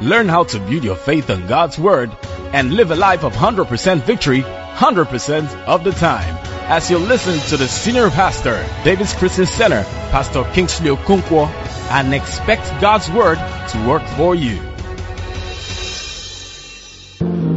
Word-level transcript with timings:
Learn 0.00 0.28
how 0.28 0.44
to 0.44 0.58
build 0.58 0.84
your 0.84 0.96
faith 0.96 1.30
on 1.30 1.46
God's 1.46 1.78
Word 1.78 2.10
and 2.52 2.74
live 2.74 2.90
a 2.90 2.96
life 2.96 3.24
of 3.24 3.32
100% 3.32 4.02
victory 4.02 4.44
100% 4.76 5.64
of 5.64 5.84
the 5.84 5.92
time. 5.92 6.36
As 6.68 6.90
you 6.90 6.98
listen 6.98 7.38
to 7.48 7.56
the 7.56 7.66
Senior 7.66 8.10
Pastor, 8.10 8.62
David 8.84 9.06
Christian 9.06 9.46
Center, 9.46 9.84
Pastor 10.10 10.44
Kingsley 10.52 10.90
Okonkwo, 10.90 11.46
and 11.90 12.12
expect 12.12 12.64
God's 12.78 13.10
Word 13.10 13.38
to 13.70 13.88
work 13.88 14.02
for 14.18 14.34
you. 14.34 14.58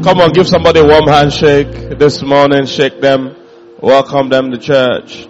Come 0.01 0.21
on, 0.21 0.31
give 0.31 0.47
somebody 0.47 0.79
a 0.79 0.85
warm 0.85 1.07
handshake 1.07 1.99
this 1.99 2.21
morning. 2.21 2.65
Shake 2.65 3.01
them. 3.01 3.35
Welcome 3.81 4.29
them 4.29 4.51
to 4.51 4.57
church. 4.57 5.27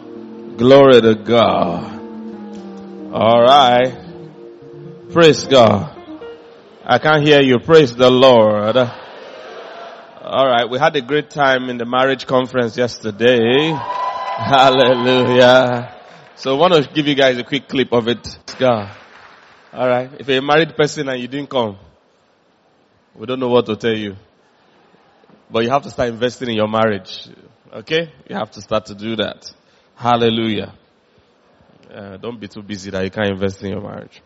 Glory 0.57 1.01
to 1.01 1.15
God. 1.15 1.99
All 3.11 3.41
right. 3.41 3.97
Praise 5.11 5.45
God. 5.45 5.98
I 6.91 6.97
can't 6.97 7.23
hear 7.23 7.39
you. 7.39 7.59
Praise 7.59 7.95
the 7.95 8.09
Lord. 8.09 8.75
All 8.75 10.47
right. 10.47 10.67
We 10.67 10.79
had 10.79 10.95
a 10.95 11.01
great 11.01 11.29
time 11.29 11.69
in 11.69 11.77
the 11.77 11.85
marriage 11.85 12.25
conference 12.25 12.75
yesterday. 12.75 13.69
Hallelujah. 14.37 15.95
So 16.35 16.55
I 16.55 16.59
want 16.59 16.73
to 16.73 16.91
give 16.91 17.05
you 17.05 17.13
guys 17.13 17.37
a 17.37 17.43
quick 17.43 17.67
clip 17.67 17.93
of 17.93 18.07
it. 18.07 18.27
All 19.71 19.87
right. 19.87 20.09
If 20.19 20.27
you're 20.27 20.39
a 20.39 20.41
married 20.41 20.75
person 20.75 21.07
and 21.09 21.21
you 21.21 21.27
didn't 21.27 21.51
come, 21.51 21.77
we 23.13 23.27
don't 23.27 23.39
know 23.39 23.49
what 23.49 23.67
to 23.67 23.75
tell 23.75 23.95
you. 23.95 24.15
But 25.51 25.65
you 25.65 25.69
have 25.69 25.83
to 25.83 25.91
start 25.91 26.09
investing 26.09 26.49
in 26.49 26.55
your 26.55 26.67
marriage. 26.67 27.29
Okay? 27.71 28.11
You 28.27 28.35
have 28.35 28.49
to 28.53 28.61
start 28.61 28.87
to 28.87 28.95
do 28.95 29.15
that. 29.17 29.53
Hallelujah. 29.93 30.73
Uh, 31.93 32.17
don't 32.17 32.39
be 32.39 32.47
too 32.47 32.63
busy 32.63 32.89
that 32.89 33.03
you 33.03 33.11
can't 33.11 33.29
invest 33.29 33.61
in 33.61 33.73
your 33.73 33.81
marriage. 33.81 34.23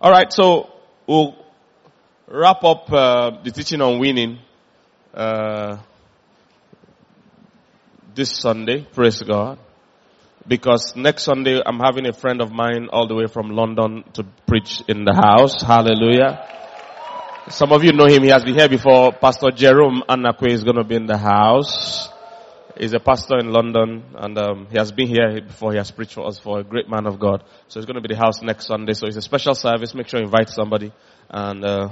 Alright, 0.00 0.32
so 0.32 0.72
we'll 1.06 1.41
wrap 2.28 2.64
up 2.64 2.92
uh, 2.92 3.30
the 3.42 3.50
teaching 3.50 3.80
on 3.80 3.98
winning 3.98 4.38
uh, 5.14 5.78
this 8.14 8.36
Sunday. 8.38 8.86
Praise 8.92 9.22
God. 9.22 9.58
Because 10.46 10.94
next 10.96 11.22
Sunday 11.22 11.60
I'm 11.64 11.78
having 11.78 12.06
a 12.06 12.12
friend 12.12 12.40
of 12.40 12.50
mine 12.50 12.88
all 12.92 13.06
the 13.06 13.14
way 13.14 13.26
from 13.26 13.50
London 13.50 14.04
to 14.14 14.24
preach 14.46 14.82
in 14.88 15.04
the 15.04 15.14
house. 15.14 15.62
Hallelujah. 15.62 16.48
Some 17.48 17.72
of 17.72 17.84
you 17.84 17.92
know 17.92 18.06
him. 18.06 18.22
He 18.22 18.30
has 18.30 18.44
been 18.44 18.54
here 18.54 18.68
before. 18.68 19.12
Pastor 19.12 19.50
Jerome 19.50 20.02
Anakwe 20.08 20.50
is 20.50 20.64
going 20.64 20.76
to 20.76 20.84
be 20.84 20.96
in 20.96 21.06
the 21.06 21.18
house. 21.18 22.08
He's 22.76 22.94
a 22.94 23.00
pastor 23.00 23.38
in 23.38 23.52
London 23.52 24.02
and 24.14 24.38
um, 24.38 24.66
he 24.70 24.78
has 24.78 24.90
been 24.90 25.06
here 25.06 25.40
before. 25.40 25.72
He 25.72 25.78
has 25.78 25.90
preached 25.90 26.14
for 26.14 26.26
us 26.26 26.38
for 26.38 26.60
a 26.60 26.64
great 26.64 26.88
man 26.88 27.06
of 27.06 27.20
God. 27.20 27.44
So 27.68 27.78
he's 27.78 27.86
going 27.86 28.00
to 28.02 28.08
be 28.08 28.14
the 28.14 28.18
house 28.18 28.42
next 28.42 28.66
Sunday. 28.66 28.94
So 28.94 29.06
it's 29.06 29.16
a 29.16 29.22
special 29.22 29.54
service. 29.54 29.94
Make 29.94 30.08
sure 30.08 30.20
you 30.20 30.26
invite 30.26 30.48
somebody 30.48 30.92
and 31.28 31.64
uh, 31.64 31.88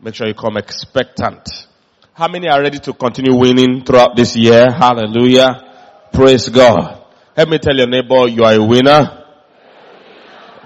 make 0.00 0.14
sure 0.14 0.26
you 0.26 0.34
come 0.34 0.56
expectant. 0.56 1.66
How 2.12 2.28
many 2.28 2.48
are 2.48 2.60
ready 2.60 2.78
to 2.80 2.92
continue 2.92 3.36
winning 3.36 3.84
throughout 3.84 4.16
this 4.16 4.36
year? 4.36 4.66
Hallelujah. 4.70 6.08
Praise 6.12 6.48
God. 6.48 7.04
Help 7.36 7.48
me 7.48 7.58
tell 7.58 7.76
your 7.76 7.88
neighbor 7.88 8.26
you 8.26 8.44
are 8.44 8.54
a 8.54 8.64
winner 8.64 9.24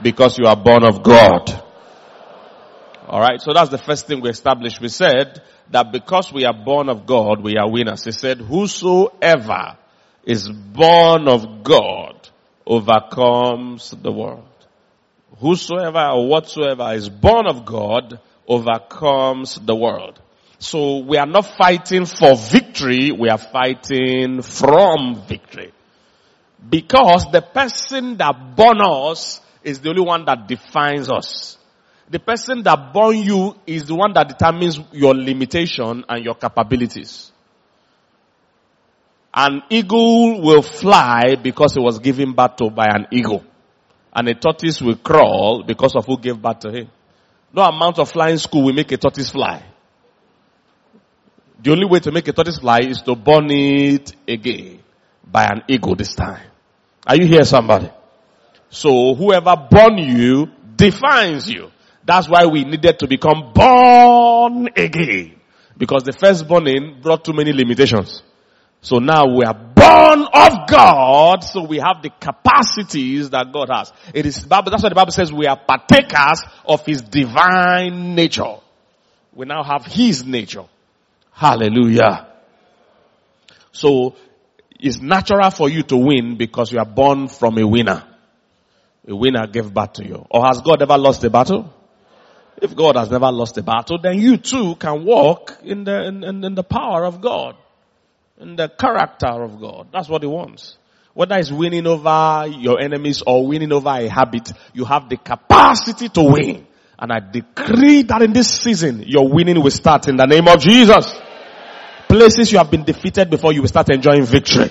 because 0.03 0.39
you 0.39 0.47
are 0.47 0.57
born 0.57 0.85
of 0.85 1.03
God. 1.03 1.51
Alright, 3.07 3.43
so 3.43 3.53
that's 3.53 3.71
the 3.71 3.79
first 3.79 4.07
thing 4.07 4.21
we 4.21 4.31
established. 4.31 4.81
We 4.81 4.89
said 4.89 5.43
that 5.71 5.93
because 5.93 6.33
we 6.33 6.45
are 6.45 6.55
born 6.55 6.89
of 6.89 7.05
God, 7.05 7.43
we 7.43 7.57
are 7.57 7.71
winners. 7.71 8.05
He 8.05 8.13
said, 8.13 8.39
whosoever 8.39 9.77
is 10.25 10.49
born 10.49 11.29
of 11.29 11.63
God 11.63 12.29
overcomes 12.67 13.91
the 13.91 14.13
world. 14.13 14.49
Whosoever 15.39 16.09
or 16.13 16.29
whatsoever 16.29 16.93
is 16.95 17.09
born 17.09 17.47
of 17.47 17.65
God 17.65 18.21
overcomes 18.47 19.55
the 19.57 19.75
world. 19.75 20.21
So 20.59 20.99
we 20.99 21.17
are 21.17 21.27
not 21.27 21.47
fighting 21.57 22.07
for 22.07 22.37
victory, 22.37 23.11
we 23.11 23.29
are 23.29 23.39
fighting 23.39 24.43
from 24.43 25.23
victory. 25.27 25.73
Because 26.69 27.27
the 27.33 27.43
person 27.43 28.17
that 28.19 28.55
born 28.55 28.81
us 28.81 29.41
is 29.65 29.81
the 29.81 29.89
only 29.91 30.03
one 30.03 30.25
that 30.27 30.47
defines 30.47 31.11
us. 31.11 31.59
The 32.11 32.21
person 32.21 32.63
that 32.65 32.93
born 32.93 33.17
you 33.17 33.57
is 33.67 33.87
the 33.87 33.95
one 33.95 34.13
that 34.15 34.29
determines 34.29 34.79
your 34.93 35.15
limitation 35.15 36.05
and 36.09 36.25
your 36.25 36.35
capabilities. 36.35 37.33
An 39.35 39.63
eagle 39.71 40.43
will 40.43 40.63
fly 40.63 41.37
because 41.43 41.77
it 41.77 41.81
was 41.81 41.99
given 41.99 42.35
birth 42.35 42.57
to 42.57 42.71
by 42.71 42.87
an 42.89 43.07
eagle. 43.11 43.43
And 44.15 44.29
a 44.29 44.35
tortoise 44.35 44.83
will 44.83 44.97
crawl 44.97 45.65
because 45.67 45.95
of 45.97 46.05
who 46.05 46.19
gave 46.19 46.41
birth 46.41 46.61
to 46.61 46.71
him. 46.71 46.91
No 47.55 47.63
amount 47.63 47.99
of 47.99 48.11
flying 48.11 48.39
school 48.39 48.65
will 48.65 48.73
make 48.73 48.91
a 48.93 48.97
tortoise 48.97 49.31
fly. 49.31 49.63
The 51.63 51.71
only 51.71 51.87
way 51.87 52.01
to 52.01 52.11
make 52.11 52.27
a 52.29 52.33
tortoise 52.33 52.59
fly 52.59 52.81
is 52.81 53.03
to 53.03 53.15
burn 53.15 53.51
it 53.51 54.15
again 54.27 54.81
by 55.25 55.45
an 55.45 55.63
eagle 55.69 55.95
this 55.95 56.15
time. 56.15 56.47
Are 57.07 57.17
you 57.17 57.27
here 57.27 57.45
somebody? 57.45 57.91
So 58.71 59.15
whoever 59.15 59.55
born 59.71 59.99
you 59.99 60.49
defines 60.77 61.51
you. 61.51 61.71
That's 62.05 62.29
why 62.29 62.47
we 62.47 62.65
needed 62.65 62.99
to 63.01 63.07
become 63.07 63.53
born 63.55 64.69
again. 64.75 65.37
Because 65.77 66.05
the 66.05 66.13
first 66.13 66.49
born 66.49 67.01
brought 67.01 67.25
too 67.25 67.33
many 67.33 67.53
limitations. 67.53 68.23
So 68.83 68.99
now 68.99 69.27
we 69.37 69.45
are 69.45 69.55
born 69.55 70.27
of 70.35 70.69
God, 70.69 71.45
so 71.45 71.63
we 71.63 71.79
have 71.79 72.03
the 72.03 72.11
capacities 72.11 73.31
that 73.31 73.53
God 73.53 73.69
has. 73.73 73.93
It 74.13 74.27
is 74.27 74.45
Bible, 74.45 74.73
that's 74.73 74.83
what 74.83 74.89
the 74.89 74.97
Bible 74.97 75.13
says 75.13 75.33
we 75.33 75.47
are 75.47 75.57
partakers 75.57 76.43
of 76.65 76.85
His 76.85 77.01
divine 77.01 78.17
nature. 78.17 78.57
We 79.33 79.47
now 79.47 79.63
have 79.63 79.87
His 79.87 80.25
nature. 80.25 80.65
Hallelujah. 81.31 82.27
So, 83.71 84.17
it's 84.81 85.01
natural 85.01 85.51
for 85.51 85.69
you 85.69 85.85
to 85.85 85.97
win 85.97 86.37
because 86.37 86.73
you 86.73 86.81
are 86.81 86.85
born 86.85 87.29
from 87.29 87.59
a 87.59 87.67
winner. 87.67 88.03
A 89.07 89.15
winner 89.15 89.47
gave 89.47 89.73
birth 89.73 89.95
to 89.95 90.05
you. 90.05 90.27
Or 90.29 90.45
has 90.45 90.61
God 90.61 90.83
ever 90.83 90.99
lost 90.99 91.23
a 91.23 91.31
battle? 91.31 91.73
If 92.61 92.75
God 92.75 92.97
has 92.97 93.11
never 93.11 93.31
lost 93.31 93.57
a 93.59 93.63
battle, 93.63 93.99
then 94.03 94.19
you 94.19 94.39
too 94.39 94.75
can 94.75 95.05
walk 95.05 95.59
in 95.63 95.85
the, 95.85 96.05
in, 96.05 96.25
in, 96.25 96.45
in 96.45 96.55
the 96.57 96.65
power 96.65 97.05
of 97.05 97.21
God. 97.21 97.57
In 98.43 98.57
the 98.57 98.69
character 98.69 99.29
of 99.29 99.61
God. 99.61 99.89
That's 99.93 100.09
what 100.09 100.23
He 100.23 100.29
wants. 100.29 100.77
Whether 101.15 101.37
it's 101.37 101.53
winning 101.53 101.87
over 101.87 102.47
your 102.49 102.81
enemies 102.81 103.23
or 103.27 103.47
winning 103.47 103.71
over 103.73 103.91
a 103.91 104.09
habit, 104.09 104.51
you 104.73 104.85
have 104.85 105.09
the 105.09 105.17
capacity 105.17 106.09
to 106.09 106.23
win. 106.23 106.67
And 106.99 107.13
I 107.13 107.21
decree 107.21 108.03
that 108.03 108.23
in 108.23 108.33
this 108.33 108.49
season, 108.49 109.05
your 109.07 109.29
winning 109.29 109.63
will 109.63 109.71
start 109.71 110.09
in 110.09 110.17
the 110.17 110.27
name 110.27 110.49
of 110.49 110.59
Jesus. 110.59 111.15
Places 112.09 112.51
you 112.51 112.59
have 112.59 112.71
been 112.71 112.85
defeated 112.85 113.31
before, 113.31 113.53
you 113.53 113.61
will 113.61 113.69
start 113.69 113.91
enjoying 113.91 114.25
victory. 114.25 114.71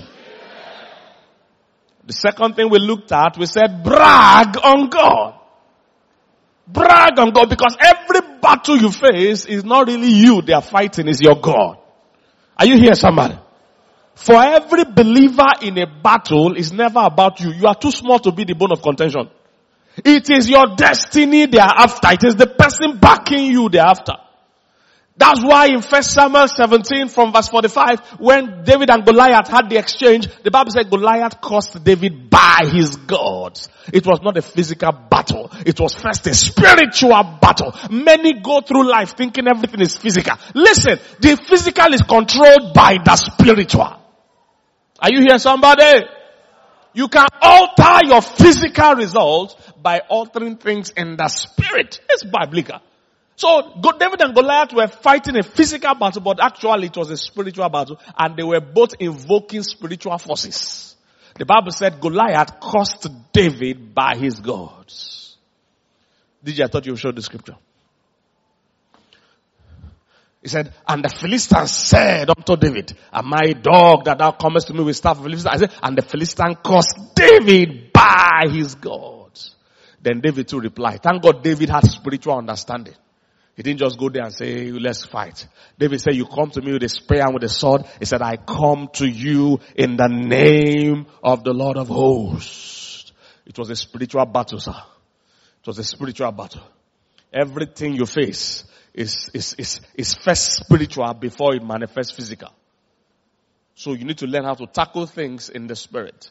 The 2.06 2.14
second 2.14 2.56
thing 2.56 2.70
we 2.70 2.80
looked 2.80 3.12
at, 3.12 3.38
we 3.38 3.46
said 3.46 3.84
brag 3.84 4.58
on 4.58 4.90
God. 4.90 5.36
Brag 6.68 7.20
on 7.20 7.32
God 7.32 7.50
because 7.50 7.78
every 7.80 8.22
battle 8.42 8.78
you 8.78 8.92
face 8.92 9.46
is 9.46 9.64
not 9.64 9.88
really 9.88 10.10
you 10.10 10.42
they 10.42 10.54
are 10.54 10.62
fighting, 10.62 11.08
is 11.08 11.22
your 11.22 11.36
God. 11.36 11.78
Are 12.58 12.66
you 12.66 12.78
here 12.78 12.96
somebody? 12.96 13.38
For 14.16 14.36
every 14.36 14.84
believer 14.84 15.52
in 15.62 15.78
a 15.78 15.88
battle 15.88 16.56
is 16.56 16.72
never 16.72 17.00
about 17.00 17.40
you. 17.40 17.52
You 17.52 17.68
are 17.68 17.76
too 17.76 17.92
small 17.92 18.20
to 18.20 18.32
be 18.32 18.44
the 18.44 18.54
bone 18.54 18.72
of 18.72 18.82
contention. 18.82 19.30
It 19.98 20.30
is 20.30 20.50
your 20.50 20.76
destiny 20.76 21.48
they 21.48 21.60
are 21.60 21.74
after. 21.76 22.12
It 22.12 22.24
is 22.24 22.36
the 22.36 22.48
person 22.48 22.98
backing 22.98 23.52
you 23.52 23.70
they 23.70 23.80
are 23.80 23.90
after. 23.90 24.14
That's 25.18 25.44
why 25.44 25.68
in 25.68 25.82
1 25.82 26.04
Samuel 26.04 26.48
17 26.48 27.08
from 27.10 27.32
verse 27.32 27.50
45, 27.50 28.20
when 28.20 28.64
David 28.64 28.90
and 28.90 29.06
Goliath 29.06 29.50
had 29.50 29.70
the 29.70 29.78
exchange, 29.78 30.28
the 30.42 30.50
Bible 30.50 30.72
said 30.72 30.90
Goliath 30.90 31.40
cursed 31.42 31.84
David 31.84 32.30
by 32.30 32.68
his 32.72 32.96
gods. 32.96 33.70
It 33.94 34.06
was 34.08 34.22
not 34.24 34.38
a 34.38 34.42
physical 34.42 34.92
battle. 34.92 35.52
It 35.64 35.80
was 35.80 35.94
first 35.94 36.26
a 36.26 36.34
spiritual 36.34 37.38
battle. 37.40 37.72
Many 37.92 38.42
go 38.42 38.62
through 38.62 38.90
life 38.90 39.16
thinking 39.16 39.48
everything 39.48 39.82
is 39.82 39.96
physical. 39.96 40.38
Listen, 40.56 40.98
the 41.20 41.38
physical 41.38 41.94
is 41.94 42.02
controlled 42.02 42.74
by 42.74 42.98
the 43.04 43.16
spiritual. 43.16 44.01
Are 45.02 45.12
you 45.12 45.22
here 45.22 45.40
somebody? 45.40 46.06
You 46.94 47.08
can 47.08 47.28
alter 47.42 48.06
your 48.06 48.22
physical 48.22 48.96
results 48.96 49.56
by 49.82 50.00
altering 50.10 50.58
things 50.58 50.92
in 50.92 51.16
the 51.18 51.28
spirit. 51.28 52.00
It's 52.10 52.24
biblical. 52.24 52.80
So 53.36 53.82
David 53.98 54.22
and 54.22 54.36
Goliath 54.36 54.74
were 54.74 54.88
fighting 54.88 55.38
a 55.38 55.44
physical 55.44 55.96
battle, 55.96 56.22
but 56.22 56.40
actually 56.40 56.88
it 56.88 56.98
was 56.98 57.10
a 57.10 57.18
spiritual 57.18 57.68
battle, 57.70 58.00
and 58.16 58.38
they 58.38 58.44
were 58.44 58.62
both 58.62 58.94
invoking 59.00 59.64
spiritual 59.64 60.18
forces. 60.20 60.96
The 61.40 61.46
Bible 61.46 61.72
said 61.72 62.00
Goliath 62.00 62.60
cursed 62.62 63.08
David 63.32 63.96
by 63.96 64.16
his 64.16 64.40
gods. 64.40 65.38
Did? 66.44 66.62
I 66.62 66.68
thought 66.68 66.86
you 66.86 66.96
showed 66.96 67.16
the 67.16 67.22
scripture. 67.22 67.56
He 70.42 70.48
said, 70.48 70.74
and 70.88 71.04
the 71.04 71.10
Philistine 71.10 71.68
said 71.68 72.30
unto 72.30 72.58
David, 72.58 72.98
Am 73.14 73.32
I 73.34 73.54
dog 73.54 74.06
that 74.06 74.18
thou 74.18 74.32
comest 74.32 74.68
to 74.68 74.74
me 74.74 74.84
with 74.84 74.96
staff 74.96 75.18
of 75.18 75.24
Philistine? 75.24 75.52
I 75.54 75.58
said, 75.58 75.74
and 75.84 75.96
the 75.96 76.02
Philistine 76.02 76.56
cursed 76.64 76.98
David 77.16 77.94
by 77.94 78.48
his 78.50 78.74
gods. 78.74 79.56
Then 80.02 80.20
David 80.20 80.48
too 80.48 80.60
replied, 80.60 81.04
thank 81.04 81.22
God 81.22 81.44
David 81.44 81.70
had 81.70 81.84
spiritual 81.86 82.38
understanding. 82.38 82.96
He 83.56 83.62
didn't 83.62 83.82
just 83.82 84.00
go 84.00 84.10
there 84.10 84.24
and 84.24 84.34
say, 84.34 84.72
let's 84.72 85.06
fight. 85.06 85.48
David 85.78 86.02
said, 86.02 86.16
you 86.16 86.26
come 86.26 86.50
to 86.52 86.62
me 86.62 86.74
with 86.74 86.84
a 86.84 86.90
spear 86.90 87.22
and 87.22 87.36
with 87.36 87.44
a 87.44 87.50
sword. 87.50 87.84
He 88.00 88.06
said, 88.06 88.24
I 88.24 88.38
come 88.38 88.90
to 88.94 89.06
you 89.06 89.60
in 89.76 89.98
the 89.98 90.08
name 90.08 91.06
of 91.24 91.44
the 91.44 91.54
Lord 91.54 91.78
of 91.78 91.90
hosts. 91.90 93.12
It 93.46 93.60
was 93.60 93.70
a 93.70 93.76
spiritual 93.76 94.26
battle, 94.26 94.60
sir. 94.60 94.72
It 94.72 95.68
was 95.68 95.78
a 95.78 95.84
spiritual 95.84 96.32
battle. 96.32 96.64
Everything 97.32 97.94
you 97.94 98.08
face 98.08 98.64
is, 98.94 99.30
is, 99.34 99.54
is, 99.58 99.82
is 99.96 100.16
first 100.16 100.58
spiritual 100.58 101.14
before 101.14 101.56
it 101.56 101.64
manifests 101.64 102.12
physical. 102.12 102.50
So 103.76 103.94
you 103.94 104.06
need 104.06 104.18
to 104.20 104.28
learn 104.28 104.44
how 104.44 104.54
to 104.56 104.68
tackle 104.68 105.08
things 105.08 105.50
in 105.50 105.68
the 105.68 105.76
spirit. 105.76 106.30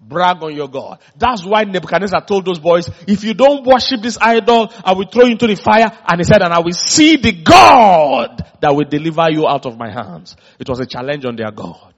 Brag 0.00 0.42
on 0.42 0.54
your 0.54 0.68
God. 0.68 0.98
That's 1.16 1.44
why 1.44 1.62
Nebuchadnezzar 1.62 2.24
told 2.26 2.44
those 2.44 2.58
boys, 2.58 2.90
if 3.06 3.22
you 3.22 3.34
don't 3.34 3.64
worship 3.64 4.02
this 4.02 4.18
idol, 4.20 4.72
I 4.84 4.94
will 4.94 5.06
throw 5.06 5.24
you 5.24 5.32
into 5.32 5.46
the 5.46 5.54
fire. 5.54 5.90
And 6.06 6.20
he 6.20 6.24
said, 6.24 6.42
and 6.42 6.52
I 6.52 6.58
will 6.58 6.72
see 6.72 7.16
the 7.16 7.32
God 7.32 8.44
that 8.60 8.74
will 8.74 8.88
deliver 8.88 9.30
you 9.30 9.46
out 9.46 9.64
of 9.64 9.78
my 9.78 9.90
hands. 9.90 10.36
It 10.58 10.68
was 10.68 10.80
a 10.80 10.86
challenge 10.86 11.24
on 11.24 11.36
their 11.36 11.52
God. 11.52 11.94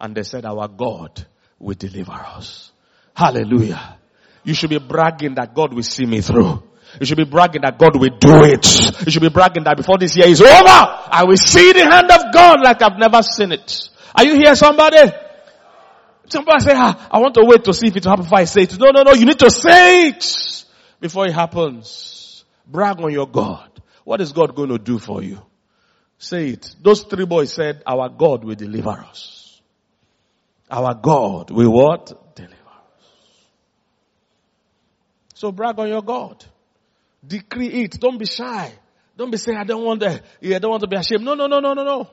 And 0.00 0.14
they 0.14 0.24
said, 0.24 0.44
our 0.44 0.68
God 0.68 1.26
will 1.58 1.74
deliver 1.74 2.12
us. 2.12 2.72
Hallelujah. 3.14 3.98
You 4.44 4.54
should 4.54 4.70
be 4.70 4.78
bragging 4.78 5.34
that 5.36 5.54
God 5.54 5.72
will 5.72 5.82
see 5.82 6.06
me 6.06 6.20
through. 6.20 6.62
You 7.00 7.06
should 7.06 7.18
be 7.18 7.24
bragging 7.24 7.62
that 7.62 7.78
God 7.78 7.96
will 7.96 8.16
do 8.18 8.44
it. 8.44 8.64
You 9.04 9.10
should 9.10 9.22
be 9.22 9.28
bragging 9.28 9.64
that 9.64 9.76
before 9.76 9.98
this 9.98 10.16
year 10.16 10.26
is 10.26 10.40
over, 10.40 10.50
I 10.50 11.24
will 11.26 11.36
see 11.36 11.72
the 11.72 11.84
hand 11.84 12.10
of 12.10 12.32
God 12.32 12.60
like 12.62 12.80
I've 12.82 12.98
never 12.98 13.22
seen 13.22 13.52
it. 13.52 13.90
Are 14.14 14.24
you 14.24 14.34
here 14.34 14.54
somebody? 14.54 15.12
Somebody 16.28 16.64
say, 16.64 16.72
ah, 16.74 17.08
I 17.10 17.18
want 17.18 17.34
to 17.34 17.44
wait 17.44 17.64
to 17.64 17.74
see 17.74 17.88
if 17.88 17.96
it 17.96 18.04
will 18.04 18.10
happen 18.10 18.24
before 18.24 18.38
I 18.38 18.44
say 18.44 18.62
it. 18.62 18.78
No, 18.78 18.90
no, 18.90 19.02
no, 19.02 19.12
you 19.12 19.26
need 19.26 19.38
to 19.40 19.50
say 19.50 20.08
it 20.08 20.64
before 21.00 21.26
it 21.26 21.32
happens. 21.34 22.44
Brag 22.66 23.00
on 23.00 23.12
your 23.12 23.28
God. 23.28 23.70
What 24.04 24.20
is 24.20 24.32
God 24.32 24.54
going 24.54 24.70
to 24.70 24.78
do 24.78 24.98
for 24.98 25.22
you? 25.22 25.40
Say 26.18 26.50
it. 26.50 26.74
Those 26.82 27.02
three 27.02 27.26
boys 27.26 27.52
said, 27.52 27.82
our 27.86 28.08
God 28.08 28.44
will 28.44 28.54
deliver 28.54 28.90
us. 28.90 29.60
Our 30.70 30.94
God 30.94 31.50
will 31.50 31.70
what? 31.70 32.34
Deliver 32.34 32.54
us. 32.54 33.44
So 35.34 35.52
brag 35.52 35.78
on 35.78 35.88
your 35.88 36.02
God. 36.02 36.44
Decree 37.24 37.68
it. 37.68 38.00
Don't 38.00 38.18
be 38.18 38.26
shy. 38.26 38.72
Don't 39.16 39.30
be 39.30 39.36
saying, 39.36 39.58
I 39.58 39.64
don't 39.64 39.84
want 39.84 40.00
to, 40.00 40.22
I 40.42 40.58
don't 40.58 40.70
want 40.70 40.82
to 40.82 40.88
be 40.88 40.96
ashamed. 40.96 41.24
No, 41.24 41.34
no, 41.34 41.46
no, 41.46 41.60
no, 41.60 41.72
no, 41.72 41.84
no. 41.84 42.10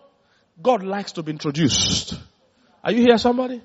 God 0.62 0.84
likes 0.84 1.12
to 1.14 1.24
be 1.24 1.32
introduced. 1.32 2.16
Are 2.84 2.92
you 2.92 3.02
here 3.02 3.18
somebody? 3.18 3.62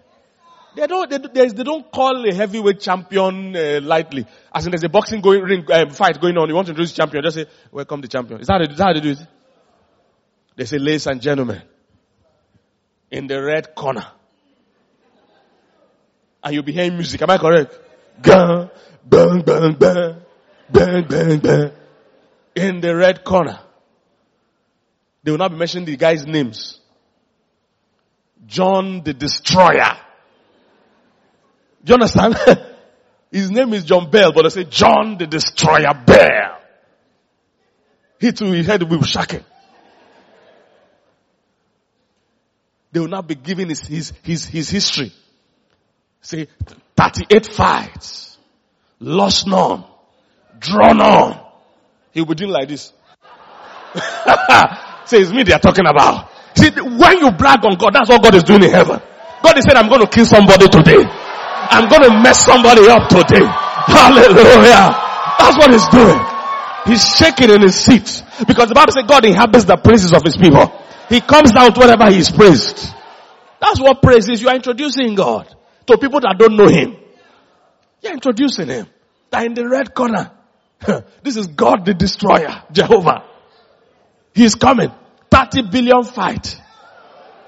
They 0.74 0.86
don't, 0.86 1.10
they, 1.10 1.18
they, 1.18 1.48
they 1.48 1.62
don't 1.62 1.90
call 1.90 2.24
a 2.28 2.34
heavyweight 2.34 2.80
champion 2.80 3.56
uh, 3.56 3.80
lightly. 3.82 4.26
As 4.54 4.66
in 4.66 4.70
there's 4.70 4.84
a 4.84 4.88
boxing 4.88 5.20
going, 5.20 5.42
ring, 5.42 5.64
uh, 5.70 5.90
fight 5.90 6.20
going 6.20 6.36
on, 6.36 6.48
you 6.48 6.54
want 6.54 6.66
to 6.66 6.72
introduce 6.72 6.92
champion, 6.92 7.22
just 7.24 7.36
say, 7.36 7.46
welcome 7.72 8.00
the 8.00 8.08
champion. 8.08 8.40
Is 8.40 8.46
that, 8.46 8.60
is 8.62 8.76
that 8.76 8.84
how 8.84 8.92
they 8.92 9.00
do 9.00 9.10
it? 9.10 9.18
They 10.56 10.64
say, 10.64 10.78
ladies 10.78 11.06
and 11.06 11.20
gentlemen, 11.20 11.62
in 13.10 13.26
the 13.26 13.42
red 13.42 13.74
corner. 13.74 14.06
And 16.42 16.54
you'll 16.54 16.64
be 16.64 16.72
hearing 16.72 16.94
music, 16.94 17.22
am 17.22 17.30
I 17.30 17.38
correct? 17.38 17.78
Gun, 18.22 18.70
bang, 19.04 19.42
bang, 19.42 19.72
bang, 19.74 20.16
bang, 20.70 21.04
bang, 21.04 21.38
bang. 21.38 21.72
In 22.54 22.80
the 22.80 22.94
red 22.94 23.24
corner. 23.24 23.60
They 25.22 25.30
will 25.30 25.38
not 25.38 25.50
be 25.50 25.56
mentioning 25.56 25.84
the 25.84 25.96
guys' 25.96 26.26
names. 26.26 26.80
John 28.46 29.02
the 29.04 29.12
Destroyer. 29.12 29.96
Do 31.84 31.90
you 31.90 31.94
understand? 31.94 32.36
His 33.32 33.50
name 33.50 33.74
is 33.74 33.84
John 33.84 34.10
Bell, 34.10 34.32
but 34.32 34.42
they 34.42 34.48
say 34.48 34.64
John 34.64 35.18
the 35.18 35.26
Destroyer 35.26 35.92
Bell. 36.06 36.60
He 38.18 38.32
too, 38.32 38.50
his 38.52 38.66
head 38.66 38.82
will 38.82 38.98
be 38.98 39.06
shaking. 39.06 39.44
They 42.90 43.00
will 43.00 43.08
not 43.08 43.28
be 43.28 43.34
giving 43.34 43.68
his, 43.68 43.86
his, 43.86 44.12
his, 44.22 44.46
his 44.46 44.70
history. 44.70 45.12
Say, 46.20 46.48
38 46.96 47.46
fights, 47.46 48.38
lost 48.98 49.46
none, 49.46 49.84
drawn 50.58 51.00
on. 51.00 51.40
He 52.12 52.20
will 52.20 52.28
be 52.28 52.34
doing 52.34 52.50
like 52.50 52.68
this. 52.68 52.92
Say, 55.06 55.20
it's 55.20 55.32
me 55.32 55.42
they 55.42 55.52
are 55.52 55.60
talking 55.60 55.86
about. 55.86 56.30
See, 56.54 56.70
when 56.70 57.18
you 57.18 57.30
brag 57.32 57.64
on 57.64 57.76
God, 57.76 57.94
that's 57.94 58.08
what 58.08 58.22
God 58.22 58.34
is 58.34 58.42
doing 58.44 58.62
in 58.62 58.70
heaven. 58.70 59.00
God 59.42 59.56
is 59.56 59.64
saying, 59.64 59.76
I'm 59.76 59.88
going 59.88 60.00
to 60.00 60.08
kill 60.08 60.26
somebody 60.26 60.68
today. 60.68 61.04
I'm 61.70 61.88
going 61.88 62.02
to 62.02 62.22
mess 62.22 62.44
somebody 62.44 62.88
up 62.88 63.08
today. 63.08 63.44
Hallelujah. 63.44 64.94
That's 65.38 65.56
what 65.56 65.70
he's 65.70 65.88
doing. 65.88 66.18
He's 66.86 67.16
shaking 67.16 67.50
in 67.50 67.62
his 67.62 67.74
seat. 67.74 68.24
Because 68.46 68.68
the 68.68 68.74
Bible 68.74 68.92
says 68.92 69.04
God 69.06 69.24
inhabits 69.24 69.64
the 69.64 69.76
praises 69.76 70.12
of 70.12 70.22
his 70.22 70.36
people. 70.36 70.72
He 71.08 71.20
comes 71.20 71.52
down 71.52 71.72
to 71.72 71.80
whatever 71.80 72.10
he 72.10 72.18
is 72.18 72.30
praised. 72.30 72.94
That's 73.60 73.80
what 73.80 74.02
praise 74.02 74.28
is. 74.28 74.40
You 74.42 74.48
are 74.48 74.56
introducing 74.56 75.14
God 75.14 75.48
to 75.86 75.98
people 75.98 76.20
that 76.20 76.36
don't 76.38 76.56
know 76.56 76.68
him. 76.68 76.96
You're 78.02 78.14
introducing 78.14 78.68
him. 78.68 78.86
That 79.30 79.44
in 79.44 79.54
the 79.54 79.68
red 79.68 79.94
corner. 79.94 80.30
this 81.22 81.36
is 81.36 81.46
God 81.48 81.84
the 81.84 81.94
destroyer. 81.94 82.62
Jehovah. 82.72 83.24
He 84.34 84.44
is 84.44 84.54
coming. 84.54 84.92
30 85.30 85.70
billion 85.70 86.04
fight. 86.04 86.60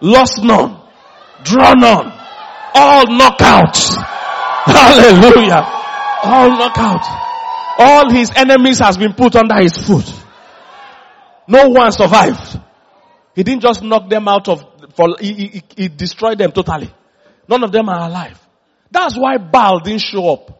Lost 0.01 0.43
none. 0.43 0.81
Drawn 1.45 1.81
none. 1.81 2.13
All 2.75 3.07
knockouts. 3.07 3.95
Hallelujah. 4.65 5.63
All 6.23 6.51
knockouts. 6.51 7.27
All 7.79 8.11
his 8.11 8.31
enemies 8.35 8.79
has 8.81 8.99
been 8.99 9.15
put 9.15 9.37
under 9.37 9.61
his 9.61 9.77
foot. 9.77 10.13
No 11.49 11.69
one 11.69 11.91
survived. 11.93 12.61
He 13.35 13.43
didn't 13.43 13.63
just 13.63 13.83
knock 13.83 14.09
them 14.11 14.29
out 14.29 14.49
of, 14.49 14.65
for, 14.95 15.17
he, 15.21 15.33
he, 15.33 15.63
he 15.77 15.89
destroyed 15.89 16.39
them 16.39 16.53
totally. 16.53 16.93
None 17.49 17.65
of 17.65 17.73
them 17.73 17.89
are 17.89 18.09
alive. 18.09 18.39
That's 18.91 19.17
why 19.17 19.39
Baal 19.39 19.81
didn't 19.81 20.03
show 20.03 20.33
up. 20.33 20.60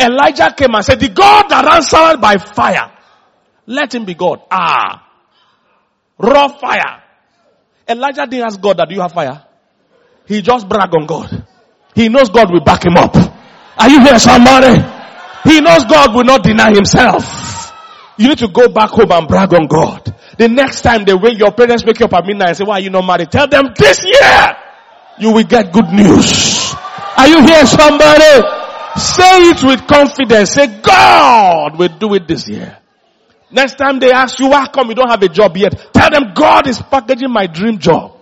Elijah 0.00 0.52
came 0.56 0.74
and 0.74 0.84
said, 0.84 0.98
the 1.00 1.08
God 1.08 1.48
that 1.48 1.64
answered 1.66 2.20
by 2.20 2.38
fire, 2.38 2.90
let 3.66 3.94
him 3.94 4.04
be 4.04 4.14
God. 4.14 4.40
Ah. 4.50 5.06
Raw 6.18 6.48
fire. 6.48 7.02
Elijah 7.88 8.26
didn't 8.26 8.46
ask 8.46 8.60
God 8.60 8.76
that 8.78 8.88
do 8.88 8.94
you 8.94 9.00
have 9.00 9.12
fire? 9.12 9.44
He 10.26 10.42
just 10.42 10.68
brag 10.68 10.94
on 10.94 11.06
God. 11.06 11.46
He 11.94 12.08
knows 12.08 12.30
God 12.30 12.52
will 12.52 12.62
back 12.62 12.84
him 12.84 12.96
up. 12.96 13.14
Are 13.76 13.88
you 13.88 14.00
here 14.00 14.18
somebody? 14.18 14.80
He 15.44 15.60
knows 15.60 15.84
God 15.86 16.14
will 16.14 16.24
not 16.24 16.42
deny 16.44 16.72
himself. 16.72 17.72
You 18.16 18.28
need 18.28 18.38
to 18.38 18.48
go 18.48 18.68
back 18.68 18.90
home 18.90 19.10
and 19.10 19.26
brag 19.26 19.52
on 19.54 19.66
God. 19.66 20.14
The 20.38 20.48
next 20.48 20.82
time 20.82 21.04
they 21.04 21.14
wake 21.14 21.38
your 21.38 21.52
parents 21.52 21.84
wake 21.84 21.98
you 22.00 22.06
up 22.06 22.14
at 22.14 22.26
midnight 22.26 22.48
and 22.48 22.56
say, 22.56 22.64
why 22.64 22.74
are 22.74 22.80
you 22.80 22.90
not 22.90 23.04
married? 23.04 23.30
Tell 23.30 23.48
them 23.48 23.72
this 23.76 24.04
year 24.04 24.56
you 25.18 25.32
will 25.32 25.44
get 25.44 25.72
good 25.72 25.88
news. 25.88 26.74
Are 27.16 27.28
you 27.28 27.42
here 27.42 27.66
somebody? 27.66 28.59
Say 29.00 29.50
it 29.50 29.62
with 29.62 29.86
confidence. 29.86 30.50
Say 30.50 30.80
God 30.80 31.78
will 31.78 31.96
do 31.98 32.14
it 32.14 32.28
this 32.28 32.48
year. 32.48 32.76
Next 33.50 33.76
time 33.76 33.98
they 33.98 34.12
ask 34.12 34.38
you, 34.38 34.48
why 34.48 34.66
come 34.68 34.88
you 34.88 34.94
don't 34.94 35.10
have 35.10 35.22
a 35.22 35.28
job 35.28 35.56
yet? 35.56 35.74
Tell 35.92 36.10
them 36.10 36.34
God 36.34 36.68
is 36.68 36.80
packaging 36.80 37.32
my 37.32 37.46
dream 37.46 37.78
job. 37.78 38.16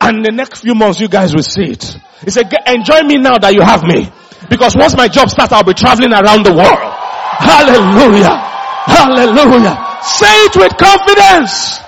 And 0.00 0.24
the 0.24 0.32
next 0.32 0.60
few 0.60 0.74
months 0.74 1.00
you 1.00 1.08
guys 1.08 1.34
will 1.34 1.42
see 1.42 1.70
it. 1.72 1.96
He 2.24 2.30
said, 2.30 2.52
enjoy 2.66 3.02
me 3.02 3.18
now 3.18 3.38
that 3.38 3.54
you 3.54 3.62
have 3.62 3.82
me. 3.82 4.10
Because 4.48 4.74
once 4.76 4.96
my 4.96 5.08
job 5.08 5.30
starts, 5.30 5.52
I'll 5.52 5.64
be 5.64 5.74
traveling 5.74 6.12
around 6.12 6.44
the 6.44 6.52
world. 6.52 6.92
Hallelujah. 7.38 8.36
Hallelujah. 8.90 10.02
Say 10.02 10.44
it 10.44 10.56
with 10.56 10.76
confidence. 10.76 11.80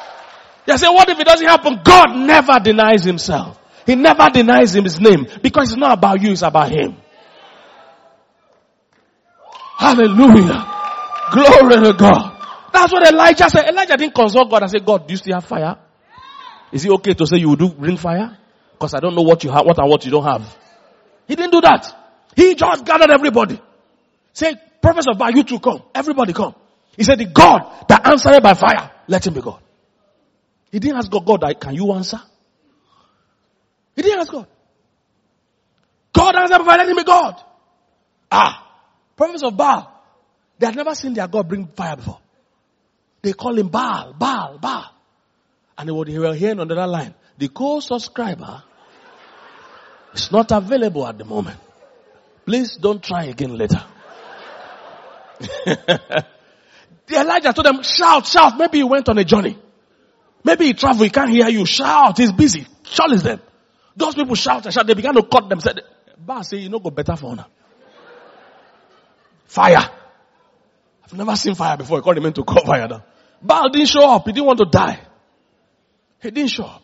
They 0.66 0.76
say, 0.76 0.88
what 0.88 1.08
if 1.08 1.18
it 1.18 1.26
doesn't 1.26 1.46
happen? 1.46 1.80
God 1.82 2.16
never 2.16 2.60
denies 2.62 3.04
himself. 3.04 3.58
He 3.84 3.94
never 3.96 4.30
denies 4.30 4.74
him 4.74 4.84
his 4.84 5.00
name 5.00 5.26
because 5.42 5.72
it's 5.72 5.78
not 5.78 5.98
about 5.98 6.22
you, 6.22 6.32
it's 6.32 6.42
about 6.42 6.70
him. 6.70 6.96
Hallelujah. 9.82 10.64
Glory 11.32 11.82
to 11.82 11.92
God. 11.98 12.38
That's 12.72 12.92
what 12.92 13.12
Elijah 13.12 13.50
said. 13.50 13.68
Elijah 13.68 13.96
didn't 13.96 14.14
consult 14.14 14.48
God 14.48 14.62
and 14.62 14.70
say, 14.70 14.78
God, 14.78 15.08
do 15.08 15.12
you 15.12 15.18
still 15.18 15.34
have 15.34 15.44
fire? 15.44 15.76
Is 16.70 16.84
it 16.84 16.90
okay 16.92 17.14
to 17.14 17.26
say 17.26 17.38
you 17.38 17.56
do 17.56 17.68
bring 17.68 17.96
fire? 17.96 18.38
Because 18.72 18.94
I 18.94 19.00
don't 19.00 19.14
know 19.16 19.22
what 19.22 19.42
you 19.42 19.50
have, 19.50 19.66
what 19.66 19.78
and 19.78 19.88
what 19.90 20.04
you 20.04 20.12
don't 20.12 20.24
have. 20.24 20.56
He 21.26 21.34
didn't 21.34 21.50
do 21.50 21.60
that. 21.62 21.92
He 22.36 22.54
just 22.54 22.84
gathered 22.84 23.10
everybody. 23.10 23.60
Say, 24.32 24.54
prophets 24.80 25.06
of 25.10 25.18
Baal, 25.18 25.32
you 25.32 25.42
two 25.42 25.58
come. 25.58 25.82
Everybody 25.94 26.32
come. 26.32 26.54
He 26.96 27.02
said, 27.02 27.18
the 27.18 27.26
God 27.26 27.86
that 27.88 28.06
answered 28.06 28.40
by 28.40 28.54
fire, 28.54 28.90
let 29.08 29.26
him 29.26 29.34
be 29.34 29.40
God. 29.40 29.60
He 30.70 30.78
didn't 30.78 30.98
ask 30.98 31.10
God, 31.10 31.26
God, 31.26 31.60
can 31.60 31.74
you 31.74 31.92
answer? 31.92 32.20
He 33.96 34.02
didn't 34.02 34.20
ask 34.20 34.30
God. 34.30 34.46
God 36.12 36.36
answered 36.36 36.58
by 36.58 36.64
fire, 36.64 36.78
let 36.78 36.88
him 36.88 36.96
be 36.96 37.04
God. 37.04 37.42
Ah, 38.30 38.71
prophets 39.16 39.42
of 39.42 39.57
Baal, 39.57 39.90
they 40.59 40.66
had 40.66 40.76
never 40.76 40.95
seen 40.95 41.14
their 41.14 41.28
God 41.28 41.49
bring 41.49 41.66
fire 41.66 41.97
before. 41.97 42.19
They 43.23 43.33
call 43.33 43.59
him 43.59 43.69
Baal, 43.69 44.14
Baal, 44.19 44.59
Baal. 44.59 44.90
And 45.78 45.88
they 45.88 45.92
were 45.92 46.35
hearing 46.35 46.61
on 46.61 46.69
the 46.69 46.75
other 46.75 46.87
line, 46.87 47.14
the 47.38 47.49
co-subscriber 47.49 48.62
is 50.14 50.31
not 50.31 50.52
available 50.52 51.07
at 51.07 51.19
the 51.19 51.25
moment. 51.25 51.59
Please 52.45 52.76
don't 52.76 53.02
try 53.02 53.25
again 53.25 53.57
later. 53.57 53.83
Elijah 57.11 57.52
told 57.52 57.66
them, 57.66 57.83
shout, 57.83 58.26
shout. 58.26 58.57
Maybe 58.59 58.78
he 58.78 58.85
went 58.85 59.09
on 59.09 59.19
a 59.19 59.25
journey. 59.25 59.59
Maybe 60.45 60.66
he 60.66 60.75
traveled, 60.75 61.02
he 61.04 61.11
can't 61.11 61.31
hear 61.31 61.49
you. 61.49 61.64
Shout, 61.66 62.19
he's 62.19 62.33
busy. 62.33 62.66
Challenge 62.85 63.23
them. 63.23 63.40
Those 63.97 64.14
people 64.14 64.35
shout 64.35 64.64
and 64.64 64.75
shout. 64.75 64.87
They 64.87 64.95
began 64.95 65.14
to 65.14 65.23
cut 65.23 65.49
them. 65.49 65.61
Said, 65.61 65.81
Ba 66.19 66.42
say, 66.42 66.59
you 66.59 66.69
know, 66.69 66.78
go 66.78 66.90
better 66.90 67.16
for 67.16 67.31
honor. 67.31 67.47
Fire. 69.52 69.87
I've 71.04 71.12
never 71.12 71.37
seen 71.37 71.54
fire 71.54 71.76
before. 71.76 71.99
He 71.99 72.02
called 72.02 72.16
him 72.16 72.25
in 72.25 72.32
to 72.32 72.42
call 72.42 72.64
fire 72.64 72.88
now. 72.88 73.04
Baal 73.42 73.68
didn't 73.68 73.88
show 73.88 74.09
up. 74.09 74.25
He 74.25 74.32
didn't 74.32 74.47
want 74.47 74.61
to 74.61 74.64
die. 74.64 74.99
He 76.23 76.30
didn't 76.30 76.50
show 76.50 76.64
up. 76.64 76.82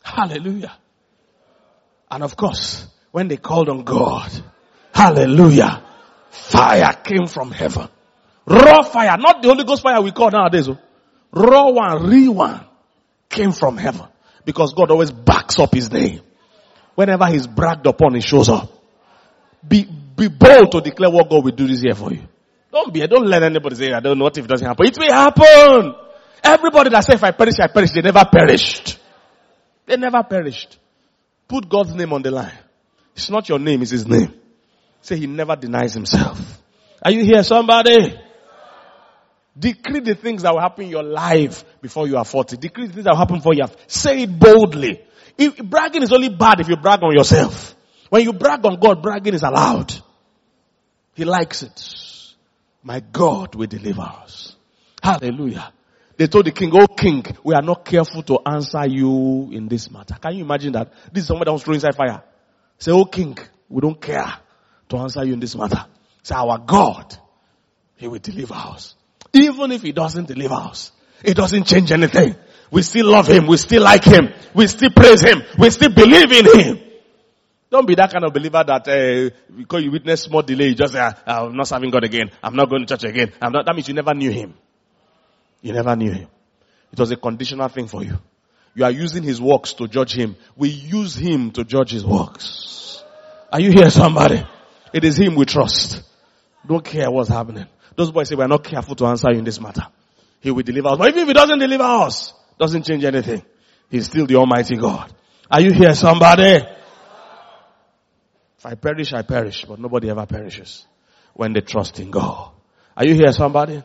Hallelujah. 0.00 0.76
And 2.08 2.22
of 2.22 2.36
course, 2.36 2.86
when 3.10 3.26
they 3.26 3.36
called 3.36 3.68
on 3.68 3.82
God, 3.82 4.30
hallelujah, 4.94 5.82
fire 6.30 6.92
came 7.02 7.26
from 7.26 7.50
heaven. 7.50 7.88
Raw 8.46 8.82
fire, 8.82 9.16
not 9.18 9.42
the 9.42 9.48
Holy 9.48 9.64
Ghost 9.64 9.82
fire 9.82 10.00
we 10.00 10.12
call 10.12 10.30
nowadays. 10.30 10.68
Oh. 10.68 10.78
Raw 11.32 11.70
one, 11.70 12.08
real 12.08 12.32
one 12.32 12.64
came 13.28 13.50
from 13.50 13.76
heaven. 13.76 14.06
Because 14.44 14.72
God 14.72 14.92
always 14.92 15.10
backs 15.10 15.58
up 15.58 15.74
his 15.74 15.90
name. 15.90 16.20
Whenever 16.94 17.26
he's 17.26 17.48
bragged 17.48 17.88
upon, 17.88 18.14
he 18.14 18.20
shows 18.20 18.48
up. 18.48 18.70
Be, 19.66 19.88
be 20.18 20.28
bold 20.28 20.72
to 20.72 20.80
declare 20.80 21.10
what 21.10 21.30
God 21.30 21.44
will 21.44 21.52
do 21.52 21.66
this 21.66 21.82
year 21.82 21.94
for 21.94 22.12
you. 22.12 22.22
Don't 22.70 22.92
be, 22.92 23.06
don't 23.06 23.26
let 23.26 23.42
anybody 23.42 23.76
say, 23.76 23.92
I 23.92 24.00
don't 24.00 24.18
know 24.18 24.24
what 24.24 24.36
if 24.36 24.44
it 24.44 24.48
doesn't 24.48 24.66
happen. 24.66 24.86
It 24.86 24.98
will 24.98 25.12
happen. 25.12 25.94
Everybody 26.42 26.90
that 26.90 27.04
said, 27.04 27.14
if 27.14 27.24
I 27.24 27.30
perish, 27.30 27.54
I 27.60 27.68
perish, 27.68 27.92
they 27.92 28.02
never 28.02 28.24
perished. 28.30 28.98
They 29.86 29.96
never 29.96 30.22
perished. 30.22 30.78
Put 31.46 31.68
God's 31.68 31.94
name 31.94 32.12
on 32.12 32.22
the 32.22 32.30
line. 32.30 32.58
It's 33.14 33.30
not 33.30 33.48
your 33.48 33.58
name, 33.58 33.82
it's 33.82 33.90
his 33.90 34.06
name. 34.06 34.34
Say 35.00 35.16
he 35.16 35.26
never 35.26 35.56
denies 35.56 35.94
himself. 35.94 36.60
Are 37.02 37.10
you 37.10 37.24
here, 37.24 37.42
somebody? 37.42 38.18
Decree 39.58 40.00
the 40.00 40.14
things 40.14 40.42
that 40.42 40.52
will 40.52 40.60
happen 40.60 40.84
in 40.84 40.90
your 40.90 41.02
life 41.02 41.64
before 41.80 42.06
you 42.06 42.16
are 42.16 42.24
40. 42.24 42.58
Decree 42.58 42.86
the 42.86 42.92
things 42.92 43.04
that 43.04 43.12
will 43.12 43.18
happen 43.18 43.40
for 43.40 43.54
you. 43.54 43.64
Say 43.86 44.22
it 44.22 44.38
boldly. 44.38 45.00
If, 45.36 45.56
bragging 45.56 46.02
is 46.02 46.12
only 46.12 46.28
bad 46.28 46.60
if 46.60 46.68
you 46.68 46.76
brag 46.76 47.02
on 47.02 47.12
yourself. 47.12 47.74
When 48.10 48.22
you 48.22 48.32
brag 48.32 48.64
on 48.64 48.78
God, 48.78 49.02
bragging 49.02 49.34
is 49.34 49.42
allowed. 49.42 49.94
He 51.18 51.24
likes 51.24 51.64
it. 51.64 52.34
My 52.84 53.00
God 53.00 53.56
will 53.56 53.66
deliver 53.66 54.02
us. 54.02 54.54
Hallelujah. 55.02 55.72
They 56.16 56.28
told 56.28 56.46
the 56.46 56.52
king, 56.52 56.70
Oh 56.72 56.86
king, 56.86 57.24
we 57.42 57.54
are 57.54 57.62
not 57.62 57.84
careful 57.84 58.22
to 58.22 58.38
answer 58.46 58.86
you 58.86 59.50
in 59.50 59.66
this 59.66 59.90
matter. 59.90 60.14
Can 60.14 60.36
you 60.36 60.44
imagine 60.44 60.74
that? 60.74 60.92
This 61.12 61.22
is 61.22 61.26
someone 61.26 61.46
that 61.46 61.52
was 61.52 61.64
throwing 61.64 61.78
inside 61.78 61.96
fire. 61.96 62.22
Say, 62.78 62.92
Oh 62.92 63.04
king, 63.04 63.36
we 63.68 63.80
don't 63.80 64.00
care 64.00 64.32
to 64.90 64.96
answer 64.96 65.24
you 65.24 65.32
in 65.32 65.40
this 65.40 65.56
matter. 65.56 65.86
Say, 66.22 66.36
our 66.36 66.56
God, 66.56 67.16
He 67.96 68.06
will 68.06 68.20
deliver 68.20 68.54
us. 68.54 68.94
Even 69.32 69.72
if 69.72 69.82
He 69.82 69.90
doesn't 69.90 70.28
deliver 70.28 70.54
us, 70.54 70.92
it 71.24 71.34
doesn't 71.34 71.64
change 71.64 71.90
anything. 71.90 72.36
We 72.70 72.82
still 72.82 73.06
love 73.10 73.26
Him. 73.26 73.48
We 73.48 73.56
still 73.56 73.82
like 73.82 74.04
Him. 74.04 74.32
We 74.54 74.68
still 74.68 74.90
praise 74.94 75.22
Him. 75.22 75.42
We 75.58 75.70
still 75.70 75.92
believe 75.92 76.30
in 76.30 76.60
Him. 76.60 76.87
Don't 77.70 77.86
be 77.86 77.94
that 77.96 78.10
kind 78.10 78.24
of 78.24 78.32
believer 78.32 78.64
that 78.66 78.88
uh, 78.88 79.30
because 79.54 79.84
you 79.84 79.90
witness 79.90 80.22
small 80.22 80.42
delay, 80.42 80.68
you 80.68 80.74
just 80.74 80.94
say, 80.94 81.00
uh, 81.00 81.12
I'm 81.26 81.54
not 81.56 81.68
serving 81.68 81.90
God 81.90 82.04
again. 82.04 82.30
I'm 82.42 82.56
not 82.56 82.70
going 82.70 82.86
to 82.86 82.96
church 82.96 83.04
again. 83.04 83.32
I'm 83.42 83.52
not, 83.52 83.66
that 83.66 83.74
means 83.74 83.88
you 83.88 83.94
never 83.94 84.14
knew 84.14 84.30
Him. 84.30 84.54
You 85.60 85.74
never 85.74 85.94
knew 85.94 86.12
Him. 86.12 86.28
It 86.92 86.98
was 86.98 87.10
a 87.10 87.16
conditional 87.16 87.68
thing 87.68 87.86
for 87.86 88.02
you. 88.02 88.18
You 88.74 88.84
are 88.84 88.90
using 88.90 89.22
His 89.22 89.40
works 89.40 89.74
to 89.74 89.86
judge 89.86 90.14
Him. 90.14 90.36
We 90.56 90.70
use 90.70 91.14
Him 91.14 91.50
to 91.52 91.64
judge 91.64 91.90
His 91.90 92.06
works. 92.06 93.04
Are 93.52 93.60
you 93.60 93.70
here 93.70 93.90
somebody? 93.90 94.42
It 94.94 95.04
is 95.04 95.18
Him 95.18 95.34
we 95.34 95.44
trust. 95.44 96.02
Don't 96.66 96.84
care 96.84 97.10
what's 97.10 97.28
happening. 97.28 97.66
Those 97.96 98.10
boys 98.10 98.28
say 98.28 98.34
we 98.34 98.44
are 98.44 98.48
not 98.48 98.64
careful 98.64 98.94
to 98.94 99.06
answer 99.06 99.30
you 99.30 99.38
in 99.38 99.44
this 99.44 99.60
matter. 99.60 99.86
He 100.40 100.50
will 100.50 100.62
deliver 100.62 100.88
us. 100.88 100.98
But 100.98 101.08
even 101.08 101.22
if 101.22 101.28
He 101.28 101.34
doesn't 101.34 101.58
deliver 101.58 101.84
us, 101.84 102.32
doesn't 102.58 102.84
change 102.86 103.04
anything. 103.04 103.42
He's 103.90 104.06
still 104.06 104.26
the 104.26 104.36
Almighty 104.36 104.76
God. 104.76 105.12
Are 105.50 105.60
you 105.60 105.72
here 105.72 105.94
somebody? 105.94 106.60
If 108.58 108.66
I 108.66 108.74
perish, 108.74 109.12
I 109.12 109.22
perish, 109.22 109.64
but 109.64 109.78
nobody 109.78 110.10
ever 110.10 110.26
perishes 110.26 110.84
when 111.34 111.52
they 111.52 111.60
trust 111.60 112.00
in 112.00 112.10
God. 112.10 112.50
Are 112.96 113.06
you 113.06 113.14
here 113.14 113.30
somebody? 113.30 113.82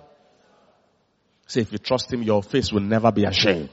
Say 1.46 1.62
if 1.62 1.72
you 1.72 1.77
trust 1.77 2.12
Him, 2.12 2.24
your 2.24 2.42
face 2.42 2.72
will 2.72 2.82
never 2.82 3.12
be 3.12 3.25
ashamed. 3.25 3.70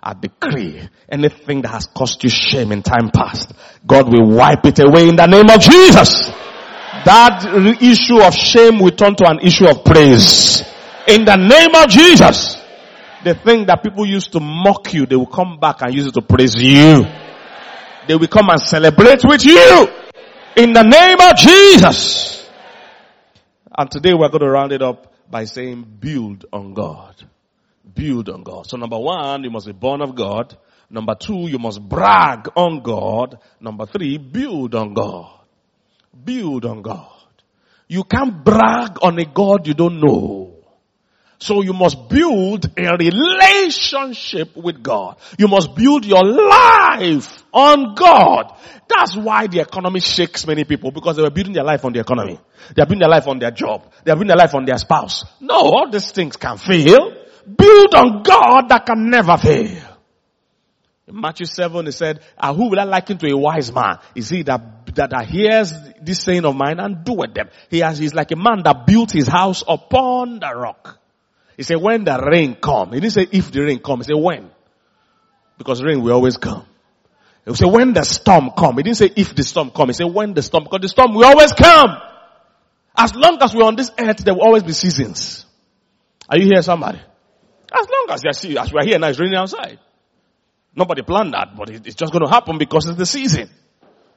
I 0.00 0.14
decree 0.14 0.80
anything 1.08 1.62
that 1.62 1.68
has 1.68 1.86
caused 1.86 2.22
you 2.22 2.30
shame 2.30 2.70
in 2.70 2.82
time 2.82 3.10
past, 3.12 3.52
God 3.84 4.06
will 4.06 4.30
wipe 4.30 4.64
it 4.66 4.78
away 4.78 5.08
in 5.08 5.16
the 5.16 5.26
name 5.26 5.48
of 5.50 5.58
Jesus. 5.58 6.30
That 7.04 7.42
issue 7.80 8.22
of 8.22 8.34
shame 8.34 8.78
will 8.78 8.92
turn 8.92 9.16
to 9.16 9.28
an 9.28 9.40
issue 9.40 9.66
of 9.66 9.82
praise. 9.84 10.62
In 11.08 11.24
the 11.24 11.36
name 11.36 11.74
of 11.74 11.88
Jesus. 11.88 12.62
The 13.24 13.34
thing 13.34 13.66
that 13.66 13.82
people 13.82 14.06
used 14.06 14.32
to 14.32 14.40
mock 14.40 14.92
you, 14.92 15.06
they 15.06 15.16
will 15.16 15.26
come 15.26 15.58
back 15.58 15.80
and 15.80 15.94
use 15.94 16.06
it 16.06 16.14
to 16.14 16.22
praise 16.22 16.54
you. 16.54 17.04
They 18.06 18.14
will 18.14 18.28
come 18.28 18.50
and 18.50 18.60
celebrate 18.60 19.24
with 19.24 19.44
you. 19.44 20.03
In 20.56 20.72
the 20.72 20.82
name 20.82 21.18
of 21.20 21.36
Jesus. 21.36 22.48
And 23.76 23.90
today 23.90 24.14
we're 24.14 24.28
going 24.28 24.40
to 24.42 24.50
round 24.50 24.70
it 24.70 24.82
up 24.82 25.12
by 25.28 25.46
saying 25.46 25.82
build 25.98 26.46
on 26.52 26.74
God. 26.74 27.16
Build 27.92 28.28
on 28.28 28.44
God. 28.44 28.68
So 28.68 28.76
number 28.76 28.98
one, 28.98 29.42
you 29.42 29.50
must 29.50 29.66
be 29.66 29.72
born 29.72 30.00
of 30.00 30.14
God. 30.14 30.56
Number 30.88 31.16
two, 31.16 31.48
you 31.48 31.58
must 31.58 31.80
brag 31.82 32.48
on 32.54 32.82
God. 32.82 33.40
Number 33.60 33.84
three, 33.86 34.16
build 34.16 34.76
on 34.76 34.94
God. 34.94 35.40
Build 36.24 36.64
on 36.64 36.82
God. 36.82 37.10
You 37.88 38.04
can't 38.04 38.44
brag 38.44 38.98
on 39.02 39.18
a 39.18 39.24
God 39.24 39.66
you 39.66 39.74
don't 39.74 40.00
know. 40.00 40.53
So 41.38 41.62
you 41.62 41.72
must 41.72 42.08
build 42.08 42.66
a 42.76 42.96
relationship 42.96 44.56
with 44.56 44.82
God. 44.82 45.16
You 45.38 45.48
must 45.48 45.74
build 45.74 46.04
your 46.04 46.24
life 46.24 47.44
on 47.52 47.94
God. 47.94 48.54
That's 48.88 49.16
why 49.16 49.46
the 49.46 49.60
economy 49.60 50.00
shakes 50.00 50.46
many 50.46 50.64
people 50.64 50.90
because 50.90 51.16
they 51.16 51.22
were 51.22 51.30
building 51.30 51.52
their 51.52 51.64
life 51.64 51.84
on 51.84 51.92
the 51.92 52.00
economy. 52.00 52.38
They 52.74 52.82
are 52.82 52.86
building 52.86 53.00
their 53.00 53.08
life 53.08 53.26
on 53.26 53.38
their 53.38 53.50
job. 53.50 53.90
They 54.04 54.12
are 54.12 54.16
building 54.16 54.28
their 54.28 54.36
life 54.36 54.54
on 54.54 54.64
their 54.64 54.78
spouse. 54.78 55.24
No, 55.40 55.56
all 55.56 55.90
these 55.90 56.10
things 56.12 56.36
can 56.36 56.56
fail. 56.56 57.12
Build 57.46 57.94
on 57.94 58.22
God 58.22 58.68
that 58.68 58.84
can 58.86 59.10
never 59.10 59.36
fail. 59.36 59.94
In 61.06 61.20
Matthew 61.20 61.46
7, 61.46 61.84
he 61.84 61.92
said, 61.92 62.20
ah, 62.38 62.54
who 62.54 62.70
will 62.70 62.80
I 62.80 62.84
liken 62.84 63.18
to 63.18 63.30
a 63.30 63.36
wise 63.36 63.72
man? 63.72 63.98
Is 64.14 64.30
he 64.30 64.42
that, 64.44 64.86
that, 64.94 65.10
that 65.10 65.26
hears 65.26 65.72
this 66.00 66.22
saying 66.22 66.46
of 66.46 66.56
mine 66.56 66.80
and 66.80 67.04
doeth 67.04 67.34
them? 67.34 67.50
He 67.68 67.80
has, 67.80 67.98
he's 67.98 68.14
like 68.14 68.30
a 68.32 68.36
man 68.36 68.62
that 68.64 68.86
built 68.86 69.12
his 69.12 69.28
house 69.28 69.62
upon 69.68 70.38
the 70.38 70.50
rock. 70.54 70.98
He 71.56 71.62
said, 71.62 71.76
when 71.76 72.04
the 72.04 72.18
rain 72.18 72.56
come. 72.56 72.92
He 72.92 73.00
didn't 73.00 73.12
say 73.12 73.28
if 73.30 73.50
the 73.52 73.60
rain 73.60 73.78
come. 73.78 74.00
He 74.00 74.04
said 74.04 74.16
when. 74.16 74.50
Because 75.56 75.82
rain 75.82 76.02
will 76.02 76.12
always 76.12 76.36
come. 76.36 76.66
He 77.46 77.54
said 77.54 77.68
when 77.68 77.92
the 77.92 78.04
storm 78.04 78.50
come. 78.56 78.76
He 78.76 78.82
didn't 78.82 78.96
say 78.96 79.10
if 79.14 79.34
the 79.34 79.42
storm 79.42 79.70
come. 79.70 79.88
He 79.88 79.92
said 79.92 80.06
when 80.06 80.34
the 80.34 80.42
storm, 80.42 80.64
because 80.64 80.80
the 80.80 80.88
storm 80.88 81.14
will 81.14 81.24
always 81.24 81.52
come. 81.52 81.96
As 82.96 83.14
long 83.14 83.38
as 83.40 83.54
we're 83.54 83.64
on 83.64 83.76
this 83.76 83.90
earth, 83.98 84.18
there 84.18 84.34
will 84.34 84.42
always 84.42 84.62
be 84.62 84.72
seasons. 84.72 85.46
Are 86.28 86.38
you 86.38 86.46
here 86.46 86.62
somebody? 86.62 87.00
As 87.72 87.86
long 87.88 88.06
as, 88.10 88.22
you 88.24 88.32
see, 88.32 88.58
as 88.58 88.72
we're 88.72 88.84
here 88.84 88.98
now, 88.98 89.08
it's 89.08 89.18
raining 89.18 89.36
outside. 89.36 89.78
Nobody 90.76 91.02
planned 91.02 91.34
that, 91.34 91.56
but 91.56 91.70
it's 91.70 91.94
just 91.94 92.12
going 92.12 92.24
to 92.24 92.30
happen 92.30 92.58
because 92.58 92.88
it's 92.88 92.98
the 92.98 93.06
season. 93.06 93.50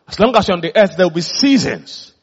As 0.07 0.19
long 0.19 0.35
as 0.35 0.47
you're 0.47 0.55
on 0.55 0.61
the 0.61 0.75
earth, 0.75 0.95
there 0.95 1.07
will 1.07 1.13
be 1.13 1.21
seasons. 1.21 2.13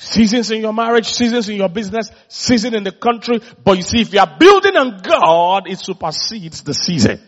Seasons 0.00 0.52
in 0.52 0.60
your 0.60 0.72
marriage, 0.72 1.06
seasons 1.06 1.48
in 1.48 1.56
your 1.56 1.68
business, 1.68 2.12
season 2.28 2.72
in 2.76 2.84
the 2.84 2.92
country. 2.92 3.40
But 3.64 3.78
you 3.78 3.82
see, 3.82 4.00
if 4.00 4.14
you 4.14 4.20
are 4.20 4.36
building 4.38 4.76
on 4.76 5.00
God, 5.02 5.68
it 5.68 5.80
supersedes 5.80 6.62
the 6.62 6.72
season. 6.72 7.20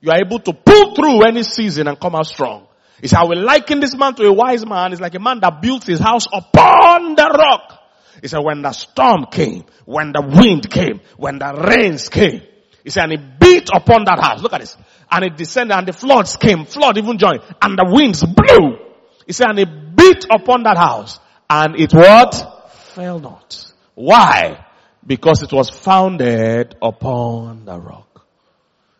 You 0.00 0.10
are 0.10 0.18
able 0.18 0.38
to 0.40 0.54
pull 0.54 0.94
through 0.94 1.24
any 1.24 1.42
season 1.42 1.88
and 1.88 2.00
come 2.00 2.14
out 2.14 2.26
strong. 2.26 2.66
It's 3.02 3.12
how 3.12 3.28
we 3.28 3.36
liken 3.36 3.80
this 3.80 3.94
man 3.94 4.14
to 4.14 4.24
a 4.24 4.32
wise 4.32 4.64
man. 4.64 4.92
It's 4.92 5.00
like 5.00 5.14
a 5.14 5.18
man 5.18 5.40
that 5.40 5.60
built 5.60 5.84
his 5.84 5.98
house 5.98 6.26
upon 6.26 7.16
the 7.16 7.36
rock. 7.38 7.78
He 8.22 8.28
said 8.28 8.40
when 8.40 8.62
the 8.62 8.72
storm 8.72 9.26
came, 9.30 9.64
when 9.84 10.12
the 10.12 10.22
wind 10.22 10.70
came, 10.70 11.02
when 11.18 11.38
the 11.38 11.52
rains 11.52 12.08
came, 12.08 12.40
he 12.82 12.88
said, 12.88 13.10
and 13.10 13.12
he 13.12 13.18
beat 13.18 13.68
upon 13.74 14.04
that 14.04 14.18
house. 14.18 14.40
Look 14.40 14.54
at 14.54 14.60
this. 14.60 14.74
And 15.10 15.26
it 15.26 15.36
descended 15.36 15.76
and 15.76 15.86
the 15.86 15.92
floods 15.92 16.36
came, 16.36 16.64
flood 16.64 16.96
even 16.96 17.18
joined, 17.18 17.42
and 17.60 17.76
the 17.76 17.84
winds 17.86 18.24
blew. 18.24 18.78
He 19.26 19.34
said, 19.34 19.50
and 19.50 19.58
it 19.58 19.96
beat 19.96 20.24
upon 20.30 20.62
that 20.62 20.78
house 20.78 21.20
and 21.50 21.74
it 21.78 21.92
what? 21.92 22.70
Fell 22.94 23.18
not. 23.18 23.72
Why? 23.96 24.64
Because 25.04 25.42
it 25.42 25.52
was 25.52 25.68
founded 25.68 26.76
upon 26.80 27.64
the 27.64 27.76
rock. 27.76 28.24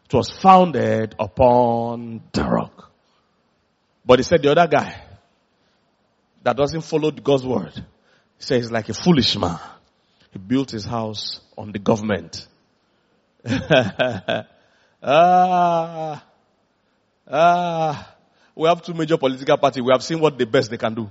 It 0.07 0.15
was 0.15 0.29
founded 0.31 1.15
upon 1.19 2.23
the 2.33 2.43
rock. 2.43 2.91
But 4.05 4.19
he 4.19 4.25
said 4.25 4.43
the 4.43 4.51
other 4.51 4.67
guy 4.67 5.01
that 6.43 6.57
doesn't 6.57 6.81
follow 6.81 7.13
God's 7.13 7.47
word, 7.47 7.75
he 7.75 8.43
says 8.43 8.65
he's 8.65 8.73
like 8.73 8.89
a 8.89 8.95
foolish 8.95 9.37
man. 9.37 9.61
He 10.33 10.41
built 10.41 10.73
his 10.73 10.85
house 10.85 11.41
on 11.57 11.71
the 11.71 11.79
government. 11.79 12.49
ah, 15.03 16.25
ah, 17.31 18.15
we 18.57 18.69
have 18.69 18.83
two 18.83 18.95
major 18.95 19.17
political 19.17 19.57
parties. 19.57 19.83
We 19.85 19.93
have 19.93 20.03
seen 20.03 20.19
what 20.19 20.37
the 20.37 20.47
best 20.47 20.71
they 20.71 20.77
can 20.77 20.95
do. 20.95 21.11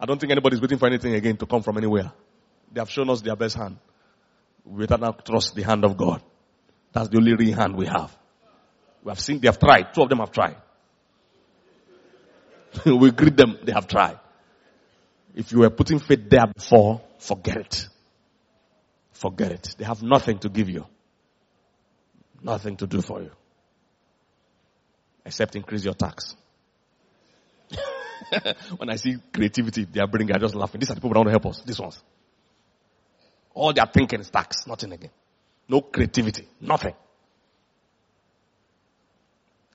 I 0.00 0.06
don't 0.06 0.18
think 0.18 0.32
anybody's 0.32 0.60
waiting 0.62 0.78
for 0.78 0.86
anything 0.86 1.14
again 1.14 1.36
to 1.36 1.46
come 1.46 1.62
from 1.62 1.76
anywhere. 1.76 2.10
They 2.72 2.80
have 2.80 2.88
shown 2.88 3.10
us 3.10 3.20
their 3.20 3.36
best 3.36 3.56
hand. 3.56 3.76
We 4.64 4.86
now 4.86 5.12
trust 5.12 5.54
the 5.54 5.62
hand 5.62 5.84
of 5.84 5.96
God. 5.96 6.22
That's 6.92 7.08
the 7.08 7.18
only 7.18 7.34
real 7.34 7.54
hand 7.54 7.76
we 7.76 7.86
have. 7.86 8.16
We 9.04 9.10
have 9.10 9.20
seen 9.20 9.40
they 9.40 9.48
have 9.48 9.58
tried. 9.58 9.92
Two 9.94 10.02
of 10.02 10.08
them 10.08 10.18
have 10.18 10.32
tried. 10.32 10.56
we 12.86 13.10
greet 13.10 13.36
them, 13.36 13.58
they 13.62 13.72
have 13.72 13.88
tried. 13.88 14.18
If 15.34 15.52
you 15.52 15.60
were 15.60 15.70
putting 15.70 15.98
faith 15.98 16.28
there 16.28 16.46
before, 16.46 17.02
forget 17.18 17.56
it. 17.58 17.88
Forget 19.12 19.52
it. 19.52 19.74
They 19.76 19.84
have 19.84 20.02
nothing 20.02 20.38
to 20.38 20.48
give 20.48 20.70
you. 20.70 20.86
Nothing 22.42 22.76
to 22.78 22.86
do 22.86 23.02
for 23.02 23.20
you. 23.20 23.30
Except 25.26 25.56
increase 25.56 25.84
your 25.84 25.94
tax. 25.94 26.34
when 28.76 28.90
I 28.90 28.96
see 28.96 29.16
creativity 29.32 29.84
they 29.84 30.00
are 30.00 30.06
bringing, 30.06 30.34
I 30.34 30.38
just 30.38 30.54
laughing. 30.54 30.80
These 30.80 30.90
are 30.90 30.94
the 30.94 31.00
people 31.00 31.14
that 31.14 31.18
want 31.20 31.28
to 31.28 31.32
help 31.32 31.46
us. 31.46 31.62
These 31.64 31.80
ones. 31.80 32.02
All 33.54 33.72
they 33.72 33.80
are 33.80 33.90
thinking 33.92 34.20
is 34.20 34.30
tax, 34.30 34.66
nothing 34.66 34.92
again. 34.92 35.10
No 35.68 35.80
creativity, 35.80 36.48
nothing. 36.60 36.94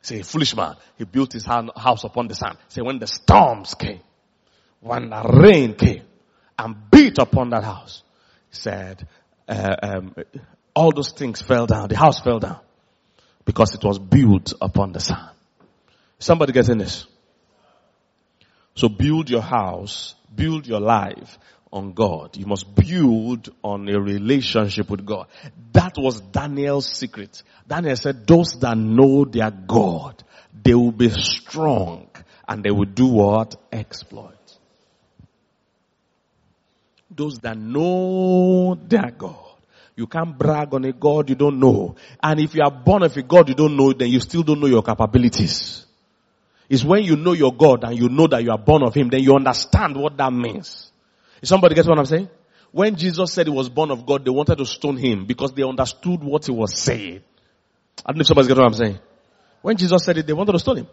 Say, 0.01 0.21
foolish 0.21 0.55
man, 0.55 0.75
he 0.97 1.03
built 1.03 1.33
his 1.33 1.45
house 1.45 2.03
upon 2.03 2.27
the 2.27 2.35
sand. 2.35 2.57
Say, 2.67 2.81
when 2.81 2.99
the 2.99 3.07
storms 3.07 3.73
came, 3.73 4.01
when 4.79 5.09
the 5.09 5.23
rain 5.23 5.73
came 5.73 6.03
and 6.59 6.75
beat 6.91 7.17
upon 7.17 7.49
that 7.49 7.63
house, 7.63 8.03
he 8.51 8.55
said, 8.55 9.07
uh, 9.47 9.75
um, 9.81 10.15
all 10.75 10.91
those 10.91 11.11
things 11.11 11.41
fell 11.41 11.65
down. 11.65 11.89
The 11.89 11.97
house 11.97 12.19
fell 12.19 12.39
down 12.39 12.59
because 13.45 13.73
it 13.73 13.83
was 13.83 13.97
built 13.97 14.53
upon 14.61 14.91
the 14.91 14.99
sand. 14.99 15.31
Somebody 16.19 16.53
getting 16.53 16.77
this? 16.77 17.07
So 18.75 18.89
build 18.89 19.29
your 19.29 19.41
house, 19.41 20.15
build 20.35 20.67
your 20.67 20.81
life 20.81 21.39
on 21.71 21.93
God. 21.93 22.35
You 22.37 22.45
must 22.45 22.75
build 22.75 23.49
on 23.63 23.87
a 23.87 23.99
relationship 23.99 24.89
with 24.89 25.05
God. 25.05 25.27
That 25.71 25.93
was 25.97 26.19
Daniel's 26.19 26.87
secret. 26.87 27.41
Daniel 27.67 27.95
said, 27.95 28.27
those 28.27 28.59
that 28.59 28.77
know 28.77 29.25
their 29.25 29.51
God, 29.51 30.23
they 30.63 30.73
will 30.73 30.91
be 30.91 31.09
strong 31.09 32.09
and 32.47 32.63
they 32.63 32.71
will 32.71 32.85
do 32.85 33.07
what? 33.07 33.55
Exploit. 33.71 34.33
Those 37.09 37.39
that 37.39 37.57
know 37.57 38.75
their 38.75 39.11
God. 39.11 39.35
You 39.95 40.07
can't 40.07 40.37
brag 40.37 40.73
on 40.73 40.83
a 40.83 40.91
God 40.91 41.29
you 41.29 41.35
don't 41.35 41.59
know. 41.59 41.95
And 42.21 42.41
if 42.41 42.53
you 42.53 42.61
are 42.61 42.71
born 42.71 43.03
of 43.03 43.15
a 43.15 43.21
God 43.21 43.47
you 43.47 43.55
don't 43.55 43.77
know, 43.77 43.93
then 43.93 44.09
you 44.09 44.19
still 44.19 44.43
don't 44.43 44.59
know 44.59 44.67
your 44.67 44.83
capabilities. 44.83 45.85
It's 46.69 46.83
when 46.83 47.03
you 47.03 47.15
know 47.15 47.33
your 47.33 47.53
God 47.53 47.83
and 47.83 47.97
you 47.97 48.09
know 48.09 48.27
that 48.27 48.43
you 48.43 48.51
are 48.51 48.57
born 48.57 48.83
of 48.83 48.93
Him, 48.93 49.09
then 49.09 49.21
you 49.21 49.35
understand 49.35 49.95
what 49.97 50.17
that 50.17 50.33
means. 50.33 50.91
Is 51.41 51.49
somebody 51.49 51.75
get 51.75 51.85
what 51.85 51.99
I'm 51.99 52.05
saying? 52.05 52.29
When 52.75 52.97
Jesus 52.97 53.31
said 53.31 53.47
he 53.47 53.53
was 53.53 53.69
born 53.69 53.89
of 53.89 54.05
God, 54.05 54.25
they 54.25 54.31
wanted 54.31 54.57
to 54.57 54.65
stone 54.65 54.97
him 54.97 55.25
because 55.25 55.53
they 55.53 55.63
understood 55.63 56.21
what 56.21 56.45
he 56.45 56.51
was 56.51 56.77
saying. 56.77 57.21
I 58.05 58.11
don't 58.11 58.17
know 58.17 58.21
if 58.21 58.27
somebody's 58.27 58.49
getting 58.49 58.63
what 58.63 58.73
I'm 58.73 58.77
saying. 58.77 58.99
When 59.61 59.77
Jesus 59.77 60.03
said 60.03 60.17
it, 60.17 60.27
they 60.27 60.33
wanted 60.33 60.51
to 60.51 60.59
stone 60.59 60.79
him. 60.79 60.87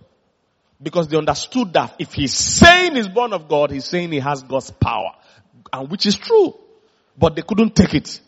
Because 0.81 1.09
they 1.09 1.17
understood 1.17 1.73
that 1.73 1.97
if 1.99 2.13
he's 2.13 2.35
saying 2.35 2.95
he's 2.95 3.09
born 3.09 3.33
of 3.33 3.49
God, 3.49 3.73
he's 3.73 3.85
saying 3.85 4.13
he 4.13 4.21
has 4.21 4.45
God's 4.45 4.71
power. 4.71 5.11
And 5.73 5.91
which 5.91 6.07
is 6.07 6.17
true. 6.17 6.55
But 7.19 7.35
they 7.35 7.43
couldn't 7.43 7.75
take 7.75 7.95
it. 7.95 8.21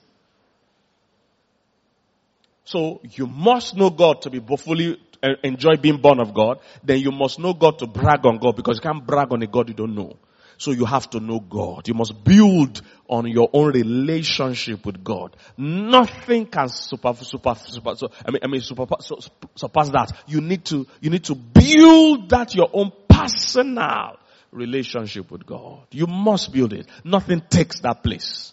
So 2.64 3.02
you 3.12 3.28
must 3.28 3.76
know 3.76 3.90
God 3.90 4.22
to 4.22 4.30
be 4.30 4.40
fully 4.56 5.00
enjoy 5.42 5.76
being 5.76 6.00
born 6.00 6.20
of 6.20 6.34
God. 6.34 6.60
Then 6.82 7.00
you 7.00 7.10
must 7.10 7.38
know 7.38 7.54
God 7.54 7.78
to 7.78 7.86
brag 7.86 8.24
on 8.26 8.38
God 8.38 8.56
because 8.56 8.76
you 8.76 8.82
can't 8.82 9.06
brag 9.06 9.32
on 9.32 9.42
a 9.42 9.46
God 9.46 9.68
you 9.68 9.74
don't 9.74 9.94
know. 9.94 10.16
So 10.56 10.70
you 10.70 10.84
have 10.84 11.10
to 11.10 11.20
know 11.20 11.40
God. 11.40 11.88
You 11.88 11.94
must 11.94 12.24
build 12.24 12.80
on 13.08 13.26
your 13.26 13.50
own 13.52 13.72
relationship 13.72 14.86
with 14.86 15.02
God. 15.02 15.36
Nothing 15.56 16.46
can 16.46 16.68
super, 16.68 17.12
super, 17.14 17.54
super, 17.56 17.96
so, 17.96 18.10
I 18.24 18.30
mean, 18.30 18.40
I 18.42 18.46
mean, 18.46 18.60
super, 18.60 18.86
so, 19.00 19.18
surpass 19.56 19.90
that. 19.90 20.12
You 20.26 20.40
need 20.40 20.64
to, 20.66 20.86
you 21.00 21.10
need 21.10 21.24
to 21.24 21.34
build 21.34 22.30
that 22.30 22.54
your 22.54 22.70
own 22.72 22.92
personal 23.08 24.16
relationship 24.52 25.30
with 25.30 25.44
God. 25.44 25.86
You 25.90 26.06
must 26.06 26.52
build 26.52 26.72
it. 26.72 26.86
Nothing 27.02 27.42
takes 27.50 27.80
that 27.80 28.02
place. 28.02 28.52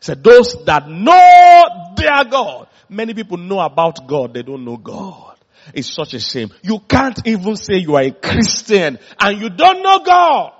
Said 0.00 0.24
those 0.24 0.64
that 0.64 0.88
know 0.88 1.94
their 1.96 2.24
God. 2.24 2.66
Many 2.88 3.14
people 3.14 3.36
know 3.36 3.60
about 3.60 4.06
God, 4.08 4.34
they 4.34 4.42
don't 4.42 4.64
know 4.64 4.76
God. 4.76 5.31
It's 5.74 5.94
such 5.94 6.14
a 6.14 6.20
shame. 6.20 6.50
You 6.62 6.80
can't 6.80 7.20
even 7.26 7.56
say 7.56 7.76
you 7.76 7.96
are 7.96 8.02
a 8.02 8.10
Christian 8.10 8.98
and 9.18 9.40
you 9.40 9.50
don't 9.50 9.82
know 9.82 10.00
God. 10.00 10.52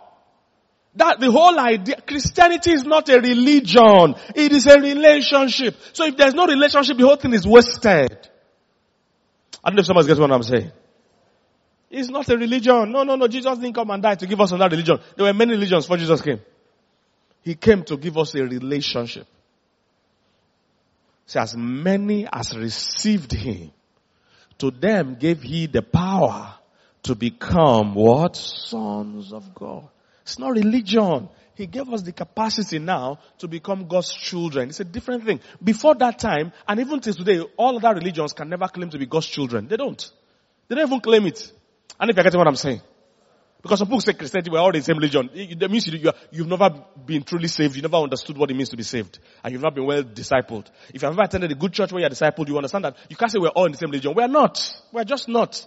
That 0.95 1.21
the 1.21 1.31
whole 1.31 1.59
idea, 1.59 2.03
Christianity 2.07 2.73
is 2.73 2.85
not 2.85 3.09
a 3.09 3.19
religion. 3.19 4.15
It 4.35 4.53
is 4.53 4.67
a 4.67 4.79
relationship. 4.79 5.77
So 5.93 6.05
if 6.05 6.17
there's 6.17 6.35
no 6.35 6.47
relationship, 6.47 6.99
the 6.99 7.05
whole 7.05 7.17
thing 7.17 7.33
is 7.33 7.47
wasted. 7.47 8.29
I 9.65 9.71
don't 9.71 9.77
know 9.77 9.81
if 9.81 9.87
somebody 9.87 10.07
gets 10.07 10.21
what 10.21 10.31
I'm 10.31 10.43
saying. 10.43 10.71
It's 11.91 12.09
not 12.09 12.29
a 12.29 12.37
religion. 12.37 12.93
No, 12.93 13.05
no, 13.05 13.17
no. 13.17 13.29
Jesus 13.29 13.59
didn't 13.59 13.75
come 13.75 13.91
and 13.91 14.03
die 14.03 14.17
to 14.17 14.27
give 14.27 14.41
us 14.41 14.53
another 14.53 14.77
religion. 14.77 14.99
There 15.17 15.27
were 15.27 15.33
many 15.33 15.53
religions 15.53 15.85
before 15.85 15.99
Jesus 15.99 16.21
came. 16.21 16.41
He 17.43 17.55
came 17.55 17.85
to 17.85 17.97
give 17.97 18.17
us 18.19 18.35
a 18.35 18.43
relationship. 18.43 19.27
So 21.27 21.41
as 21.41 21.57
many 21.57 22.27
as 22.31 22.57
received 22.57 23.33
him, 23.33 23.73
to 24.59 24.71
them 24.71 25.17
gave 25.19 25.43
he 25.43 25.67
the 25.67 25.83
power 25.83 26.55
to 27.05 27.15
become 27.15 27.95
what? 27.95 28.37
Sons 28.37 29.33
of 29.33 29.55
God. 29.55 29.89
It's 30.23 30.39
not 30.39 30.51
religion. 30.51 31.29
He 31.55 31.67
gave 31.67 31.89
us 31.93 32.03
the 32.03 32.13
capacity 32.13 32.79
now 32.79 33.19
to 33.39 33.49
become 33.49 33.87
God's 33.87 34.13
children. 34.13 34.71
It's 34.71 34.81
a 34.81 34.85
different 34.85 35.25
thing. 35.25 35.41
Before 35.63 35.95
that 35.97 36.19
time, 36.19 36.53
and 36.67 36.81
even 36.81 37.01
till 37.01 37.15
today, 37.15 37.41
all 37.57 37.77
other 37.77 37.95
religions 37.95 38.33
can 38.33 38.49
never 38.49 38.69
claim 38.69 38.91
to 38.91 38.99
be 38.99 39.07
God's 39.07 39.27
children. 39.27 39.69
They 39.69 39.77
don't. 39.77 40.11
They 40.69 40.77
don't 40.77 40.87
even 40.87 41.01
claim 41.01 41.27
it. 41.27 41.53
And 42.01 42.11
if 42.11 42.17
you're 42.17 42.25
getting 42.25 42.39
what 42.39 42.49
I'm 42.49 42.57
saying. 42.57 42.81
Because 43.63 43.79
some 43.79 43.87
people 43.87 44.01
say 44.01 44.13
Christianity, 44.13 44.51
we're 44.51 44.59
all 44.59 44.71
in 44.71 44.81
the 44.81 44.83
same 44.83 44.97
religion. 44.97 45.31
That 45.59 45.71
means 45.71 45.87
you, 45.87 46.11
you've 46.33 46.49
never 46.49 46.85
been 47.07 47.23
truly 47.23 47.47
saved. 47.47 47.77
You 47.77 47.83
never 47.83 47.97
understood 47.97 48.37
what 48.37 48.51
it 48.51 48.55
means 48.55 48.71
to 48.71 48.77
be 48.77 48.83
saved. 48.83 49.21
And 49.45 49.53
you've 49.53 49.63
not 49.63 49.75
been 49.75 49.87
well 49.87 50.03
discipled. 50.03 50.67
If 50.89 51.03
you've 51.03 51.05
ever 51.05 51.23
attended 51.23 51.53
a 51.53 51.55
good 51.55 51.73
church 51.73 51.93
where 51.93 52.01
you're 52.01 52.11
discipled, 52.11 52.49
you 52.49 52.57
understand 52.57 52.87
that 52.87 52.97
you 53.09 53.15
can't 53.15 53.31
say 53.31 53.39
we're 53.39 53.51
all 53.51 53.67
in 53.67 53.73
the 53.73 53.79
same 53.79 53.91
religion. 53.91 54.15
We're 54.17 54.27
not. 54.27 54.59
We're 54.93 55.05
just 55.05 55.29
not. 55.29 55.65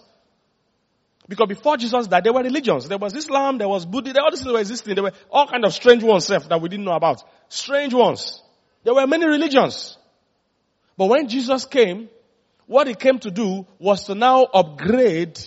Because 1.26 1.48
before 1.48 1.78
Jesus 1.78 2.06
died, 2.06 2.24
there 2.24 2.34
were 2.34 2.42
religions. 2.42 2.86
There 2.86 2.98
was 2.98 3.14
Islam, 3.14 3.58
there 3.58 3.68
was 3.68 3.86
Buddha. 3.86 4.12
Buddhism, 4.12 4.24
all 4.24 4.30
these 4.30 4.42
things 4.42 4.52
were 4.52 4.60
existing. 4.60 4.94
There 4.94 5.04
were 5.04 5.12
all 5.30 5.46
kind 5.46 5.64
of 5.64 5.72
strange 5.72 6.02
ones 6.04 6.26
that 6.26 6.60
we 6.60 6.68
didn't 6.68 6.84
know 6.84 6.92
about. 6.92 7.22
Strange 7.48 7.94
ones. 7.94 8.42
There 8.84 8.94
were 8.94 9.06
many 9.06 9.26
religions. 9.26 9.96
But 10.98 11.06
when 11.06 11.28
Jesus 11.28 11.64
came, 11.64 12.10
what 12.66 12.86
he 12.88 12.94
came 12.94 13.18
to 13.20 13.30
do 13.30 13.66
was 13.78 14.04
to 14.04 14.14
now 14.14 14.42
upgrade 14.42 15.40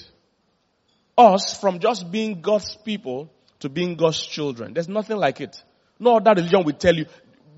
us 1.20 1.60
from 1.60 1.80
just 1.80 2.10
being 2.10 2.42
God's 2.42 2.76
people 2.78 3.30
to 3.60 3.70
being 3.70 3.96
God's 3.96 4.26
children. 4.26 4.74
There's 4.74 4.88
nothing 4.88 5.18
like 5.18 5.42
it. 5.42 5.62
No 6.00 6.18
other 6.18 6.32
religion 6.32 6.64
will 6.64 6.74
tell 6.74 6.96
you. 6.96 7.06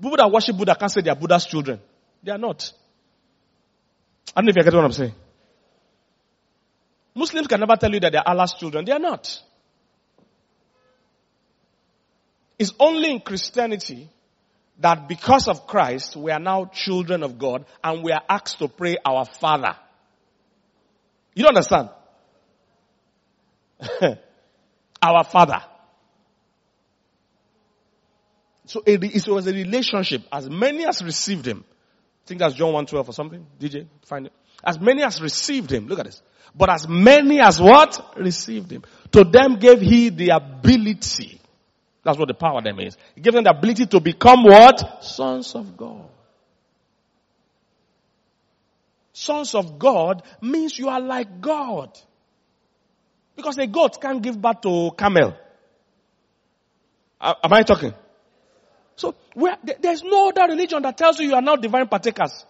People 0.00 0.16
that 0.16 0.30
worship 0.30 0.56
Buddha 0.56 0.74
can't 0.74 0.90
say 0.90 1.00
they 1.00 1.10
are 1.10 1.16
Buddha's 1.16 1.46
children. 1.46 1.80
They 2.22 2.32
are 2.32 2.38
not. 2.38 2.72
I 4.34 4.40
don't 4.40 4.46
know 4.46 4.50
if 4.50 4.56
you 4.56 4.64
get 4.64 4.74
what 4.74 4.84
I'm 4.84 4.92
saying. 4.92 5.14
Muslims 7.14 7.46
can 7.46 7.60
never 7.60 7.76
tell 7.76 7.92
you 7.92 8.00
that 8.00 8.12
they're 8.12 8.28
Allah's 8.28 8.54
children. 8.54 8.84
They 8.84 8.92
are 8.92 8.98
not. 8.98 9.40
It's 12.58 12.72
only 12.80 13.10
in 13.10 13.20
Christianity 13.20 14.08
that 14.80 15.08
because 15.08 15.46
of 15.46 15.66
Christ, 15.66 16.16
we 16.16 16.32
are 16.32 16.40
now 16.40 16.64
children 16.66 17.22
of 17.22 17.38
God 17.38 17.64
and 17.84 18.02
we 18.02 18.10
are 18.12 18.22
asked 18.28 18.58
to 18.58 18.68
pray 18.68 18.96
our 19.04 19.24
Father. 19.24 19.76
You 21.34 21.44
don't 21.44 21.56
understand? 21.56 21.90
our 25.02 25.24
Father. 25.24 25.62
So 28.66 28.82
it 28.86 29.28
was 29.28 29.46
a 29.46 29.52
relationship. 29.52 30.22
As 30.30 30.48
many 30.48 30.86
as 30.86 31.02
received 31.02 31.46
Him. 31.46 31.64
I 32.24 32.26
think 32.26 32.40
that's 32.40 32.54
John 32.54 32.72
1.12 32.72 33.08
or 33.08 33.12
something. 33.12 33.46
DJ, 33.60 33.86
find 34.06 34.26
it. 34.26 34.32
As 34.64 34.80
many 34.80 35.02
as 35.02 35.20
received 35.20 35.72
Him. 35.72 35.88
Look 35.88 35.98
at 35.98 36.06
this. 36.06 36.22
But 36.54 36.70
as 36.70 36.88
many 36.88 37.40
as 37.40 37.60
what? 37.60 38.14
Received 38.16 38.70
him. 38.70 38.82
To 39.12 39.24
them 39.24 39.56
gave 39.58 39.80
he 39.80 40.10
the 40.10 40.30
ability. 40.30 41.40
That's 42.04 42.18
what 42.18 42.28
the 42.28 42.34
power 42.34 42.60
them 42.62 42.78
is. 42.80 42.96
He 43.14 43.20
gave 43.20 43.32
them 43.32 43.44
the 43.44 43.50
ability 43.50 43.86
to 43.86 44.00
become 44.00 44.44
what? 44.44 45.02
Sons 45.04 45.54
of 45.54 45.76
God. 45.76 46.08
Sons 49.12 49.54
of 49.54 49.78
God 49.78 50.22
means 50.40 50.78
you 50.78 50.88
are 50.88 51.00
like 51.00 51.40
God. 51.40 51.98
Because 53.36 53.58
a 53.58 53.66
goat 53.66 54.00
can't 54.00 54.22
give 54.22 54.40
birth 54.40 54.60
to 54.62 54.90
camel. 54.96 55.34
Am 57.20 57.52
I 57.52 57.62
talking? 57.62 57.94
So 58.96 59.14
there's 59.80 60.02
no 60.02 60.28
other 60.30 60.52
religion 60.52 60.82
that 60.82 60.96
tells 60.98 61.18
you 61.18 61.28
you 61.28 61.34
are 61.34 61.42
now 61.42 61.56
divine 61.56 61.88
partakers 61.88 62.44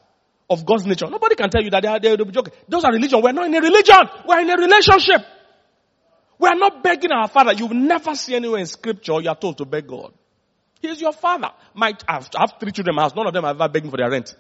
of 0.51 0.67
God's 0.67 0.87
nature. 0.87 1.09
Nobody 1.09 1.35
can 1.35 1.51
tell 1.51 1.63
you 1.63 1.71
that 1.71 1.83
they 1.83 1.89
are, 1.89 2.01
they 2.01 2.11
will 2.17 2.25
be 2.25 2.33
joking. 2.33 2.53
Those 2.69 2.85
are 2.85 2.93
religion. 2.93 3.21
We're 3.23 3.33
not 3.33 3.47
in 3.47 3.55
a 3.55 3.61
religion. 3.61 4.09
We're 4.27 4.41
in 4.41 4.51
a 4.51 4.57
relationship. 4.57 5.21
We 6.39 6.49
are 6.49 6.57
not 6.57 6.83
begging 6.83 7.13
our 7.13 7.29
father. 7.29 7.53
You've 7.53 7.73
never 7.73 8.15
see 8.15 8.35
anywhere 8.35 8.61
in 8.61 8.67
scripture 8.67 9.21
you 9.21 9.29
are 9.29 9.37
told 9.37 9.59
to 9.59 9.65
beg 9.65 9.87
God. 9.87 10.13
He 10.81 10.89
is 10.89 11.01
your 11.01 11.13
father. 11.13 11.51
Might 11.75 12.03
have, 12.09 12.29
have 12.37 12.55
three 12.59 12.73
children 12.73 12.95
in 12.95 12.97
my 12.97 13.03
house. 13.03 13.15
None 13.15 13.27
of 13.27 13.33
them 13.33 13.45
have 13.45 13.61
ever 13.61 13.73
begging 13.73 13.91
for 13.91 13.97
their 13.97 14.11
rent. 14.11 14.35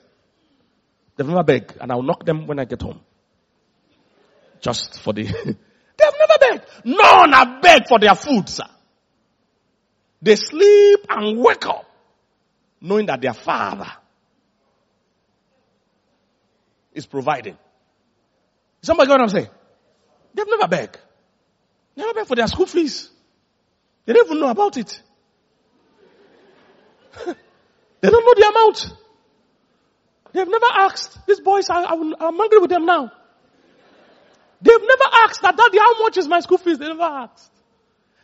They've 1.16 1.26
never 1.26 1.44
begged, 1.44 1.76
and 1.80 1.92
I'll 1.92 2.02
knock 2.02 2.24
them 2.24 2.46
when 2.46 2.58
I 2.58 2.64
get 2.64 2.82
home. 2.82 3.00
Just 4.60 5.00
for 5.00 5.12
the, 5.12 5.22
they've 5.22 5.34
never 5.44 6.26
begged. 6.28 6.31
None 6.84 7.32
have 7.32 7.62
begged 7.62 7.88
for 7.88 7.98
their 7.98 8.14
food, 8.14 8.48
sir. 8.48 8.64
They 10.20 10.36
sleep 10.36 11.06
and 11.08 11.38
wake 11.38 11.66
up 11.66 11.84
knowing 12.80 13.06
that 13.06 13.20
their 13.20 13.34
father 13.34 13.90
is 16.92 17.06
providing. 17.06 17.56
Somebody 18.82 19.08
got 19.08 19.14
what 19.14 19.22
I'm 19.22 19.28
saying? 19.28 19.48
They've 20.34 20.46
never 20.48 20.68
begged. 20.68 20.98
They 21.94 22.02
never 22.02 22.14
begged 22.14 22.28
for 22.28 22.36
their 22.36 22.48
school 22.48 22.66
fees. 22.66 23.10
They 24.04 24.12
don't 24.12 24.26
even 24.26 24.40
know 24.40 24.50
about 24.50 24.76
it. 24.76 25.00
they 27.26 28.10
don't 28.10 28.24
know 28.24 28.34
the 28.34 28.48
amount. 28.50 28.96
They've 30.32 30.48
never 30.48 30.66
asked. 30.72 31.26
These 31.26 31.40
boys, 31.40 31.68
I, 31.70 31.82
am 31.92 32.40
angry 32.40 32.58
with 32.58 32.70
them 32.70 32.86
now. 32.86 33.12
They've 34.62 34.80
never 34.80 35.14
asked 35.24 35.42
that, 35.42 35.56
daddy, 35.56 35.78
how 35.78 36.00
much 36.02 36.16
is 36.16 36.28
my 36.28 36.40
school 36.40 36.58
fees? 36.58 36.78
They 36.78 36.86
never 36.86 37.02
asked. 37.02 37.50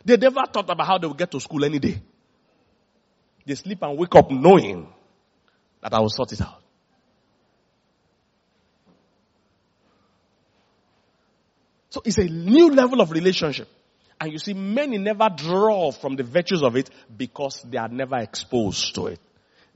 They 0.05 0.15
never 0.15 0.43
thought 0.51 0.69
about 0.69 0.87
how 0.87 0.97
they 0.97 1.07
will 1.07 1.13
get 1.13 1.31
to 1.31 1.39
school 1.39 1.65
any 1.65 1.79
day. 1.79 2.01
They 3.45 3.55
sleep 3.55 3.79
and 3.81 3.97
wake 3.97 4.15
up 4.15 4.31
knowing 4.31 4.87
that 5.81 5.93
I 5.93 5.99
will 5.99 6.09
sort 6.09 6.31
it 6.31 6.41
out. 6.41 6.61
So 11.89 12.01
it's 12.05 12.17
a 12.19 12.25
new 12.25 12.71
level 12.71 13.01
of 13.01 13.11
relationship. 13.11 13.67
And 14.21 14.31
you 14.31 14.37
see, 14.37 14.53
many 14.53 14.97
never 14.97 15.29
draw 15.35 15.91
from 15.91 16.15
the 16.15 16.23
virtues 16.23 16.61
of 16.61 16.75
it 16.75 16.89
because 17.15 17.65
they 17.67 17.77
are 17.77 17.87
never 17.87 18.17
exposed 18.17 18.95
to 18.95 19.07
it. 19.07 19.19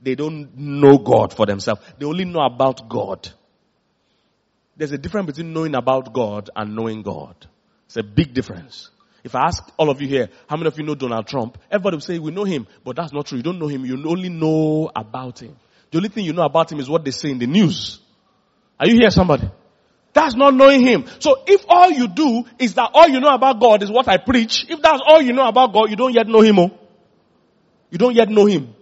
They 0.00 0.14
don't 0.14 0.56
know 0.56 0.98
God 0.98 1.34
for 1.34 1.46
themselves. 1.46 1.80
They 1.98 2.06
only 2.06 2.24
know 2.24 2.42
about 2.42 2.88
God. 2.88 3.28
There's 4.76 4.92
a 4.92 4.98
difference 4.98 5.26
between 5.26 5.52
knowing 5.52 5.74
about 5.74 6.12
God 6.12 6.50
and 6.54 6.74
knowing 6.74 7.02
God. 7.02 7.34
It's 7.86 7.96
a 7.96 8.02
big 8.02 8.34
difference. 8.34 8.90
If 9.22 9.34
I 9.34 9.46
ask 9.46 9.62
all 9.78 9.88
of 9.88 10.02
you 10.02 10.08
here, 10.08 10.28
how 10.48 10.56
many 10.56 10.68
of 10.68 10.78
you 10.78 10.84
know 10.84 10.94
Donald 10.94 11.26
Trump? 11.26 11.58
Everybody 11.70 11.96
will 11.96 12.02
say, 12.02 12.18
we 12.18 12.30
know 12.30 12.44
him, 12.44 12.66
but 12.84 12.96
that's 12.96 13.12
not 13.12 13.26
true. 13.26 13.38
You 13.38 13.42
don't 13.42 13.58
know 13.58 13.68
him. 13.68 13.84
You 13.84 14.02
only 14.06 14.28
know 14.28 14.90
about 14.94 15.40
him. 15.40 15.56
The 15.90 15.98
only 15.98 16.08
thing 16.10 16.24
you 16.24 16.32
know 16.32 16.42
about 16.42 16.70
him 16.70 16.80
is 16.80 16.90
what 16.90 17.04
they 17.04 17.10
say 17.10 17.30
in 17.30 17.38
the 17.38 17.46
news. 17.46 18.00
Are 18.78 18.86
you 18.86 18.96
here 18.96 19.10
somebody? 19.10 19.48
That's 20.12 20.34
not 20.34 20.54
knowing 20.54 20.82
him. 20.82 21.06
So 21.20 21.42
if 21.46 21.64
all 21.68 21.90
you 21.90 22.08
do 22.08 22.44
is 22.58 22.74
that 22.74 22.90
all 22.94 23.08
you 23.08 23.20
know 23.20 23.34
about 23.34 23.60
God 23.60 23.82
is 23.82 23.90
what 23.90 24.08
I 24.08 24.18
preach, 24.18 24.66
if 24.68 24.82
that's 24.82 25.02
all 25.06 25.22
you 25.22 25.32
know 25.32 25.46
about 25.46 25.72
God, 25.72 25.90
you 25.90 25.96
don't 25.96 26.12
yet 26.12 26.26
know 26.28 26.40
him. 26.40 26.58
Oh. 26.58 26.70
You 27.90 27.98
don't 27.98 28.14
yet 28.14 28.28
know 28.28 28.46
him. 28.46 28.74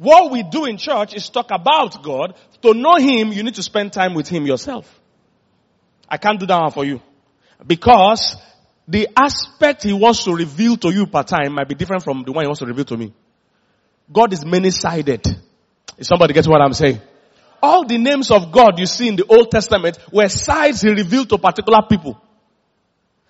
What 0.00 0.30
we 0.30 0.42
do 0.42 0.64
in 0.64 0.78
church 0.78 1.12
is 1.12 1.28
talk 1.28 1.50
about 1.50 2.02
God. 2.02 2.34
To 2.62 2.72
know 2.72 2.96
him, 2.96 3.34
you 3.34 3.42
need 3.42 3.56
to 3.56 3.62
spend 3.62 3.92
time 3.92 4.14
with 4.14 4.28
him 4.28 4.46
yourself. 4.46 4.88
I 6.08 6.16
can't 6.16 6.40
do 6.40 6.46
that 6.46 6.58
one 6.58 6.70
for 6.70 6.86
you. 6.86 7.02
Because 7.66 8.34
the 8.88 9.08
aspect 9.14 9.82
he 9.82 9.92
wants 9.92 10.24
to 10.24 10.34
reveal 10.34 10.78
to 10.78 10.90
you 10.90 11.06
per 11.06 11.22
time 11.22 11.52
might 11.52 11.68
be 11.68 11.74
different 11.74 12.02
from 12.02 12.22
the 12.24 12.32
one 12.32 12.44
he 12.44 12.46
wants 12.46 12.60
to 12.60 12.66
reveal 12.66 12.86
to 12.86 12.96
me. 12.96 13.12
God 14.10 14.32
is 14.32 14.42
many-sided. 14.42 15.26
Is 15.98 16.06
somebody 16.06 16.32
gets 16.32 16.48
what 16.48 16.62
I'm 16.62 16.72
saying? 16.72 16.98
All 17.62 17.84
the 17.84 17.98
names 17.98 18.30
of 18.30 18.50
God 18.50 18.78
you 18.78 18.86
see 18.86 19.06
in 19.06 19.16
the 19.16 19.26
Old 19.26 19.50
Testament 19.50 19.98
were 20.10 20.30
sides 20.30 20.80
he 20.80 20.88
revealed 20.88 21.28
to 21.28 21.36
particular 21.36 21.80
people. 21.86 22.18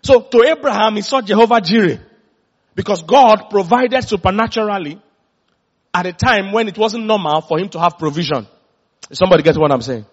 So 0.05 0.21
to 0.21 0.45
Abraham 0.45 0.95
he 0.95 1.03
saw 1.03 1.21
Jehovah 1.21 1.61
Jireh. 1.61 1.99
Because 2.77 3.03
God 3.03 3.51
provided 3.51 4.05
supernaturally 4.05 5.03
at 5.93 6.07
a 6.07 6.13
time 6.13 6.53
when 6.53 6.69
it 6.69 6.79
wasn't 6.79 7.07
normal 7.07 7.41
for 7.41 7.59
him 7.59 7.69
to 7.71 7.81
have 7.81 7.99
provision. 7.99 8.47
Somebody 9.13 9.43
gets 9.43 9.59
what 9.59 9.73
I'm 9.73 9.81
saying? 9.81 10.07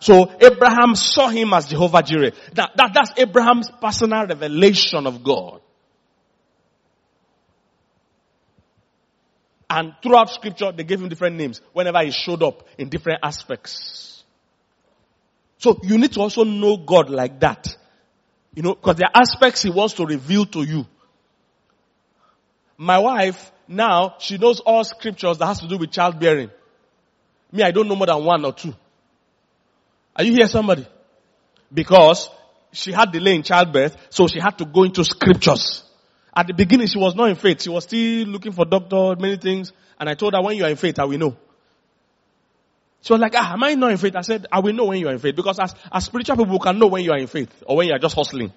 So 0.00 0.30
Abraham 0.40 0.94
saw 0.94 1.28
him 1.28 1.52
as 1.54 1.66
Jehovah 1.66 2.02
Jireh. 2.02 2.32
That, 2.52 2.72
that, 2.76 2.90
that's 2.94 3.12
Abraham's 3.16 3.70
personal 3.80 4.26
revelation 4.26 5.06
of 5.06 5.24
God. 5.24 5.60
And 9.68 9.94
throughout 10.02 10.30
scripture, 10.30 10.70
they 10.72 10.84
gave 10.84 11.00
him 11.00 11.08
different 11.08 11.36
names 11.36 11.60
whenever 11.72 12.04
he 12.04 12.10
showed 12.10 12.42
up 12.42 12.68
in 12.78 12.90
different 12.90 13.20
aspects. 13.24 14.22
So 15.58 15.80
you 15.82 15.98
need 15.98 16.12
to 16.12 16.20
also 16.20 16.44
know 16.44 16.76
God 16.76 17.10
like 17.10 17.40
that. 17.40 17.76
You 18.54 18.62
know, 18.62 18.74
because 18.74 18.96
there 18.96 19.08
are 19.12 19.22
aspects 19.22 19.62
he 19.62 19.70
wants 19.70 19.94
to 19.94 20.06
reveal 20.06 20.46
to 20.46 20.62
you. 20.62 20.86
My 22.76 22.98
wife, 22.98 23.52
now, 23.68 24.16
she 24.18 24.38
knows 24.38 24.60
all 24.60 24.84
scriptures 24.84 25.38
that 25.38 25.46
has 25.46 25.60
to 25.60 25.68
do 25.68 25.78
with 25.78 25.90
childbearing. 25.90 26.50
Me, 27.52 27.62
I 27.62 27.70
don't 27.70 27.88
know 27.88 27.96
more 27.96 28.06
than 28.06 28.24
one 28.24 28.44
or 28.44 28.52
two. 28.52 28.74
Are 30.16 30.24
you 30.24 30.32
here 30.32 30.46
somebody? 30.46 30.86
Because 31.72 32.28
she 32.72 32.92
had 32.92 33.12
delay 33.12 33.36
in 33.36 33.42
childbirth, 33.42 33.96
so 34.10 34.26
she 34.26 34.40
had 34.40 34.58
to 34.58 34.64
go 34.64 34.84
into 34.84 35.04
scriptures. 35.04 35.82
At 36.36 36.48
the 36.48 36.54
beginning, 36.54 36.88
she 36.88 36.98
was 36.98 37.14
not 37.14 37.30
in 37.30 37.36
faith. 37.36 37.62
She 37.62 37.70
was 37.70 37.84
still 37.84 38.26
looking 38.26 38.52
for 38.52 38.64
doctor, 38.64 39.14
many 39.20 39.36
things. 39.36 39.72
And 39.98 40.08
I 40.08 40.14
told 40.14 40.34
her, 40.34 40.42
when 40.42 40.56
you 40.56 40.64
are 40.64 40.70
in 40.70 40.76
faith, 40.76 40.98
I 40.98 41.04
will 41.04 41.18
know. 41.18 41.36
She 43.02 43.12
was 43.12 43.20
like, 43.20 43.34
ah, 43.36 43.52
am 43.52 43.62
I 43.62 43.74
not 43.74 43.92
in 43.92 43.98
faith? 43.98 44.16
I 44.16 44.22
said, 44.22 44.46
I 44.50 44.60
will 44.60 44.72
know 44.72 44.86
when 44.86 44.98
you 44.98 45.08
are 45.08 45.12
in 45.12 45.18
faith. 45.18 45.36
Because 45.36 45.58
as, 45.60 45.74
as 45.92 46.04
spiritual 46.06 46.36
people, 46.36 46.52
we 46.52 46.58
can 46.58 46.78
know 46.78 46.88
when 46.88 47.04
you 47.04 47.12
are 47.12 47.18
in 47.18 47.26
faith. 47.28 47.62
Or 47.66 47.76
when 47.76 47.86
you 47.86 47.94
are 47.94 47.98
just 47.98 48.16
hustling. 48.16 48.52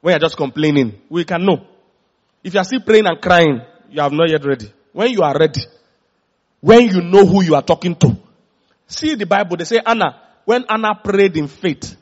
When 0.00 0.12
you 0.12 0.16
are 0.16 0.20
just 0.20 0.36
complaining. 0.36 1.00
We 1.10 1.24
can 1.24 1.44
know. 1.44 1.66
If 2.42 2.54
you 2.54 2.60
are 2.60 2.64
still 2.64 2.80
praying 2.80 3.06
and 3.06 3.20
crying, 3.20 3.60
you 3.90 4.00
are 4.00 4.10
not 4.10 4.28
yet 4.28 4.44
ready. 4.44 4.72
When 4.92 5.10
you 5.10 5.22
are 5.22 5.36
ready, 5.38 5.60
when 6.60 6.88
you 6.88 7.00
know 7.02 7.24
who 7.24 7.42
you 7.42 7.54
are 7.54 7.62
talking 7.62 7.94
to. 7.96 8.16
See 8.86 9.14
the 9.14 9.26
Bible, 9.26 9.56
they 9.56 9.64
say 9.64 9.80
Anna, 9.84 10.20
when 10.44 10.64
Anna 10.68 10.94
prayed 11.02 11.36
in 11.36 11.48
faith, 11.48 11.96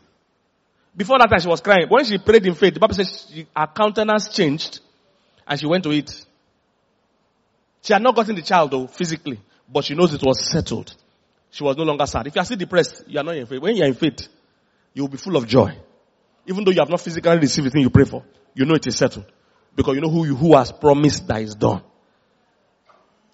before 0.96 1.18
that 1.18 1.30
time 1.30 1.40
she 1.40 1.48
was 1.48 1.60
crying. 1.60 1.86
When 1.88 2.04
she 2.04 2.18
prayed 2.18 2.46
in 2.46 2.54
faith, 2.54 2.74
the 2.74 2.80
Bible 2.80 2.94
says 2.94 3.26
she, 3.32 3.46
her 3.56 3.66
countenance 3.68 4.28
changed 4.28 4.80
and 5.46 5.58
she 5.58 5.66
went 5.66 5.84
to 5.84 5.92
eat. 5.92 6.26
She 7.82 7.92
had 7.92 8.02
not 8.02 8.14
gotten 8.14 8.34
the 8.34 8.42
child 8.42 8.70
though, 8.70 8.86
physically, 8.86 9.40
but 9.68 9.84
she 9.84 9.94
knows 9.94 10.12
it 10.12 10.22
was 10.22 10.50
settled. 10.50 10.94
She 11.50 11.64
was 11.64 11.76
no 11.76 11.84
longer 11.84 12.06
sad. 12.06 12.26
If 12.26 12.34
you 12.34 12.40
are 12.40 12.44
still 12.44 12.56
depressed, 12.56 13.04
you 13.06 13.18
are 13.18 13.24
not 13.24 13.36
in 13.36 13.46
faith. 13.46 13.60
When 13.60 13.76
you 13.76 13.82
are 13.82 13.88
in 13.88 13.94
faith, 13.94 14.28
you 14.94 15.02
will 15.02 15.08
be 15.08 15.16
full 15.16 15.36
of 15.36 15.46
joy. 15.46 15.76
Even 16.46 16.64
though 16.64 16.70
you 16.70 16.80
have 16.80 16.90
not 16.90 17.00
physically 17.00 17.38
received 17.38 17.66
the 17.66 17.70
thing 17.70 17.82
you 17.82 17.90
pray 17.90 18.04
for, 18.04 18.24
you 18.54 18.64
know 18.64 18.74
it 18.74 18.86
is 18.86 18.96
settled. 18.96 19.26
Because 19.74 19.94
you 19.94 20.00
know 20.00 20.10
who 20.10 20.26
you, 20.26 20.34
who 20.34 20.56
has 20.56 20.72
promised 20.72 21.26
that 21.28 21.42
is 21.42 21.54
done. 21.54 21.82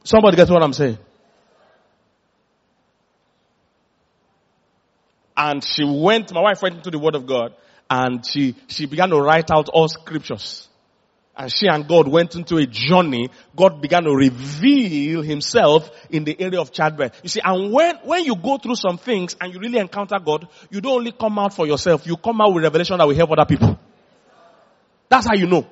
Somebody 0.05 0.37
gets 0.37 0.51
what 0.51 0.62
I'm 0.62 0.72
saying? 0.72 0.99
And 5.37 5.62
she 5.62 5.85
went, 5.85 6.33
my 6.33 6.40
wife 6.40 6.62
went 6.62 6.77
into 6.77 6.90
the 6.90 6.99
word 6.99 7.14
of 7.14 7.27
God 7.27 7.55
and 7.90 8.25
she, 8.25 8.55
she 8.68 8.87
began 8.87 9.11
to 9.11 9.20
write 9.20 9.51
out 9.51 9.68
all 9.68 9.88
scriptures. 9.88 10.68
And 11.37 11.53
she 11.53 11.66
and 11.66 11.87
God 11.87 12.09
went 12.09 12.35
into 12.35 12.57
a 12.57 12.66
journey. 12.66 13.29
God 13.55 13.83
began 13.83 14.05
to 14.05 14.14
reveal 14.14 15.20
himself 15.20 15.90
in 16.09 16.25
the 16.25 16.40
area 16.40 16.59
of 16.59 16.72
childbirth. 16.72 17.20
You 17.22 17.29
see, 17.29 17.40
and 17.44 17.70
when, 17.72 17.96
when 18.05 18.25
you 18.25 18.37
go 18.37 18.57
through 18.57 18.77
some 18.77 18.96
things 18.96 19.37
and 19.38 19.53
you 19.53 19.61
really 19.61 19.79
encounter 19.79 20.16
God, 20.18 20.49
you 20.70 20.81
don't 20.81 20.94
only 20.94 21.12
come 21.12 21.38
out 21.38 21.53
for 21.53 21.66
yourself, 21.66 22.07
you 22.07 22.16
come 22.16 22.40
out 22.40 22.55
with 22.55 22.64
revelation 22.64 22.96
that 22.96 23.07
will 23.07 23.14
help 23.14 23.31
other 23.33 23.44
people. 23.44 23.79
That's 25.11 25.27
how 25.27 25.35
you 25.35 25.46
know. 25.46 25.68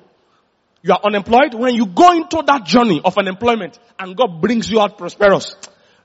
You 0.85 0.93
are 0.93 0.99
unemployed. 1.03 1.55
When 1.55 1.73
you 1.73 1.87
go 1.87 2.11
into 2.11 2.43
that 2.45 2.63
journey 2.63 3.01
of 3.03 3.17
unemployment 3.17 3.79
and 3.97 4.15
God 4.15 4.39
brings 4.39 4.69
you 4.69 4.79
out 4.79 4.99
prosperous, 4.99 5.55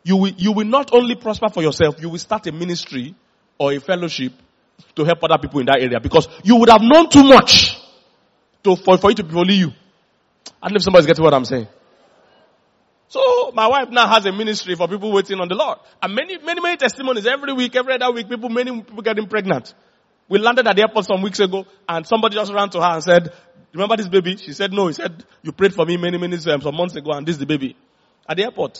you 0.03 0.17
will, 0.17 0.31
you 0.31 0.53
will 0.53 0.65
not 0.65 0.95
only 0.95 1.17
prosper 1.17 1.51
for 1.51 1.63
yourself, 1.63 2.01
you 2.01 2.09
will 2.09 2.19
start 2.19 2.47
a 2.47 2.53
ministry 2.53 3.15
or 3.59 3.75
a 3.75 3.79
fellowship 3.79 4.33
to 4.95 5.05
help 5.05 5.23
other 5.23 5.37
people 5.37 5.61
in 5.61 5.67
that 5.67 5.81
area 5.83 6.01
because 6.01 6.29
you 6.45 6.57
would 6.57 6.71
have 6.71 6.81
known 6.81 7.11
too 7.11 7.25
much 7.25 7.79
to, 8.65 8.75
for, 8.75 8.97
for 8.97 9.11
it 9.11 9.19
to 9.19 9.23
be 9.23 9.37
only 9.37 9.57
you. 9.57 9.69
I 10.63 10.69
don't 10.69 10.73
know 10.73 10.77
if 10.77 10.83
somebody's 10.83 11.07
getting 11.07 11.25
what 11.25 11.35
I'm 11.35 11.45
saying. 11.45 11.69
So 13.09 13.53
my 13.53 13.67
wife 13.67 13.91
now 13.91 14.09
has 14.09 14.25
a 14.25 14.33
ministry 14.33 14.77
for 14.77 14.89
people 14.89 15.13
waiting 15.13 15.41
on 15.41 15.49
the 15.49 15.57
Lord. 15.57 15.77
And 16.03 16.15
many, 16.15 16.39
many, 16.39 16.63
many 16.63 16.79
testimonies 16.79 17.27
every 17.27 17.53
week, 17.53 17.77
every 17.77 17.93
other 17.93 18.11
week, 18.13 18.31
people, 18.31 18.49
many 18.49 18.81
people 18.81 19.03
getting 19.03 19.27
pregnant. 19.27 19.75
We 20.31 20.39
landed 20.39 20.67
at 20.69 20.77
the 20.77 20.83
airport 20.83 21.05
some 21.05 21.21
weeks 21.21 21.41
ago 21.41 21.67
and 21.87 22.07
somebody 22.07 22.37
just 22.37 22.53
ran 22.53 22.71
to 22.71 22.81
her 22.81 22.95
and 22.95 23.03
said, 23.03 23.35
remember 23.73 23.97
this 23.97 24.09
baby? 24.09 24.37
She 24.37 24.53
said, 24.53 24.73
no. 24.73 24.89
He 24.89 24.95
said, 24.95 25.25
you 25.43 25.53
prayed 25.53 25.75
for 25.75 25.87
me 25.87 25.97
many, 25.97 26.19
many 26.19 26.39
times 26.39 26.65
some 26.65 26.77
months 26.77 26.97
ago 26.97 27.13
and 27.13 27.27
this 27.27 27.35
is 27.35 27.39
the 27.41 27.47
baby. 27.47 27.77
At 28.29 28.37
the 28.37 28.45
airport. 28.45 28.75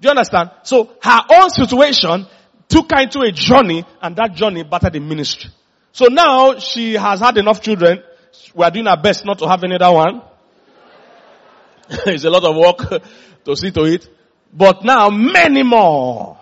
Do 0.00 0.06
you 0.06 0.10
understand? 0.10 0.50
So 0.64 0.96
her 1.02 1.20
own 1.30 1.50
situation 1.50 2.26
took 2.68 2.90
her 2.92 3.02
into 3.02 3.20
a 3.20 3.32
journey 3.32 3.84
and 4.00 4.16
that 4.16 4.34
journey 4.34 4.64
battered 4.64 4.94
the 4.94 5.00
ministry. 5.00 5.50
So 5.92 6.06
now 6.06 6.58
she 6.58 6.94
has 6.94 7.20
had 7.20 7.36
enough 7.36 7.60
children. 7.60 8.02
We 8.54 8.64
are 8.64 8.70
doing 8.70 8.86
our 8.86 9.00
best 9.00 9.24
not 9.24 9.38
to 9.38 9.48
have 9.48 9.62
another 9.62 9.92
one. 9.92 10.22
it's 12.06 12.24
a 12.24 12.30
lot 12.30 12.44
of 12.44 12.56
work 12.56 13.02
to 13.44 13.56
see 13.56 13.70
to 13.70 13.84
it. 13.84 14.08
But 14.52 14.84
now 14.84 15.10
many 15.10 15.62
more 15.62 16.38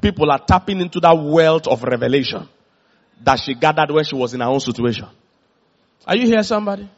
people 0.00 0.30
are 0.30 0.38
tapping 0.38 0.80
into 0.80 1.00
that 1.00 1.14
wealth 1.14 1.66
of 1.66 1.82
revelation 1.82 2.48
that 3.22 3.36
she 3.40 3.54
gathered 3.54 3.90
when 3.90 4.04
she 4.04 4.14
was 4.14 4.34
in 4.34 4.40
her 4.40 4.46
own 4.46 4.60
situation. 4.60 5.08
Are 6.06 6.16
you 6.16 6.26
here 6.26 6.42
somebody? 6.42 6.88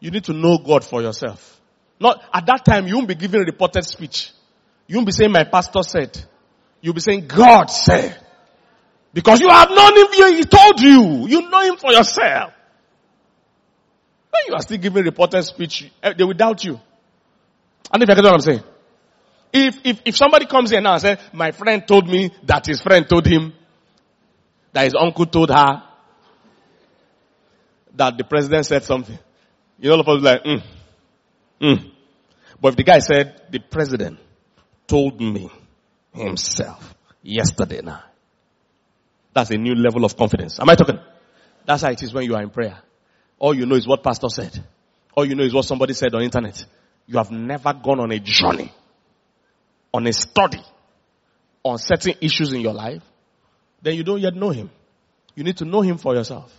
You 0.00 0.10
need 0.10 0.24
to 0.24 0.32
know 0.32 0.58
God 0.58 0.84
for 0.84 1.02
yourself. 1.02 1.60
Not, 2.00 2.22
at 2.32 2.46
that 2.46 2.64
time 2.64 2.86
you 2.86 2.96
won't 2.96 3.08
be 3.08 3.14
giving 3.14 3.40
a 3.40 3.44
reported 3.44 3.84
speech. 3.84 4.32
You 4.86 4.96
won't 4.96 5.06
be 5.06 5.12
saying 5.12 5.32
my 5.32 5.44
pastor 5.44 5.82
said. 5.82 6.24
You'll 6.80 6.94
be 6.94 7.00
saying 7.00 7.26
God 7.26 7.66
said. 7.66 8.20
Because 9.12 9.40
you 9.40 9.48
have 9.48 9.70
known 9.70 9.96
him, 9.96 10.36
he 10.36 10.44
told 10.44 10.80
you. 10.80 11.26
You 11.28 11.48
know 11.48 11.60
him 11.60 11.76
for 11.76 11.92
yourself. 11.92 12.52
When 14.30 14.42
you 14.48 14.54
are 14.54 14.60
still 14.60 14.78
giving 14.78 15.04
reported 15.04 15.42
speech, 15.44 15.90
eh, 16.02 16.12
they 16.18 16.24
will 16.24 16.34
doubt 16.34 16.64
you. 16.64 16.80
And 17.92 18.02
if 18.02 18.08
you 18.08 18.14
get 18.14 18.24
what 18.24 18.34
I'm 18.34 18.40
saying. 18.40 18.62
If, 19.52 19.78
if, 19.84 20.02
if 20.04 20.16
somebody 20.16 20.46
comes 20.46 20.70
here 20.70 20.80
now 20.80 20.94
and 20.94 21.00
says, 21.00 21.18
my 21.32 21.52
friend 21.52 21.86
told 21.86 22.08
me 22.08 22.32
that 22.42 22.66
his 22.66 22.82
friend 22.82 23.08
told 23.08 23.24
him, 23.24 23.52
that 24.72 24.84
his 24.84 24.96
uncle 24.96 25.26
told 25.26 25.50
her, 25.50 25.84
that 27.94 28.18
the 28.18 28.24
president 28.24 28.66
said 28.66 28.84
something. 28.84 29.18
You 29.78 29.88
know, 29.88 29.96
all 29.96 30.00
of 30.00 30.08
us 30.08 30.22
like, 30.22 30.44
mm, 30.44 30.62
mm. 31.60 31.90
But 32.60 32.68
if 32.68 32.76
the 32.76 32.84
guy 32.84 32.98
said, 32.98 33.42
the 33.50 33.58
president 33.58 34.18
told 34.86 35.20
me 35.20 35.50
himself 36.12 36.94
yesterday 37.22 37.80
night. 37.82 38.02
That's 39.32 39.50
a 39.50 39.56
new 39.56 39.74
level 39.74 40.04
of 40.04 40.16
confidence. 40.16 40.60
Am 40.60 40.68
I 40.68 40.76
talking? 40.76 41.00
That's 41.66 41.82
how 41.82 41.90
it 41.90 42.02
is 42.02 42.14
when 42.14 42.24
you 42.24 42.36
are 42.36 42.42
in 42.42 42.50
prayer. 42.50 42.78
All 43.38 43.54
you 43.54 43.66
know 43.66 43.74
is 43.74 43.86
what 43.86 44.02
pastor 44.02 44.28
said. 44.28 44.64
All 45.16 45.24
you 45.24 45.34
know 45.34 45.44
is 45.44 45.52
what 45.52 45.64
somebody 45.64 45.94
said 45.94 46.14
on 46.14 46.22
internet. 46.22 46.64
You 47.06 47.18
have 47.18 47.30
never 47.30 47.72
gone 47.72 48.00
on 48.00 48.12
a 48.12 48.18
journey, 48.18 48.72
on 49.92 50.06
a 50.06 50.12
study, 50.12 50.62
on 51.62 51.78
certain 51.78 52.14
issues 52.20 52.52
in 52.52 52.60
your 52.60 52.74
life. 52.74 53.02
Then 53.82 53.94
you 53.96 54.04
don't 54.04 54.20
yet 54.20 54.34
know 54.34 54.50
him. 54.50 54.70
You 55.34 55.44
need 55.44 55.56
to 55.58 55.64
know 55.64 55.82
him 55.82 55.98
for 55.98 56.14
yourself. 56.14 56.52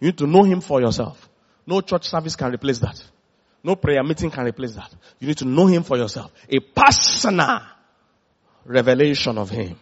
You 0.00 0.08
need 0.08 0.18
to 0.18 0.26
know 0.26 0.42
him 0.42 0.60
for 0.60 0.80
yourself. 0.80 1.28
No 1.66 1.80
church 1.80 2.08
service 2.08 2.36
can 2.36 2.52
replace 2.52 2.78
that. 2.80 3.02
No 3.64 3.74
prayer 3.74 4.02
meeting 4.04 4.30
can 4.30 4.44
replace 4.44 4.74
that. 4.74 4.94
You 5.18 5.28
need 5.28 5.38
to 5.38 5.44
know 5.44 5.66
him 5.66 5.82
for 5.82 5.96
yourself. 5.96 6.32
A 6.48 6.60
personal 6.60 7.60
revelation 8.64 9.38
of 9.38 9.50
him. 9.50 9.78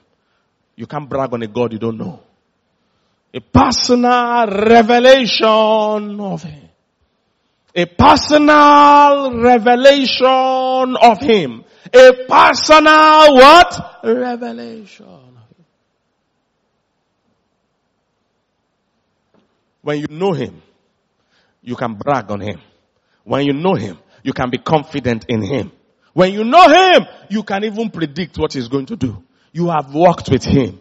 You 0.77 0.87
can't 0.87 1.09
brag 1.09 1.33
on 1.33 1.43
a 1.43 1.47
God 1.47 1.73
you 1.73 1.79
don't 1.79 1.99
know. 1.99 2.21
A 3.35 3.41
personal 3.41 4.47
revelation 4.47 6.21
of 6.21 6.43
him. 6.43 6.69
A 7.77 7.87
personal 7.87 9.43
revelation 9.43 10.97
of 11.03 11.19
him. 11.21 11.65
A 11.93 12.13
personal 12.29 13.35
what? 13.35 14.01
Revelation. 14.05 15.24
When 19.85 20.01
you 20.01 20.07
know 20.09 20.33
him, 20.33 20.63
you 21.61 21.77
can 21.77 21.95
brag 21.95 22.31
on 22.31 22.41
him. 22.41 22.59
When 23.23 23.45
you 23.45 23.53
know 23.53 23.75
him, 23.75 23.99
you 24.23 24.33
can 24.33 24.49
be 24.49 24.57
confident 24.57 25.27
in 25.29 25.43
him. 25.43 25.73
When 26.15 26.33
you 26.33 26.43
know 26.43 26.67
him, 26.69 27.07
you 27.29 27.43
can 27.43 27.65
even 27.65 27.91
predict 27.91 28.39
what 28.39 28.55
he's 28.55 28.69
going 28.69 28.87
to 28.87 28.97
do. 28.97 29.23
You 29.53 29.69
have 29.69 29.93
walked 29.93 30.31
with 30.31 30.43
him. 30.43 30.81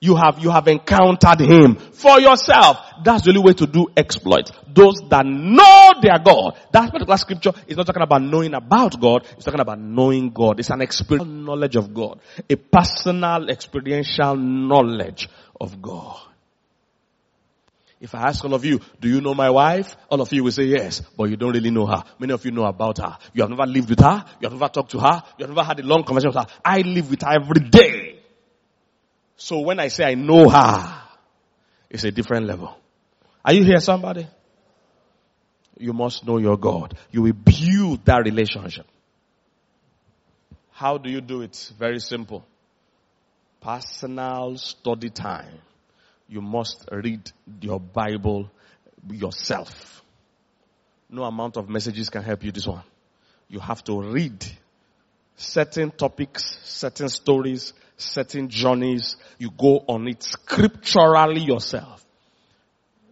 You 0.00 0.16
have, 0.16 0.38
you 0.38 0.50
have 0.50 0.66
encountered 0.68 1.40
him 1.40 1.76
for 1.76 2.18
yourself. 2.18 2.78
That's 3.04 3.24
the 3.24 3.30
only 3.30 3.42
way 3.42 3.52
to 3.54 3.66
do 3.66 3.88
exploits. 3.94 4.52
Those 4.72 5.02
that 5.10 5.26
know 5.26 6.00
their 6.00 6.18
God. 6.18 6.58
That 6.72 6.92
particular 6.92 7.16
scripture 7.18 7.52
is 7.66 7.76
not 7.76 7.86
talking 7.86 8.02
about 8.02 8.22
knowing 8.22 8.54
about 8.54 8.98
God. 8.98 9.26
It's 9.32 9.44
talking 9.44 9.60
about 9.60 9.78
knowing 9.78 10.30
God. 10.30 10.60
It's 10.60 10.70
an 10.70 10.80
experiential 10.80 11.26
knowledge 11.26 11.76
of 11.76 11.92
God. 11.92 12.20
A 12.48 12.56
personal 12.56 13.50
experiential 13.50 14.36
knowledge 14.36 15.28
of 15.60 15.82
God. 15.82 16.20
If 18.00 18.14
I 18.14 18.28
ask 18.28 18.44
all 18.44 18.54
of 18.54 18.64
you, 18.64 18.80
do 19.00 19.08
you 19.08 19.20
know 19.20 19.34
my 19.34 19.50
wife? 19.50 19.96
All 20.10 20.20
of 20.20 20.32
you 20.32 20.44
will 20.44 20.50
say 20.52 20.64
yes, 20.64 21.00
but 21.16 21.24
you 21.30 21.36
don't 21.36 21.52
really 21.52 21.70
know 21.70 21.86
her. 21.86 22.02
Many 22.18 22.32
of 22.32 22.44
you 22.44 22.50
know 22.50 22.64
about 22.64 22.98
her. 22.98 23.16
You 23.32 23.42
have 23.42 23.50
never 23.50 23.66
lived 23.66 23.88
with 23.88 24.00
her. 24.00 24.24
You 24.40 24.48
have 24.48 24.52
never 24.52 24.68
talked 24.68 24.90
to 24.90 24.98
her. 24.98 25.22
You 25.38 25.46
have 25.46 25.54
never 25.54 25.64
had 25.64 25.80
a 25.80 25.82
long 25.84 26.04
conversation 26.04 26.34
with 26.34 26.44
her. 26.44 26.54
I 26.64 26.80
live 26.80 27.10
with 27.10 27.22
her 27.22 27.34
every 27.34 27.68
day. 27.68 28.18
So 29.36 29.60
when 29.60 29.80
I 29.80 29.88
say 29.88 30.04
I 30.04 30.14
know 30.14 30.48
her, 30.48 31.02
it's 31.88 32.04
a 32.04 32.10
different 32.10 32.46
level. 32.46 32.76
Are 33.44 33.52
you 33.52 33.64
here 33.64 33.80
somebody? 33.80 34.26
You 35.78 35.92
must 35.92 36.26
know 36.26 36.38
your 36.38 36.56
God. 36.56 36.96
You 37.10 37.22
will 37.22 37.32
build 37.32 38.04
that 38.04 38.22
relationship. 38.24 38.86
How 40.72 40.98
do 40.98 41.08
you 41.08 41.20
do 41.20 41.42
it? 41.42 41.72
Very 41.78 42.00
simple. 42.00 42.44
Personal 43.60 44.56
study 44.58 45.10
time 45.10 45.60
you 46.28 46.40
must 46.40 46.88
read 46.90 47.30
your 47.60 47.80
Bible 47.80 48.50
yourself. 49.10 50.02
No 51.10 51.24
amount 51.24 51.56
of 51.56 51.68
messages 51.68 52.10
can 52.10 52.22
help 52.22 52.44
you 52.44 52.52
this 52.52 52.66
one. 52.66 52.82
You 53.48 53.60
have 53.60 53.84
to 53.84 54.00
read 54.00 54.44
certain 55.36 55.90
topics, 55.90 56.58
certain 56.64 57.08
stories, 57.08 57.72
certain 57.96 58.48
journeys. 58.48 59.16
You 59.38 59.50
go 59.50 59.84
on 59.86 60.08
it 60.08 60.22
scripturally 60.22 61.42
yourself. 61.42 62.04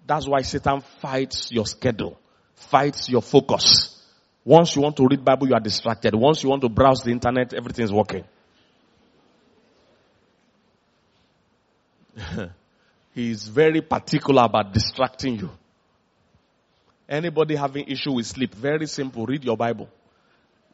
That's 0.07 0.27
why 0.27 0.43
Satan 0.43 0.81
fights 1.01 1.53
your 1.53 1.67
schedule, 1.67 2.19
fights 2.55 3.09
your 3.09 3.23
focus. 3.23 3.99
Once 4.45 4.75
you 4.75 4.83
want 4.83 4.97
to 4.97 5.07
read 5.07 5.25
Bible, 5.25 5.49
you 5.49 5.55
are 5.55 5.61
distracted. 5.61 6.15
Once 6.15 6.43
you 6.43 6.49
want 6.49 6.63
to 6.63 6.69
browse 6.69 7.03
the 7.03 7.11
internet, 7.13 7.55
everything 7.55 7.85
is 7.85 7.93
working. 7.93 8.25
He 13.15 13.31
is 13.31 13.47
very 13.47 13.83
particular 13.83 14.45
about 14.45 14.73
distracting 14.73 15.39
you. 15.39 15.51
Anybody 17.09 17.57
having 17.57 17.87
issue 17.89 18.13
with 18.13 18.27
sleep, 18.27 18.55
very 18.55 18.87
simple, 18.87 19.27
read 19.27 19.45
your 19.45 19.57
Bible. 19.57 19.89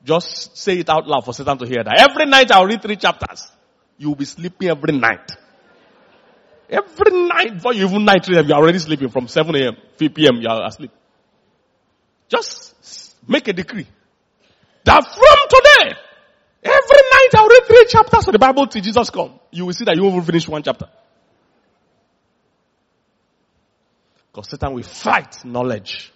Just 0.04 0.56
say 0.56 0.78
it 0.78 0.88
out 0.88 1.06
loud 1.06 1.24
for 1.24 1.34
Satan 1.34 1.58
to 1.58 1.66
hear 1.66 1.82
that. 1.82 2.08
Every 2.08 2.26
night 2.26 2.52
I'll 2.52 2.66
read 2.66 2.80
three 2.80 2.96
chapters. 2.96 3.50
You'll 3.96 4.14
be 4.14 4.24
sleeping 4.24 4.68
every 4.68 4.96
night. 4.96 5.32
Every 6.70 7.26
night 7.26 7.54
before 7.54 7.74
you 7.74 7.86
even 7.86 8.04
night 8.04 8.28
you're 8.28 8.52
already 8.52 8.78
sleeping 8.78 9.08
from 9.08 9.26
7 9.26 9.54
a.m., 9.56 9.76
3 9.96 10.08
p.m. 10.10 10.36
you're 10.40 10.64
asleep. 10.64 10.92
Just 12.28 13.16
make 13.26 13.48
a 13.48 13.52
decree 13.52 13.86
that 14.84 15.04
from 15.04 15.38
today, 15.48 15.98
every 16.62 17.02
night 17.10 17.28
I'll 17.34 17.48
read 17.48 17.62
three 17.66 17.86
chapters 17.88 18.28
of 18.28 18.32
the 18.32 18.38
Bible 18.38 18.66
till 18.66 18.82
Jesus 18.82 19.10
come. 19.10 19.40
You 19.50 19.66
will 19.66 19.72
see 19.72 19.84
that 19.84 19.96
you 19.96 20.02
will 20.02 20.22
finish 20.22 20.46
one 20.46 20.62
chapter. 20.62 20.88
Because 24.38 24.50
Satan 24.50 24.72
will 24.72 24.84
fight 24.84 25.44
knowledge 25.44 26.12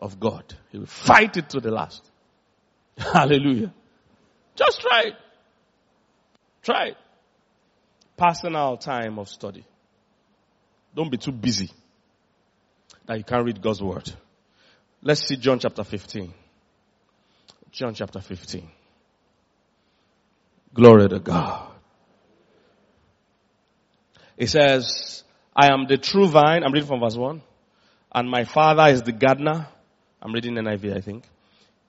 of 0.00 0.18
God. 0.18 0.42
He 0.72 0.78
will 0.78 0.86
fight 0.86 1.36
it 1.36 1.50
to 1.50 1.60
the 1.60 1.70
last. 1.70 2.02
Hallelujah. 2.98 3.72
Just 4.56 4.80
try 4.80 5.02
it. 5.02 5.14
Try 6.64 6.86
it. 6.86 6.96
Personal 8.16 8.76
time 8.76 9.20
of 9.20 9.28
study. 9.28 9.64
Don't 10.96 11.12
be 11.12 11.16
too 11.16 11.30
busy 11.30 11.70
that 13.06 13.18
you 13.18 13.22
can't 13.22 13.44
read 13.44 13.62
God's 13.62 13.80
word. 13.80 14.12
Let's 15.00 15.24
see 15.24 15.36
John 15.36 15.60
chapter 15.60 15.84
15. 15.84 16.34
John 17.70 17.94
chapter 17.94 18.20
15. 18.20 18.68
Glory 20.74 21.08
to 21.08 21.20
God. 21.20 21.68
It 24.36 24.48
says, 24.48 25.22
I 25.54 25.72
am 25.72 25.86
the 25.86 25.98
true 25.98 26.26
vine. 26.26 26.64
I'm 26.64 26.72
reading 26.72 26.88
from 26.88 26.98
verse 26.98 27.16
1 27.16 27.42
and 28.12 28.30
my 28.30 28.44
father 28.44 28.86
is 28.86 29.02
the 29.02 29.12
gardener. 29.12 29.66
I'm 30.20 30.32
reading 30.32 30.54
NIV, 30.54 30.96
I 30.96 31.00
think. 31.00 31.24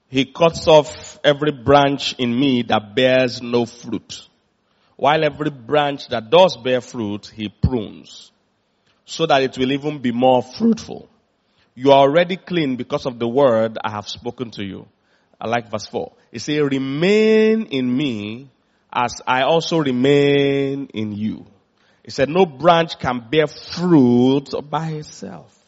He 0.08 0.26
cuts 0.26 0.68
off 0.68 1.18
every 1.24 1.52
branch 1.52 2.14
in 2.18 2.38
me 2.38 2.62
that 2.62 2.94
bears 2.94 3.42
no 3.42 3.66
fruit. 3.66 4.28
While 4.96 5.24
every 5.24 5.50
branch 5.50 6.08
that 6.08 6.30
does 6.30 6.56
bear 6.56 6.80
fruit, 6.80 7.32
he 7.34 7.48
prunes. 7.48 8.30
So 9.04 9.26
that 9.26 9.42
it 9.42 9.58
will 9.58 9.72
even 9.72 10.00
be 10.00 10.12
more 10.12 10.42
fruitful. 10.42 11.08
You 11.74 11.92
are 11.92 12.00
already 12.00 12.36
clean 12.36 12.76
because 12.76 13.06
of 13.06 13.18
the 13.18 13.26
word 13.26 13.78
I 13.82 13.90
have 13.90 14.08
spoken 14.08 14.50
to 14.52 14.64
you. 14.64 14.86
I 15.40 15.48
like 15.48 15.70
verse 15.70 15.86
4. 15.86 16.12
It 16.30 16.40
says, 16.40 16.60
remain 16.60 17.66
in 17.66 17.96
me 17.96 18.50
as 18.92 19.14
I 19.26 19.42
also 19.42 19.78
remain 19.78 20.86
in 20.94 21.12
you. 21.12 21.46
He 22.04 22.10
said, 22.10 22.28
no 22.28 22.46
branch 22.46 22.98
can 22.98 23.26
bear 23.30 23.46
fruit 23.46 24.50
by 24.70 24.90
itself 24.90 25.61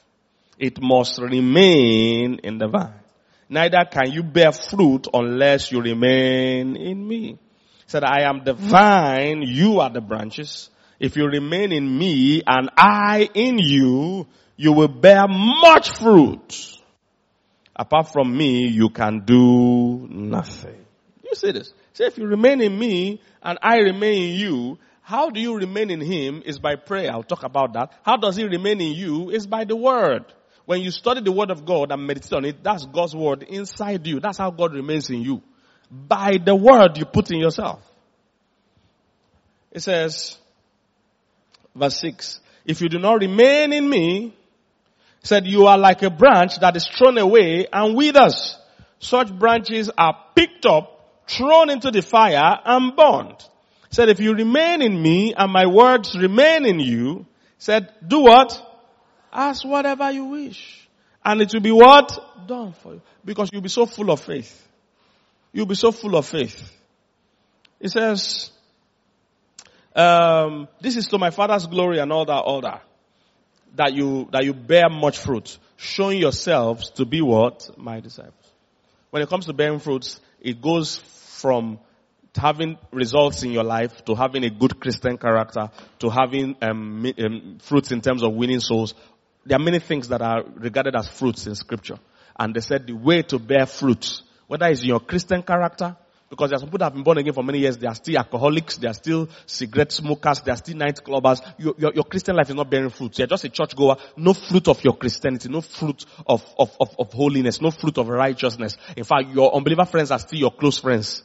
it 0.58 0.80
must 0.80 1.18
remain 1.18 2.40
in 2.42 2.58
the 2.58 2.68
vine. 2.68 3.00
Neither 3.48 3.84
can 3.90 4.10
you 4.10 4.22
bear 4.22 4.52
fruit 4.52 5.06
unless 5.12 5.70
you 5.70 5.80
remain 5.80 6.76
in 6.76 7.06
me. 7.06 7.26
He 7.26 7.38
said, 7.86 8.04
I 8.04 8.22
am 8.22 8.42
the 8.44 8.54
vine, 8.54 9.42
you 9.42 9.80
are 9.80 9.90
the 9.90 10.00
branches. 10.00 10.70
If 10.98 11.16
you 11.16 11.26
remain 11.26 11.72
in 11.72 11.98
me 11.98 12.42
and 12.46 12.70
I 12.76 13.28
in 13.34 13.58
you, 13.58 14.26
you 14.56 14.72
will 14.72 14.88
bear 14.88 15.26
much 15.28 15.90
fruit. 15.90 16.78
Apart 17.76 18.12
from 18.12 18.36
me, 18.36 18.68
you 18.68 18.88
can 18.90 19.24
do 19.24 20.06
nothing. 20.08 20.84
You 21.24 21.34
see 21.34 21.50
this. 21.50 21.74
Say, 21.92 22.06
if 22.06 22.18
you 22.18 22.26
remain 22.26 22.60
in 22.60 22.78
me 22.78 23.20
and 23.42 23.58
I 23.60 23.78
remain 23.78 24.30
in 24.30 24.38
you, 24.38 24.78
how 25.02 25.30
do 25.30 25.40
you 25.40 25.56
remain 25.56 25.90
in 25.90 26.00
him 26.00 26.42
is 26.46 26.58
by 26.58 26.76
prayer. 26.76 27.10
I'll 27.12 27.22
talk 27.22 27.42
about 27.42 27.74
that. 27.74 27.92
How 28.04 28.16
does 28.16 28.36
he 28.36 28.44
remain 28.44 28.80
in 28.80 28.92
you 28.92 29.30
is 29.30 29.46
by 29.46 29.64
the 29.64 29.76
word. 29.76 30.24
When 30.66 30.80
you 30.80 30.90
study 30.90 31.20
the 31.20 31.32
word 31.32 31.50
of 31.50 31.64
God 31.64 31.92
and 31.92 32.06
meditate 32.06 32.32
on 32.32 32.44
it, 32.44 32.62
that's 32.62 32.86
God's 32.86 33.14
word 33.14 33.42
inside 33.42 34.06
you. 34.06 34.20
That's 34.20 34.38
how 34.38 34.50
God 34.50 34.72
remains 34.72 35.10
in 35.10 35.20
you. 35.20 35.42
By 35.90 36.38
the 36.42 36.54
word 36.54 36.96
you 36.96 37.04
put 37.04 37.30
in 37.30 37.38
yourself. 37.38 37.82
It 39.70 39.80
says, 39.80 40.38
verse 41.74 41.98
6, 42.00 42.40
if 42.64 42.80
you 42.80 42.88
do 42.88 42.98
not 42.98 43.20
remain 43.20 43.72
in 43.72 43.88
me, 43.88 44.34
said 45.22 45.46
you 45.46 45.66
are 45.66 45.76
like 45.76 46.02
a 46.02 46.10
branch 46.10 46.60
that 46.60 46.76
is 46.76 46.86
thrown 46.86 47.18
away 47.18 47.66
and 47.72 47.96
withers. 47.96 48.56
Such 49.00 49.32
branches 49.32 49.90
are 49.98 50.16
picked 50.34 50.64
up, 50.64 51.24
thrown 51.26 51.70
into 51.70 51.90
the 51.90 52.02
fire 52.02 52.58
and 52.64 52.96
burned. 52.96 53.44
Said 53.90 54.08
if 54.08 54.20
you 54.20 54.34
remain 54.34 54.82
in 54.82 55.00
me 55.00 55.34
and 55.34 55.52
my 55.52 55.66
words 55.66 56.16
remain 56.18 56.66
in 56.66 56.80
you, 56.80 57.26
said 57.58 57.92
do 58.06 58.20
what? 58.20 58.73
Ask 59.34 59.64
whatever 59.64 60.10
you 60.12 60.26
wish. 60.26 60.88
And 61.24 61.40
it 61.40 61.52
will 61.52 61.60
be 61.60 61.72
what? 61.72 62.46
Done 62.46 62.72
for 62.72 62.94
you. 62.94 63.02
Because 63.24 63.50
you'll 63.52 63.62
be 63.62 63.68
so 63.68 63.84
full 63.84 64.10
of 64.10 64.20
faith. 64.20 64.68
You'll 65.52 65.66
be 65.66 65.74
so 65.74 65.90
full 65.90 66.16
of 66.16 66.26
faith. 66.26 66.72
It 67.80 67.90
says, 67.90 68.50
um, 69.94 70.68
this 70.80 70.96
is 70.96 71.08
to 71.08 71.18
my 71.18 71.30
father's 71.30 71.66
glory 71.66 71.98
and 71.98 72.12
all 72.12 72.24
that, 72.26 72.40
all 72.40 72.60
that. 72.60 72.82
That 73.74 73.92
you, 73.94 74.28
that 74.30 74.44
you 74.44 74.54
bear 74.54 74.88
much 74.88 75.18
fruit, 75.18 75.58
showing 75.76 76.20
yourselves 76.20 76.90
to 76.90 77.04
be 77.04 77.20
what? 77.20 77.76
My 77.76 77.98
disciples. 77.98 78.34
When 79.10 79.22
it 79.22 79.28
comes 79.28 79.46
to 79.46 79.52
bearing 79.52 79.80
fruits, 79.80 80.20
it 80.40 80.60
goes 80.60 80.98
from 81.40 81.80
having 82.36 82.76
results 82.90 83.42
in 83.42 83.52
your 83.52 83.64
life 83.64 84.04
to 84.04 84.14
having 84.14 84.44
a 84.44 84.50
good 84.50 84.80
Christian 84.80 85.16
character 85.18 85.70
to 86.00 86.10
having 86.10 86.56
um, 86.62 87.06
um, 87.18 87.58
fruits 87.60 87.92
in 87.92 88.00
terms 88.00 88.22
of 88.22 88.32
winning 88.34 88.60
souls. 88.60 88.94
There 89.46 89.56
are 89.56 89.62
many 89.62 89.78
things 89.78 90.08
that 90.08 90.22
are 90.22 90.42
regarded 90.56 90.96
as 90.96 91.08
fruits 91.08 91.46
in 91.46 91.54
scripture. 91.54 91.98
And 92.38 92.54
they 92.54 92.60
said 92.60 92.86
the 92.86 92.94
way 92.94 93.22
to 93.22 93.38
bear 93.38 93.66
fruits, 93.66 94.22
whether 94.46 94.66
it's 94.66 94.82
in 94.82 94.88
your 94.88 95.00
Christian 95.00 95.42
character, 95.42 95.96
because 96.30 96.50
there 96.50 96.56
are 96.56 96.60
some 96.60 96.68
people 96.68 96.78
that 96.78 96.86
have 96.86 96.94
been 96.94 97.04
born 97.04 97.18
again 97.18 97.32
for 97.32 97.44
many 97.44 97.60
years, 97.60 97.76
they 97.76 97.86
are 97.86 97.94
still 97.94 98.16
alcoholics, 98.16 98.78
they 98.78 98.88
are 98.88 98.94
still 98.94 99.28
cigarette 99.46 99.92
smokers, 99.92 100.40
they 100.40 100.50
are 100.50 100.56
still 100.56 100.76
night 100.76 100.98
clubbers. 101.04 101.40
Your, 101.58 101.74
your, 101.78 101.94
your 101.94 102.04
Christian 102.04 102.34
life 102.34 102.48
is 102.48 102.56
not 102.56 102.68
bearing 102.68 102.90
fruit. 102.90 103.16
You're 103.18 103.28
just 103.28 103.44
a 103.44 103.50
church 103.50 103.76
goer, 103.76 103.96
no 104.16 104.32
fruit 104.32 104.66
of 104.66 104.82
your 104.82 104.96
Christianity, 104.96 105.48
no 105.48 105.60
fruit 105.60 106.04
of, 106.26 106.44
of, 106.58 106.74
of, 106.80 106.96
of 106.98 107.12
holiness, 107.12 107.60
no 107.60 107.70
fruit 107.70 107.98
of 107.98 108.08
righteousness. 108.08 108.76
In 108.96 109.04
fact, 109.04 109.28
your 109.28 109.54
unbeliever 109.54 109.84
friends 109.84 110.10
are 110.10 110.18
still 110.18 110.40
your 110.40 110.50
close 110.50 110.78
friends. 110.78 111.22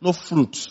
No 0.00 0.12
fruit. 0.12 0.68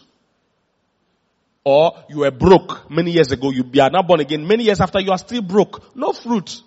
Or 1.64 1.94
you 2.10 2.20
were 2.20 2.32
broke 2.32 2.92
many 2.92 3.12
years 3.12 3.32
ago, 3.32 3.50
you 3.52 3.64
are 3.82 3.90
now 3.90 4.04
born 4.04 4.20
again. 4.20 4.46
Many 4.46 4.66
years 4.66 4.82
after, 4.82 5.00
you 5.00 5.12
are 5.12 5.18
still 5.18 5.42
broke. 5.42 5.96
No 5.96 6.14
fruit 6.14 6.62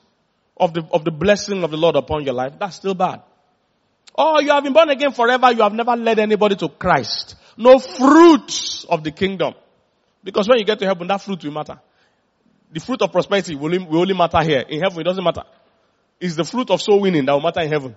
of 0.57 0.75
the, 0.75 0.83
of 0.93 1.05
the 1.05 1.11
blessing 1.11 1.65
of 1.65 1.71
the 1.71 1.77
Lord 1.77 1.97
upon 1.97 2.25
your 2.25 2.35
life. 2.35 2.55
That's 2.59 2.77
still 2.77 2.95
bad. 2.95 3.23
Oh, 4.17 4.41
you 4.41 4.51
have 4.51 4.63
been 4.63 4.73
born 4.73 4.91
again 4.91 5.13
forever, 5.13 5.53
you 5.53 5.63
have 5.63 5.73
never 5.73 5.97
led 5.97 6.19
anybody 6.19 6.57
to 6.57 6.69
Christ. 6.69 7.37
No 7.57 7.79
fruits 7.79 8.85
of 8.85 9.03
the 9.05 9.11
kingdom. 9.11 9.55
Because 10.23 10.49
when 10.49 10.59
you 10.59 10.65
get 10.65 10.79
to 10.81 10.87
heaven, 10.87 11.09
that 11.09 11.21
fruit 11.21 11.43
will 11.45 11.53
matter. 11.53 11.81
The 12.71 12.81
fruit 12.81 13.03
of 13.03 13.13
prosperity 13.13 13.55
will, 13.55 13.71
will 13.87 14.01
only 14.01 14.15
matter 14.15 14.43
here. 14.43 14.65
In 14.69 14.81
heaven, 14.81 15.01
it 15.01 15.05
doesn't 15.05 15.25
matter. 15.25 15.43
It's 16.21 16.37
the 16.37 16.45
fruit 16.45 16.71
of 16.71 16.81
soul 16.81 17.01
winning 17.01 17.27
that 17.27 17.33
will 17.33 17.41
matter 17.43 17.61
in 17.61 17.71
heaven. 17.71 17.97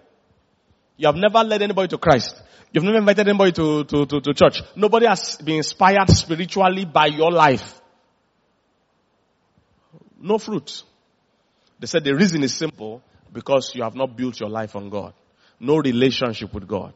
You 0.98 1.08
have 1.08 1.16
never 1.16 1.44
led 1.44 1.62
anybody 1.62 1.90
to 1.90 1.98
Christ. 1.98 2.42
You've 2.72 2.84
never 2.84 2.98
invited 2.98 3.28
anybody 3.28 3.52
to, 3.54 3.84
to, 3.84 4.06
to, 4.06 4.22
to 4.22 4.34
church. 4.34 4.62
Nobody 4.76 5.06
has 5.06 5.38
been 5.38 5.58
inspired 5.58 6.10
spiritually 6.10 6.86
by 6.86 7.06
your 7.08 7.32
life. 7.32 7.82
No 10.20 10.38
fruit. 10.38 10.84
They 11.86 11.90
said 11.90 12.04
the 12.04 12.16
reason 12.16 12.44
is 12.44 12.52
simple 12.52 13.04
because 13.32 13.76
you 13.76 13.84
have 13.84 13.94
not 13.94 14.18
built 14.18 14.40
your 14.40 14.50
life 14.50 14.76
on 14.76 14.90
God. 14.90 15.14
No 15.60 15.76
relationship 15.78 16.52
with 16.52 16.68
God. 16.68 16.96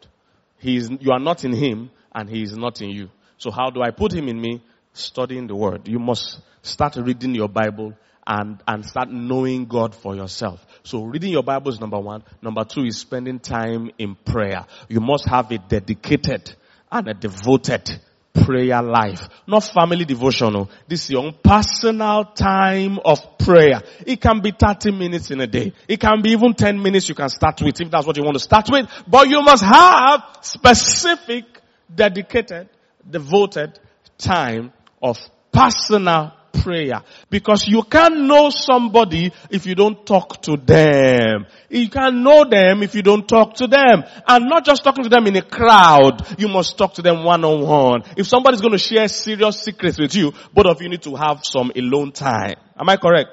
He 0.58 0.78
is, 0.78 0.90
you 1.00 1.12
are 1.12 1.20
not 1.20 1.46
in 1.46 1.54
Him 1.54 1.92
and 2.12 2.28
He 2.28 2.42
is 2.42 2.58
not 2.58 2.82
in 2.82 2.90
you. 2.90 3.12
So 3.38 3.52
how 3.52 3.70
do 3.70 3.84
I 3.84 3.92
put 3.92 4.12
Him 4.12 4.28
in 4.28 4.42
me? 4.42 4.64
Studying 4.94 5.46
the 5.46 5.56
Word. 5.56 5.88
You 5.88 6.00
must 6.00 6.42
start 6.64 6.96
reading 6.96 7.36
your 7.36 7.50
Bible 7.50 7.94
and, 8.26 8.64
and 8.68 8.84
start 8.84 9.12
knowing 9.12 9.66
God 9.66 9.94
for 9.94 10.16
yourself. 10.16 10.66
So 10.82 11.04
reading 11.04 11.34
your 11.34 11.44
Bible 11.44 11.72
is 11.72 11.80
number 11.80 12.00
one. 12.00 12.24
Number 12.42 12.64
two 12.64 12.86
is 12.86 12.98
spending 12.98 13.38
time 13.38 13.92
in 14.00 14.16
prayer. 14.16 14.66
You 14.88 15.02
must 15.02 15.30
have 15.30 15.52
a 15.52 15.60
dedicated 15.60 16.56
and 16.92 17.08
a 17.10 17.14
devoted 17.14 18.02
prayer 18.34 18.82
life. 18.82 19.28
Not 19.48 19.64
family 19.64 20.06
devotional. 20.06 20.62
Oh. 20.62 20.70
This 20.88 21.06
is 21.06 21.10
your 21.12 21.26
own 21.26 21.36
personal 21.44 22.26
time 22.26 23.00
of 23.04 23.38
prayer. 23.38 23.82
It 24.06 24.22
can 24.22 24.42
be 24.42 24.52
30 24.52 24.92
minutes 24.92 25.32
in 25.32 25.42
a 25.42 25.48
day. 25.48 25.74
It 25.88 26.00
can 26.00 26.22
be 26.22 26.32
even 26.32 26.54
10 26.54 26.82
minutes 26.82 27.10
you 27.10 27.16
can 27.16 27.30
start 27.30 27.62
with 27.62 27.80
if 27.80 27.92
that's 27.92 28.06
what 28.06 28.18
you 28.18 28.24
want 28.24 28.36
to 28.36 28.44
start 28.44 28.70
with. 28.70 28.88
But 29.08 29.30
you 29.30 29.42
must 29.42 29.64
have 29.64 30.24
specific, 30.42 31.46
dedicated, 31.94 32.70
devoted 33.10 33.80
time 34.18 34.74
of 35.02 35.18
personal 35.52 36.34
prayer. 36.64 37.02
Because 37.30 37.68
you 37.68 37.84
can't 37.84 38.22
know 38.22 38.50
somebody 38.50 39.32
if 39.50 39.66
you 39.66 39.76
don't 39.76 40.06
talk 40.06 40.42
to 40.44 40.58
them. 40.58 41.46
You 41.70 41.90
can't 41.90 42.18
know 42.18 42.46
them 42.46 42.84
if 42.84 42.96
you 42.96 43.02
don't 43.02 43.28
talk 43.28 43.56
to 43.56 43.68
them. 43.68 44.04
And 44.28 44.46
not 44.46 44.66
just 44.66 44.84
talking 44.84 45.04
to 45.04 45.10
them 45.10 45.28
in 45.28 45.36
a 45.36 45.42
crowd. 45.42 46.40
You 46.40 46.48
must 46.48 46.78
talk 46.78 46.96
to 46.96 47.02
them 47.02 47.24
one 47.24 47.44
on 47.44 47.62
one. 47.66 48.04
If 48.18 48.28
somebody's 48.28 48.62
going 48.62 48.74
to 48.74 48.78
share 48.78 49.08
serious 49.08 49.62
secrets 49.62 50.00
with 50.00 50.16
you, 50.16 50.34
both 50.54 50.66
of 50.66 50.82
you 50.82 50.90
need 50.90 51.04
to 51.04 51.16
have 51.16 51.40
some 51.44 51.72
alone 51.76 52.12
time. 52.12 52.56
Am 52.78 52.90
I 52.90 52.98
correct? 52.98 53.30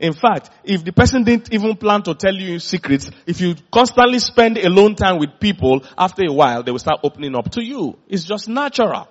In 0.00 0.14
fact, 0.14 0.50
if 0.64 0.84
the 0.84 0.92
person 0.92 1.22
didn't 1.24 1.52
even 1.52 1.76
plan 1.76 2.02
to 2.04 2.14
tell 2.14 2.34
you 2.34 2.58
secrets, 2.58 3.10
if 3.26 3.40
you 3.40 3.54
constantly 3.70 4.18
spend 4.20 4.56
alone 4.58 4.94
time 4.94 5.18
with 5.18 5.38
people, 5.38 5.84
after 5.98 6.22
a 6.26 6.32
while 6.32 6.62
they 6.62 6.72
will 6.72 6.78
start 6.78 7.00
opening 7.02 7.36
up 7.36 7.50
to 7.52 7.62
you. 7.62 7.98
It's 8.08 8.24
just 8.24 8.48
natural. 8.48 9.08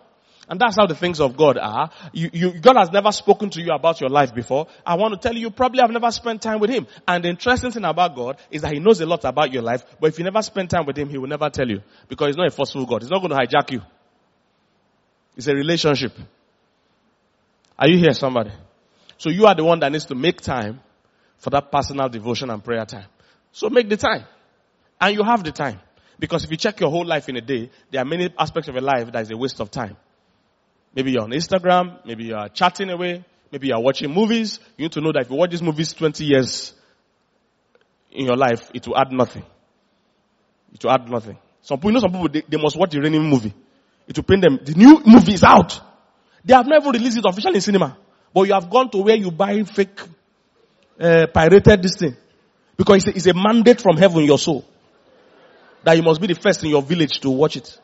And 0.52 0.60
that's 0.60 0.76
how 0.76 0.86
the 0.86 0.96
things 0.96 1.22
of 1.22 1.38
God 1.38 1.58
are. 1.58 1.92
You, 2.12 2.30
you, 2.34 2.60
God 2.60 2.76
has 2.76 2.92
never 2.92 3.14
spoken 3.14 3.50
to 3.52 3.62
you 3.62 3.72
about 3.72 4.02
your 4.02 4.10
life 4.10 4.36
before. 4.36 4.68
I 4.86 4.96
want 4.96 5.14
to 5.14 5.18
tell 5.18 5.34
you, 5.34 5.40
you 5.40 5.50
probably 5.50 5.80
have 5.80 5.92
never 5.92 6.12
spent 6.12 6.42
time 6.42 6.60
with 6.60 6.70
Him. 6.70 6.88
And 7.08 7.24
the 7.24 7.30
interesting 7.30 7.72
thing 7.72 7.86
about 7.86 8.18
God 8.18 8.36
is 8.52 8.64
that 8.64 8.74
He 8.74 8.80
knows 8.80 9.00
a 9.00 9.06
lot 9.06 9.24
about 9.24 9.54
your 9.54 9.62
life, 9.62 9.86
but 10.02 10.08
if 10.08 10.20
you 10.20 10.26
never 10.26 10.42
spend 10.42 10.70
time 10.70 10.86
with 10.86 10.98
Him, 10.98 11.08
He 11.08 11.18
will 11.18 11.30
never 11.30 11.50
tell 11.50 11.70
you. 11.70 11.80
Because 12.10 12.28
He's 12.28 12.36
not 12.36 12.48
a 12.48 12.52
forceful 12.52 12.86
God. 12.86 13.02
He's 13.02 13.10
not 13.10 13.20
going 13.20 13.30
to 13.30 13.38
hijack 13.38 13.72
you. 13.72 13.82
It's 15.38 15.48
a 15.48 15.56
relationship. 15.56 16.12
Are 17.80 17.88
you 17.88 17.98
here, 17.98 18.14
somebody? 18.14 18.52
So 19.20 19.30
you 19.30 19.46
are 19.46 19.56
the 19.56 19.64
one 19.64 19.80
that 19.80 19.90
needs 19.94 20.08
to 20.08 20.16
make 20.16 20.42
time 20.42 20.82
for 21.38 21.52
that 21.52 21.72
personal 21.72 22.10
devotion 22.10 22.50
and 22.50 22.62
prayer 22.62 22.84
time. 22.84 23.08
So 23.54 23.70
make 23.70 23.88
the 23.88 23.96
time. 23.96 24.26
And 25.00 25.16
you 25.16 25.24
have 25.24 25.46
the 25.46 25.54
time. 25.54 25.80
Because 26.20 26.44
if 26.44 26.52
you 26.52 26.58
check 26.58 26.82
your 26.82 26.90
whole 26.90 27.06
life 27.06 27.30
in 27.30 27.38
a 27.38 27.42
day, 27.42 27.70
there 27.90 28.02
are 28.02 28.06
many 28.06 28.34
aspects 28.38 28.68
of 28.68 28.76
your 28.76 28.84
life 28.84 29.10
that 29.14 29.22
is 29.22 29.32
a 29.32 29.38
waste 29.38 29.62
of 29.62 29.72
time. 29.72 29.96
Maybe 30.94 31.12
you're 31.12 31.24
on 31.24 31.32
Instagram, 31.32 32.06
maybe 32.06 32.26
you're 32.26 32.50
chatting 32.50 32.90
away, 32.90 33.24
maybe 33.52 33.68
you're 33.68 33.80
watching 33.80 34.14
movies. 34.14 34.60
You 34.78 34.86
need 34.86 34.92
to 34.94 35.02
know 35.02 35.12
that 35.14 35.24
if 35.24 35.30
you 35.30 35.36
watch 35.36 35.52
these 35.52 35.62
movies 35.62 35.94
20 35.94 36.26
years 36.26 36.74
in 38.12 38.26
your 38.26 38.36
life, 38.36 38.70
it 38.74 38.88
will 38.88 38.98
add 38.98 39.12
nothing. 39.12 39.44
It 40.74 40.84
will 40.84 40.92
add 40.92 41.10
nothing. 41.10 41.38
Some 41.62 41.78
people, 41.78 41.92
you 41.92 41.94
know 41.94 42.00
some 42.02 42.12
people, 42.12 42.30
they, 42.30 42.44
they 42.48 42.58
must 42.62 42.76
watch 42.76 42.92
the 42.92 43.00
raining 43.00 43.24
movie. 43.24 43.54
It 44.08 44.18
will 44.18 44.24
pain 44.24 44.42
them. 44.42 44.60
The 44.64 44.74
new 44.74 45.02
movie 45.06 45.34
is 45.34 45.44
out. 45.44 45.80
They 46.44 46.54
have 46.54 46.68
never 46.68 46.90
released 46.90 47.18
it 47.18 47.26
officially 47.26 47.56
in 47.56 47.62
cinema. 47.62 47.98
But 48.34 48.44
you 48.44 48.54
have 48.54 48.70
gone 48.70 48.90
to 48.92 48.98
where 48.98 49.16
you 49.16 49.32
buy 49.32 49.64
fake, 49.64 50.00
uh, 51.00 51.28
pirated 51.34 51.84
this 51.84 51.98
thing. 51.98 52.16
Because 52.76 53.08
it's 53.08 53.08
a, 53.08 53.16
it's 53.16 53.28
a 53.28 53.34
mandate 53.34 53.80
from 53.80 53.98
heaven 53.98 54.24
your 54.24 54.40
soul. 54.40 54.66
That 55.84 55.96
you 55.98 56.04
must 56.04 56.20
be 56.20 56.28
the 56.28 56.36
first 56.36 56.64
in 56.64 56.70
your 56.70 56.82
village 56.82 57.20
to 57.22 57.30
watch 57.30 57.58
it. 57.58 57.80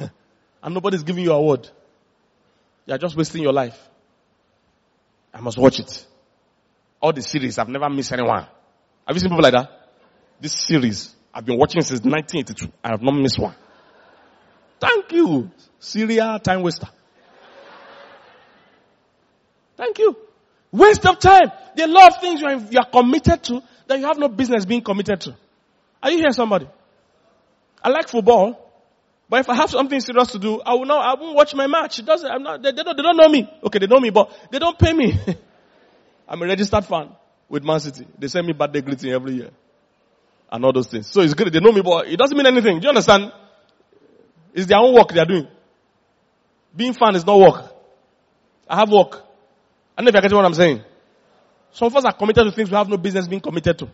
and 0.62 0.74
nobody's 0.74 1.02
giving 1.02 1.24
you 1.24 1.32
a 1.32 1.40
word. 1.40 1.68
You're 2.86 2.98
just 2.98 3.16
wasting 3.16 3.42
your 3.42 3.52
life. 3.52 3.78
I 5.32 5.40
must 5.40 5.58
watch 5.58 5.78
it. 5.78 6.06
All 7.00 7.12
the 7.12 7.22
series, 7.22 7.58
I've 7.58 7.68
never 7.68 7.88
missed 7.88 8.12
anyone. 8.12 8.46
Have 9.06 9.16
you 9.16 9.20
seen 9.20 9.30
people 9.30 9.42
like 9.42 9.52
that? 9.52 9.70
This 10.40 10.52
series, 10.52 11.14
I've 11.32 11.44
been 11.44 11.58
watching 11.58 11.82
since 11.82 12.00
1982. 12.00 12.72
I 12.82 12.90
have 12.90 13.02
not 13.02 13.14
missed 13.14 13.38
one. 13.38 13.54
Thank 14.80 15.12
you. 15.12 15.50
Syria 15.78 16.40
time 16.42 16.62
waster. 16.62 16.88
Thank 19.76 19.98
you. 19.98 20.16
Waste 20.72 21.06
of 21.06 21.18
time. 21.18 21.52
There 21.74 21.86
are 21.86 21.90
a 21.90 21.92
lot 21.92 22.14
of 22.14 22.20
things 22.20 22.40
you 22.40 22.46
are, 22.46 22.54
you 22.54 22.78
are 22.78 22.90
committed 22.90 23.42
to 23.44 23.62
that 23.86 23.98
you 23.98 24.06
have 24.06 24.18
no 24.18 24.28
business 24.28 24.64
being 24.66 24.82
committed 24.82 25.20
to. 25.22 25.36
Are 26.02 26.10
you 26.10 26.18
here 26.18 26.32
somebody? 26.32 26.68
I 27.82 27.88
like 27.88 28.08
football. 28.08 28.69
But 29.30 29.40
if 29.40 29.48
I 29.48 29.54
have 29.54 29.70
something 29.70 30.00
serious 30.00 30.32
to 30.32 30.40
do, 30.40 30.60
I 30.60 30.74
will 30.74 30.86
not, 30.86 31.04
I 31.04 31.20
won't 31.20 31.36
watch 31.36 31.54
my 31.54 31.68
match. 31.68 32.00
It 32.00 32.04
doesn't, 32.04 32.28
I'm 32.28 32.42
not, 32.42 32.62
they, 32.62 32.72
they, 32.72 32.82
don't, 32.82 32.96
they 32.96 33.02
don't 33.02 33.16
know 33.16 33.28
me. 33.28 33.48
Okay, 33.62 33.78
they 33.78 33.86
know 33.86 34.00
me, 34.00 34.10
but 34.10 34.36
they 34.50 34.58
don't 34.58 34.76
pay 34.76 34.92
me. 34.92 35.16
I'm 36.28 36.42
a 36.42 36.46
registered 36.46 36.84
fan 36.84 37.10
with 37.48 37.62
Man 37.62 37.78
City. 37.78 38.08
They 38.18 38.26
send 38.26 38.48
me 38.48 38.54
birthday 38.54 38.80
greeting 38.80 39.12
every 39.12 39.34
year. 39.34 39.50
And 40.50 40.64
all 40.64 40.72
those 40.72 40.88
things. 40.88 41.06
So 41.06 41.20
it's 41.20 41.34
good. 41.34 41.52
They 41.52 41.60
know 41.60 41.70
me, 41.70 41.80
but 41.80 42.08
it 42.08 42.18
doesn't 42.18 42.36
mean 42.36 42.46
anything. 42.48 42.80
Do 42.80 42.86
you 42.86 42.88
understand? 42.88 43.30
It's 44.52 44.66
their 44.66 44.78
own 44.78 44.94
work 44.94 45.12
they 45.12 45.20
are 45.20 45.26
doing. 45.26 45.46
Being 46.74 46.92
fan 46.92 47.14
is 47.14 47.24
not 47.24 47.38
work. 47.38 47.72
I 48.68 48.80
have 48.80 48.90
work. 48.90 49.14
I 49.96 50.02
don't 50.02 50.06
know 50.06 50.08
if 50.08 50.14
you're 50.14 50.22
getting 50.22 50.36
what 50.36 50.44
I'm 50.44 50.54
saying. 50.54 50.82
Some 51.70 51.86
of 51.86 51.94
us 51.94 52.04
are 52.04 52.12
committed 52.12 52.46
to 52.46 52.50
things 52.50 52.68
we 52.68 52.76
have 52.76 52.88
no 52.88 52.96
business 52.96 53.28
being 53.28 53.40
committed 53.40 53.78
to. 53.78 53.88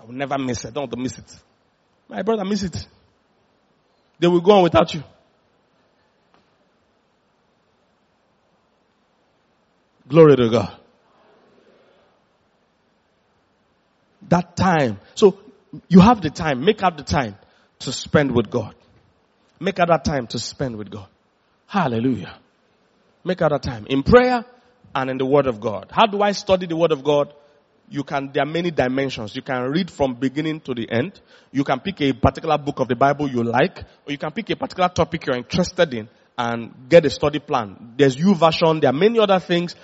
I 0.00 0.04
will 0.04 0.14
never 0.14 0.38
miss 0.38 0.64
it. 0.64 0.68
I 0.68 0.70
don't 0.70 0.82
want 0.82 0.92
to 0.92 0.98
miss 0.98 1.18
it. 1.18 1.36
My 2.08 2.22
brother, 2.22 2.44
miss 2.44 2.62
it 2.62 2.86
they 4.18 4.26
will 4.26 4.40
go 4.40 4.52
on 4.52 4.62
without 4.62 4.92
you. 4.94 5.02
Glory 10.08 10.36
to 10.36 10.48
God. 10.48 10.76
That 14.28 14.56
time. 14.56 14.98
So 15.14 15.38
you 15.88 16.00
have 16.00 16.20
the 16.22 16.30
time. 16.30 16.64
Make 16.64 16.82
out 16.82 16.96
the 16.96 17.04
time 17.04 17.36
to 17.80 17.92
spend 17.92 18.32
with 18.32 18.50
God. 18.50 18.74
Make 19.60 19.78
out 19.78 19.88
that 19.88 20.04
time 20.04 20.26
to 20.28 20.38
spend 20.38 20.76
with 20.76 20.90
God. 20.90 21.08
Hallelujah. 21.66 22.38
Make 23.24 23.42
out 23.42 23.50
that 23.50 23.62
time 23.62 23.86
in 23.86 24.02
prayer 24.02 24.44
and 24.94 25.10
in 25.10 25.18
the 25.18 25.26
Word 25.26 25.46
of 25.46 25.60
God. 25.60 25.88
How 25.90 26.06
do 26.06 26.22
I 26.22 26.32
study 26.32 26.66
the 26.66 26.76
Word 26.76 26.92
of 26.92 27.04
God? 27.04 27.34
You 27.90 28.04
can, 28.04 28.30
there 28.32 28.42
are 28.42 28.46
many 28.46 28.70
dimensions. 28.70 29.34
You 29.34 29.42
can 29.42 29.62
read 29.70 29.90
from 29.90 30.14
beginning 30.14 30.60
to 30.60 30.74
the 30.74 30.90
end. 30.90 31.20
You 31.52 31.64
can 31.64 31.80
pick 31.80 32.00
a 32.02 32.12
particular 32.12 32.58
book 32.58 32.80
of 32.80 32.88
the 32.88 32.96
Bible 32.96 33.28
you 33.28 33.42
like, 33.42 33.78
or 34.06 34.12
you 34.12 34.18
can 34.18 34.30
pick 34.30 34.50
a 34.50 34.56
particular 34.56 34.88
topic 34.90 35.26
you're 35.26 35.36
interested 35.36 35.92
in 35.94 36.08
and 36.36 36.72
get 36.88 37.04
a 37.06 37.10
study 37.10 37.38
plan. 37.38 37.94
There's 37.96 38.16
YouVersion, 38.16 38.82
There 38.82 38.90
are 38.90 38.96
many 38.96 39.18
other 39.18 39.40
things 39.40 39.74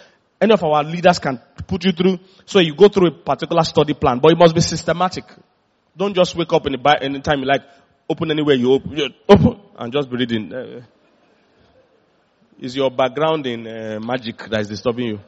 any 0.40 0.52
of 0.52 0.62
our 0.62 0.84
leaders 0.84 1.18
can 1.18 1.40
put 1.66 1.84
you 1.84 1.92
through. 1.92 2.18
So 2.44 2.60
you 2.60 2.74
go 2.74 2.88
through 2.88 3.08
a 3.08 3.12
particular 3.12 3.64
study 3.64 3.94
plan, 3.94 4.18
but 4.18 4.32
it 4.32 4.38
must 4.38 4.54
be 4.54 4.60
systematic. 4.60 5.24
Don't 5.96 6.14
just 6.14 6.36
wake 6.36 6.52
up 6.52 6.66
in 6.66 6.72
the 6.72 6.98
any 7.00 7.20
time 7.20 7.40
you 7.40 7.46
like, 7.46 7.62
open 8.08 8.30
anywhere 8.30 8.54
you 8.56 8.72
open, 8.72 9.14
open 9.28 9.60
and 9.78 9.92
just 9.92 10.10
be 10.10 10.16
reading. 10.16 10.52
Uh, 10.52 10.82
is 12.60 12.76
your 12.76 12.90
background 12.90 13.46
in 13.46 13.66
uh, 13.66 13.98
magic 14.00 14.38
that 14.48 14.60
is 14.60 14.68
disturbing 14.68 15.06
you? 15.06 15.20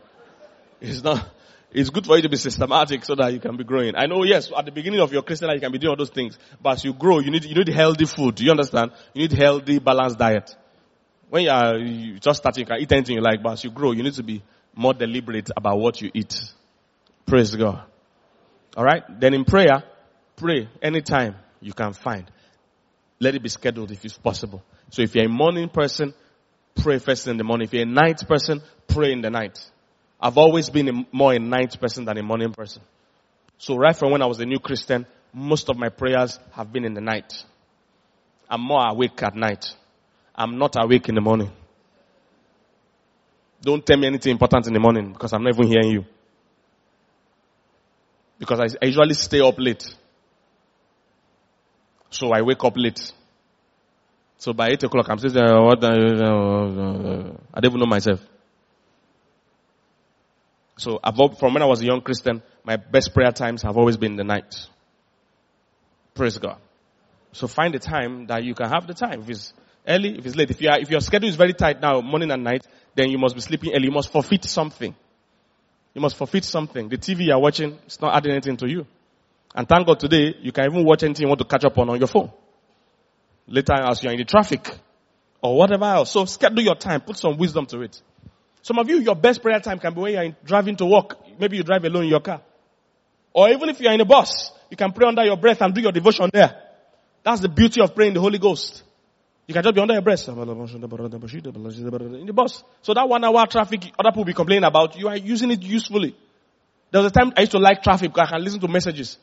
It's 0.81 1.03
not. 1.03 1.29
It's 1.73 1.91
good 1.91 2.07
for 2.07 2.17
you 2.17 2.23
to 2.23 2.29
be 2.29 2.37
systematic 2.37 3.05
so 3.05 3.14
that 3.17 3.33
you 3.33 3.41
can 3.41 3.57
be 3.57 3.64
growing. 3.64 3.95
I 3.97 4.07
know, 4.07 4.23
yes, 4.25 4.51
at 4.57 4.64
the 4.64 4.73
beginning 4.73 5.01
of 5.01 5.12
your 5.12 5.23
Christian 5.23 5.49
life, 5.49 5.57
you 5.57 5.61
can 5.61 5.73
be 5.73 5.79
doing 5.79 5.91
all 5.91 5.97
those 5.97 6.11
things. 6.11 6.39
But 6.62 6.75
as 6.75 6.85
you 6.85 6.95
grow, 6.95 7.19
you 7.19 7.31
need, 7.31 7.45
you 7.45 7.55
need 7.55 7.69
healthy 7.69 8.07
food. 8.07 8.41
You 8.41 8.51
understand? 8.53 8.93
You 9.14 9.29
need 9.29 9.33
healthy, 9.33 9.79
balanced 9.79 10.19
diet. 10.19 10.55
When 11.29 11.43
you 11.45 11.51
are 11.51 11.77
you 11.77 12.19
just 12.21 12.39
starting, 12.39 12.62
you 12.62 12.67
can 12.67 12.81
eat 12.81 12.93
anything 12.93 13.17
you 13.17 13.23
like, 13.23 13.43
but 13.43 13.55
as 13.55 13.64
you 13.64 13.71
grow, 13.71 13.93
you 13.93 14.03
need 14.03 14.14
to 14.14 14.23
be 14.23 14.43
more 14.75 14.95
deliberate 14.95 15.51
about 15.57 15.79
what 15.79 16.01
you 16.01 16.11
eat. 16.14 16.35
Praise 17.27 17.55
God. 17.55 17.83
Alright? 18.77 19.03
Then 19.21 19.35
in 19.35 19.45
prayer, 19.45 19.83
pray 20.37 20.69
anytime 20.81 21.35
you 21.61 21.73
can 21.73 21.93
find. 21.93 22.31
Let 23.19 23.35
it 23.35 23.43
be 23.43 23.49
scheduled 23.49 23.91
if 23.91 24.05
it's 24.05 24.19
possible. 24.19 24.62
So 24.91 25.03
if 25.03 25.14
you're 25.14 25.25
a 25.25 25.29
morning 25.29 25.69
person, 25.69 26.14
pray 26.77 26.99
first 26.99 27.27
in 27.27 27.39
the 27.39 27.45
morning. 27.45 27.67
If 27.67 27.75
you're 27.75 27.83
a 27.83 27.87
night 27.87 28.23
person, 28.29 28.62
pray 28.87 29.12
in 29.12 29.23
the 29.23 29.31
night. 29.31 29.59
I've 30.21 30.39
always 30.39 30.71
been 30.71 30.89
a, 30.89 31.07
more 31.12 31.35
a 31.35 31.39
night 31.39 31.79
person 31.81 32.05
than 32.05 32.17
a 32.19 32.23
morning 32.23 32.53
person. 32.53 32.83
So 33.59 33.77
right 33.77 33.97
from 33.97 34.12
when 34.12 34.23
I 34.23 34.27
was 34.27 34.41
a 34.41 34.47
new 34.47 34.59
Christian, 34.59 35.07
most 35.33 35.69
of 35.69 35.77
my 35.77 35.89
prayers 35.89 36.39
have 36.53 36.73
been 36.73 36.85
in 36.85 36.95
the 36.95 37.01
night. 37.01 37.33
I'm 38.49 38.61
more 38.61 38.87
awake 38.89 39.23
at 39.23 39.35
night. 39.35 39.67
I'm 40.35 40.59
not 40.59 40.77
awake 40.79 41.09
in 41.09 41.14
the 41.14 41.21
morning. 41.21 41.51
Don't 43.61 43.85
tell 43.85 43.97
me 43.97 44.07
anything 44.07 44.33
important 44.33 44.67
in 44.67 44.73
the 44.73 44.81
morning 44.81 45.12
because 45.12 45.33
I'm 45.33 45.43
not 45.43 45.55
even 45.55 45.67
hearing 45.67 45.91
you. 45.91 46.05
Because 48.39 48.61
I, 48.61 48.85
I 48.85 48.87
usually 48.87 49.14
stay 49.14 49.41
up 49.41 49.55
late. 49.59 49.95
So 52.11 52.33
I 52.33 52.43
wake 52.43 52.62
up 52.62 52.75
late. 52.77 53.12
So 54.39 54.53
by 54.53 54.69
8 54.69 54.85
o'clock, 54.85 55.07
I'm 55.09 55.19
saying, 55.19 55.37
uh, 55.37 55.62
what, 55.62 55.83
uh, 55.83 55.89
I 57.55 57.61
don't 57.61 57.71
even 57.73 57.81
know 57.81 57.87
myself. 57.87 58.21
So 60.77 61.01
from 61.39 61.55
when 61.55 61.62
I 61.62 61.66
was 61.66 61.81
a 61.81 61.87
young 61.87 62.01
Christian, 62.03 62.43
my 62.64 62.77
best 62.77 63.14
prayer 63.14 63.33
times 63.33 63.62
have 63.62 63.77
always 63.77 63.97
been 63.97 64.16
the 64.16 64.24
night. 64.24 64.55
Praise 66.14 66.39
God. 66.39 66.59
So 67.33 67.47
find 67.47 67.74
a 67.74 67.79
time 67.79 68.27
that 68.27 68.45
you 68.45 68.55
can 68.55 68.68
have 68.68 68.87
the 68.87 68.95
time. 68.95 69.22
If 69.22 69.31
it's 69.31 69.53
early, 69.87 70.18
if 70.18 70.27
it's 70.27 70.37
late. 70.37 70.51
If, 70.51 70.61
you 70.61 70.68
are, 70.68 70.79
if 70.79 70.91
your 70.91 71.01
schedule 71.01 71.29
is 71.29 71.37
very 71.37 71.53
tight 71.53 71.81
now, 71.81 72.01
morning 72.01 72.31
and 72.31 72.43
night, 72.43 72.66
then 72.95 73.11
you 73.11 73.18
must 73.18 73.35
be 73.35 73.41
sleeping 73.41 73.72
early. 73.74 73.85
You 73.85 73.93
must 73.93 74.11
forfeit 74.11 74.45
something. 74.45 74.95
You 75.95 76.01
must 76.01 76.16
forfeit 76.16 76.45
something. 76.45 76.89
The 76.89 76.99
TV 76.99 77.27
you 77.27 77.33
are 77.33 77.41
watching 77.41 77.79
is 77.87 78.01
not 78.01 78.14
adding 78.14 78.33
anything 78.33 78.57
to 78.59 78.68
you. 78.68 78.87
And 79.55 79.68
thank 79.68 79.87
God 79.87 79.99
today, 79.99 80.35
you 80.41 80.53
can 80.53 80.66
even 80.66 80.85
watch 80.85 81.03
anything 81.03 81.22
you 81.22 81.29
want 81.29 81.39
to 81.41 81.47
catch 81.47 81.64
up 81.64 81.79
on 81.79 81.89
on 81.89 81.99
your 81.99 82.09
phone. 82.09 82.31
Later 83.47 83.74
as 83.74 84.03
you're 84.03 84.12
in 84.12 84.18
the 84.18 84.24
traffic 84.24 84.77
or 85.41 85.57
whatever 85.57 85.85
else. 85.85 86.11
So 86.11 86.24
schedule 86.24 86.62
your 86.62 86.74
time. 86.74 87.01
Put 87.01 87.16
some 87.16 87.39
wisdom 87.39 87.64
to 87.66 87.83
it. 87.83 88.01
Some 88.67 88.81
of 88.81 88.89
you, 88.89 88.99
your 88.99 89.14
best 89.14 89.41
prayer 89.43 89.61
time 89.61 89.79
can 89.79 89.95
be 89.95 90.01
when 90.01 90.12
you're 90.12 90.35
driving 90.45 90.75
to 90.75 90.87
work. 90.87 91.17
Maybe 91.39 91.57
you 91.57 91.62
drive 91.62 91.85
alone 91.85 92.03
in 92.03 92.11
your 92.11 92.19
car. 92.19 92.41
Or 93.33 93.49
even 93.49 93.69
if 93.69 93.81
you're 93.81 93.93
in 93.93 94.01
a 94.01 94.05
bus, 94.05 94.51
you 94.69 94.77
can 94.77 94.91
pray 94.91 95.07
under 95.07 95.25
your 95.25 95.37
breath 95.37 95.62
and 95.62 95.73
do 95.73 95.81
your 95.81 95.93
devotion 95.93 96.29
there. 96.33 96.53
That's 97.23 97.41
the 97.41 97.49
beauty 97.49 97.81
of 97.81 97.95
praying 97.95 98.14
the 98.14 98.21
Holy 98.21 98.39
Ghost. 98.39 98.83
You 99.47 99.55
can 99.55 99.62
just 99.62 99.73
be 99.73 99.81
under 99.81 99.95
your 99.95 100.03
breath. 100.03 100.27
In 100.27 100.35
the 102.27 102.33
bus. 102.35 102.64
So 102.83 102.93
that 102.93 103.09
one 103.09 103.23
hour 103.23 103.47
traffic, 103.47 103.93
other 103.97 104.11
people 104.11 104.25
be 104.25 104.35
complaining 104.35 104.64
about, 104.64 104.99
you 104.99 105.07
are 105.07 105.17
using 105.17 105.53
it 105.53 105.62
usefully. 105.62 106.17
There 106.91 107.01
was 107.01 107.12
a 107.12 107.14
time 107.14 107.35
I 107.37 107.43
used 107.43 107.53
to 107.53 107.61
like 107.61 107.85
traffic 107.85 108.12
because 108.12 108.31
I 108.31 108.33
can 108.33 108.43
listen 108.43 108.59
to 108.59 108.67
messages. 108.67 109.17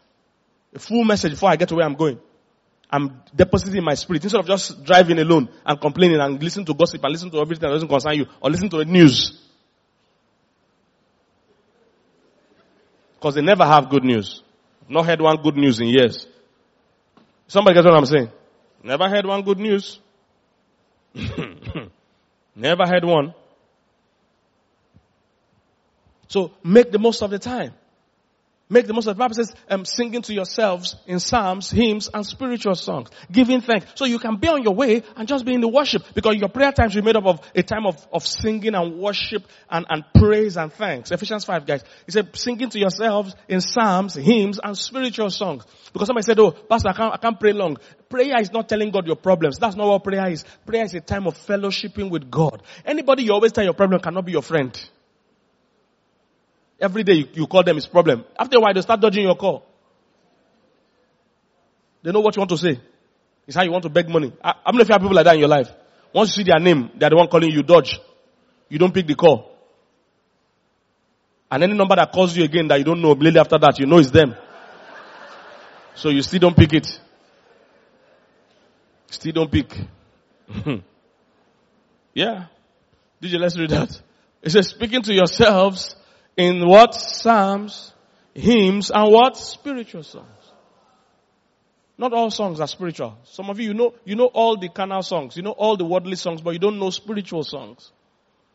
A 0.74 0.80
full 0.80 1.04
message 1.04 1.32
before 1.32 1.50
I 1.50 1.58
get 1.58 1.68
to 1.68 1.76
where 1.76 1.86
I'm 1.86 1.96
going. 1.96 2.18
I'm 2.94 3.24
depositing 3.36 3.84
my 3.84 3.96
spirit. 3.96 4.24
Instead 4.24 4.42
of 4.42 4.46
just 4.46 4.84
driving 4.84 5.18
alone 5.18 5.50
and 5.66 5.82
complaining 5.82 6.20
and 6.20 6.42
listening 6.42 6.68
to 6.68 6.76
gossip 6.76 7.04
and 7.04 7.12
listening 7.12 7.32
to 7.32 7.40
everything 7.40 7.68
that 7.68 7.74
doesn't 7.74 7.88
concern 7.90 8.14
you 8.14 8.28
or 8.40 8.52
listen 8.52 8.70
to 8.70 8.78
the 8.78 8.86
news. 8.86 9.42
Because 13.16 13.34
they 13.34 13.42
never 13.42 13.66
have 13.66 13.90
good 13.90 14.04
news. 14.04 14.44
Not 14.88 15.08
heard 15.08 15.22
one 15.22 15.38
good 15.42 15.56
news 15.56 15.80
in 15.80 15.88
years. 15.88 16.28
Somebody 17.48 17.74
gets 17.74 17.86
what 17.88 17.96
I'm 17.96 18.06
saying? 18.06 18.30
Never 18.84 19.10
heard 19.10 19.26
one 19.26 19.42
good 19.42 19.58
news. 19.58 20.00
Never 22.56 22.86
had 22.86 23.04
one. 23.04 23.34
So 26.28 26.52
make 26.64 26.92
the 26.92 27.00
most 27.00 27.24
of 27.24 27.32
the 27.32 27.40
time. 27.40 27.74
Make 28.70 28.88
the 28.88 28.94
most 28.94 29.08
of 29.08 29.16
the 29.16 29.20
Bible 29.20 29.36
says, 29.36 29.54
um, 29.70 29.84
singing 29.84 30.22
to 30.24 30.34
yourselves 30.34 30.96
in 31.06 31.20
psalms, 31.20 31.70
hymns, 31.70 32.10
and 32.14 32.26
spiritual 32.26 32.76
songs. 32.76 33.10
Giving 33.30 33.60
thanks. 33.60 33.88
So 33.96 34.06
you 34.06 34.20
can 34.20 34.38
be 34.38 34.48
on 34.48 34.64
your 34.64 34.74
way 34.74 35.04
and 35.18 35.28
just 35.28 35.46
be 35.46 35.54
in 35.54 35.62
the 35.62 35.68
worship 35.68 36.04
because 36.16 36.38
your 36.38 36.48
prayer 36.48 36.72
time 36.72 36.90
should 36.90 37.04
be 37.04 37.06
made 37.06 37.18
up 37.18 37.26
of 37.26 37.42
a 37.54 37.62
time 37.62 37.86
of, 37.86 38.08
of 38.12 38.26
singing 38.26 38.74
and 38.74 38.98
worship 38.98 39.44
and, 39.70 39.86
and 39.90 40.06
praise 40.16 40.56
and 40.56 40.72
thanks. 40.72 41.12
Ephesians 41.12 41.44
5 41.44 41.66
guys. 41.66 41.84
He 42.06 42.14
said, 42.14 42.36
singing 42.38 42.70
to 42.70 42.80
yourselves 42.80 43.36
in 43.50 43.60
psalms, 43.60 44.16
hymns, 44.16 44.60
and 44.64 44.78
spiritual 44.78 45.30
songs. 45.30 45.66
Because 45.92 46.08
somebody 46.08 46.24
said, 46.24 46.40
oh, 46.40 46.52
pastor, 46.52 46.90
I 46.90 46.94
can't, 46.94 47.14
I 47.14 47.18
can't 47.18 47.40
pray 47.40 47.52
long. 47.52 47.78
Prayer 48.10 48.40
is 48.40 48.52
not 48.52 48.70
telling 48.70 48.92
God 48.92 49.06
your 49.06 49.18
problems. 49.18 49.60
That's 49.60 49.76
not 49.76 49.88
what 49.88 50.04
prayer 50.04 50.30
is. 50.30 50.46
Prayer 50.66 50.86
is 50.86 50.94
a 50.94 51.02
time 51.02 51.28
of 51.28 51.36
fellowshipping 51.36 52.10
with 52.10 52.32
God. 52.32 52.64
Anybody 52.86 53.24
you 53.24 53.34
always 53.34 53.52
tell 53.52 53.64
your 53.64 53.74
problem 53.74 54.00
cannot 54.00 54.26
be 54.26 54.32
your 54.32 54.42
friend. 54.42 54.74
Every 56.84 57.04
day 57.06 57.14
you, 57.14 57.28
you 57.34 57.48
call 57.48 57.64
them 57.64 57.78
is 57.78 57.88
problem. 57.88 58.26
After 58.38 58.58
a 58.58 58.60
while 58.60 58.74
they 58.74 58.82
start 58.82 59.00
dodging 59.00 59.24
your 59.24 59.38
call. 59.38 59.66
They 62.04 62.12
know 62.12 62.20
what 62.20 62.36
you 62.36 62.42
want 62.42 62.50
to 62.50 62.58
say. 62.58 62.82
It's 63.48 63.56
how 63.56 63.64
you 63.64 63.72
want 63.72 63.84
to 63.84 63.90
beg 63.90 64.10
money. 64.10 64.34
I, 64.44 64.56
I'm 64.66 64.76
not 64.76 64.82
if 64.82 64.90
you 64.90 64.94
have 64.94 65.02
people 65.02 65.16
like 65.16 65.24
that 65.24 65.36
in 65.36 65.40
your 65.40 65.48
life. 65.48 65.70
Once 66.12 66.36
you 66.36 66.44
see 66.44 66.52
their 66.52 66.60
name, 66.60 66.92
they're 66.98 67.10
the 67.10 67.16
one 67.16 67.30
calling 67.30 67.52
you, 67.52 67.64
dodge. 67.64 68.02
You 68.68 68.80
don't 68.80 68.94
pick 68.94 69.08
the 69.08 69.16
call. 69.16 69.50
And 71.50 71.64
any 71.64 71.74
number 71.74 71.96
that 71.96 72.12
calls 72.12 72.36
you 72.36 72.44
again 72.44 72.68
that 72.68 72.80
you 72.80 72.84
don't 72.84 73.02
know, 73.02 73.14
immediately 73.14 73.40
after 73.40 73.58
that, 73.60 73.80
you 73.80 73.86
know 73.86 74.00
it's 74.00 74.12
them. 74.12 74.36
So 75.96 76.10
you 76.10 76.22
still 76.22 76.40
don't 76.40 76.58
pick 76.58 76.74
it. 76.74 77.00
Still 79.10 79.32
don't 79.32 79.52
pick. 79.52 79.74
yeah. 82.14 82.48
Did 83.22 83.32
you 83.32 83.40
let's 83.40 83.58
read 83.58 83.70
that? 83.70 84.02
It 84.42 84.50
says, 84.50 84.68
speaking 84.68 85.02
to 85.04 85.14
yourselves 85.14 85.96
in 86.38 86.68
what? 86.68 86.96
Psalms, 86.96 87.94
hymns, 88.34 88.92
and 88.92 89.12
what? 89.12 89.38
Spiritual 89.38 90.04
songs. 90.04 90.28
Not 91.98 92.14
all 92.14 92.32
songs 92.32 92.60
are 92.60 92.68
spiritual. 92.68 93.18
Some 93.24 93.50
of 93.50 93.60
you, 93.60 93.68
you 93.70 93.74
know, 93.74 93.94
you 94.04 94.16
know 94.16 94.26
all 94.26 94.58
the 94.58 94.70
carnal 94.70 95.04
songs, 95.04 95.38
you 95.38 95.44
know 95.44 95.52
all 95.52 95.78
the 95.78 95.86
worldly 95.86 96.16
songs, 96.16 96.42
but 96.42 96.52
you 96.52 96.60
don't 96.60 96.80
know 96.80 96.90
spiritual 96.90 97.44
songs. 97.44 97.92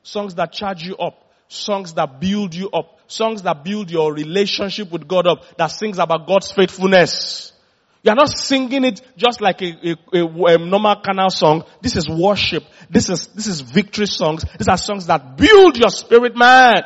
Songs 0.03 0.35
that 0.35 0.53
charge 0.53 0.83
you 0.83 0.97
up. 0.97 1.25
Songs 1.49 1.95
that 1.95 2.21
build 2.21 2.55
you 2.55 2.69
up. 2.71 2.99
Songs 3.07 3.43
that 3.43 3.65
build 3.65 3.91
your 3.91 4.13
relationship 4.13 4.91
with 4.91 5.07
God 5.09 5.27
up. 5.27 5.45
That 5.57 5.69
sings 5.69 5.99
about 5.99 6.27
God's 6.27 6.51
faithfulness. 6.53 7.53
You 8.03 8.13
are 8.13 8.17
not 8.17 8.29
singing 8.29 8.85
it 8.85 9.01
just 9.17 9.41
like 9.41 9.61
a, 9.63 9.97
a, 10.13 10.19
a, 10.19 10.55
a 10.55 10.59
normal 10.59 10.97
canal 10.97 11.31
song. 11.31 11.65
This 11.81 11.97
is 11.97 12.09
worship. 12.09 12.65
This 12.91 13.09
is, 13.09 13.29
this 13.29 13.47
is 13.47 13.61
victory 13.61 14.07
songs. 14.07 14.45
These 14.59 14.69
are 14.69 14.77
songs 14.77 15.07
that 15.07 15.37
build 15.37 15.77
your 15.77 15.91
spirit 15.91 16.37
man. 16.37 16.83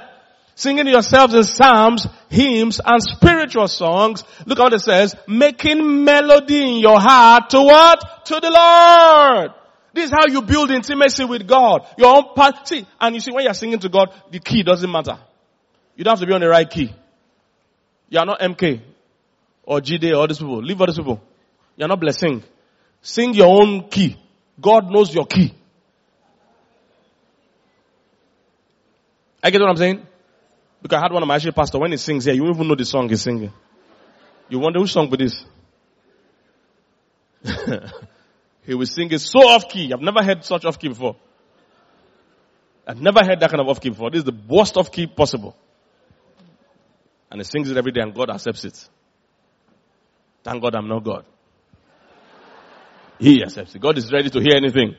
Singing 0.54 0.86
yourselves 0.86 1.34
in 1.34 1.44
psalms, 1.44 2.06
hymns, 2.28 2.80
and 2.84 3.02
spiritual 3.02 3.68
songs. 3.68 4.22
Look 4.44 4.58
at 4.58 4.62
what 4.62 4.74
it 4.74 4.80
says. 4.80 5.16
Making 5.26 6.04
melody 6.04 6.76
in 6.76 6.80
your 6.80 7.00
heart 7.00 7.50
to 7.50 7.62
what? 7.62 8.26
To 8.26 8.40
the 8.40 8.50
Lord. 8.50 9.52
This 9.94 10.06
is 10.06 10.10
how 10.10 10.26
you 10.26 10.42
build 10.42 10.70
intimacy 10.70 11.24
with 11.24 11.46
God. 11.46 11.86
Your 11.98 12.16
own 12.16 12.34
part. 12.34 12.68
See, 12.68 12.86
and 13.00 13.14
you 13.14 13.20
see 13.20 13.32
when 13.32 13.44
you're 13.44 13.54
singing 13.54 13.78
to 13.80 13.88
God, 13.88 14.12
the 14.30 14.38
key 14.38 14.62
doesn't 14.62 14.90
matter. 14.90 15.18
You 15.96 16.04
don't 16.04 16.12
have 16.12 16.20
to 16.20 16.26
be 16.26 16.32
on 16.32 16.40
the 16.40 16.48
right 16.48 16.68
key. 16.68 16.94
You 18.08 18.18
are 18.18 18.26
not 18.26 18.40
MK 18.40 18.80
or 19.64 19.80
GD 19.80 20.16
or 20.16 20.28
these 20.28 20.38
people. 20.38 20.62
Leave 20.62 20.80
all 20.80 20.86
these 20.86 20.98
people. 20.98 21.22
You 21.76 21.84
are 21.84 21.88
not 21.88 22.00
blessing. 22.00 22.42
Sing 23.00 23.34
your 23.34 23.48
own 23.48 23.88
key. 23.88 24.16
God 24.60 24.90
knows 24.90 25.14
your 25.14 25.26
key. 25.26 25.54
I 29.42 29.50
get 29.50 29.60
what 29.60 29.70
I'm 29.70 29.76
saying? 29.76 30.06
Because 30.82 30.98
I 30.98 31.02
had 31.02 31.12
one 31.12 31.22
of 31.22 31.28
my 31.28 31.36
actual 31.36 31.52
pastor, 31.52 31.78
when 31.78 31.92
he 31.92 31.96
sings 31.96 32.24
here, 32.24 32.34
you 32.34 32.42
won't 32.42 32.56
even 32.56 32.68
know 32.68 32.74
the 32.74 32.84
song 32.84 33.08
he's 33.08 33.22
singing. 33.22 33.52
You 34.48 34.58
wonder 34.58 34.80
which 34.80 34.92
song 34.92 35.08
for 35.08 35.16
this? 35.16 35.44
he 38.64 38.74
will 38.74 38.86
sing 38.86 39.10
it 39.12 39.20
so 39.20 39.38
off 39.48 39.68
key. 39.68 39.92
I've 39.92 40.00
never 40.00 40.22
heard 40.22 40.44
such 40.44 40.64
off 40.64 40.78
key 40.78 40.88
before. 40.88 41.16
I've 42.86 43.00
never 43.00 43.20
heard 43.24 43.38
that 43.40 43.48
kind 43.48 43.60
of 43.60 43.68
off 43.68 43.80
key 43.80 43.90
before. 43.90 44.10
This 44.10 44.18
is 44.18 44.24
the 44.24 44.36
worst 44.48 44.76
off 44.76 44.90
key 44.90 45.06
possible. 45.06 45.56
And 47.30 47.40
he 47.40 47.44
sings 47.44 47.70
it 47.70 47.76
every 47.76 47.92
day 47.92 48.00
and 48.02 48.12
God 48.12 48.28
accepts 48.30 48.64
it. 48.64 48.88
Thank 50.42 50.60
God 50.62 50.74
I'm 50.74 50.88
not 50.88 51.04
God. 51.04 51.24
He 53.18 53.42
accepts 53.42 53.74
it. 53.74 53.80
God 53.80 53.96
is 53.96 54.12
ready 54.12 54.30
to 54.30 54.40
hear 54.40 54.56
anything 54.56 54.96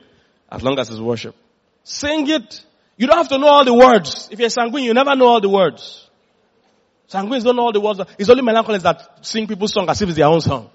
as 0.50 0.62
long 0.62 0.78
as 0.78 0.88
it's 0.88 0.98
worship. 0.98 1.36
Sing 1.82 2.28
it. 2.30 2.64
You 2.96 3.06
don't 3.06 3.16
have 3.16 3.28
to 3.28 3.38
know 3.38 3.48
all 3.48 3.64
the 3.64 3.74
words. 3.74 4.28
If 4.30 4.38
you're 4.38 4.50
sanguine, 4.50 4.84
you 4.84 4.94
never 4.94 5.16
know 5.16 5.26
all 5.26 5.40
the 5.40 5.48
words. 5.48 6.08
Sanguines 7.08 7.42
don't 7.44 7.56
know 7.56 7.62
all 7.62 7.72
the 7.72 7.80
words. 7.80 8.00
It's 8.18 8.30
only 8.30 8.42
melancholists 8.42 8.82
that 8.82 9.24
sing 9.26 9.46
people's 9.46 9.72
song 9.72 9.88
as 9.88 10.00
if 10.00 10.08
it's 10.08 10.16
their 10.16 10.26
own 10.26 10.40
song. 10.40 10.70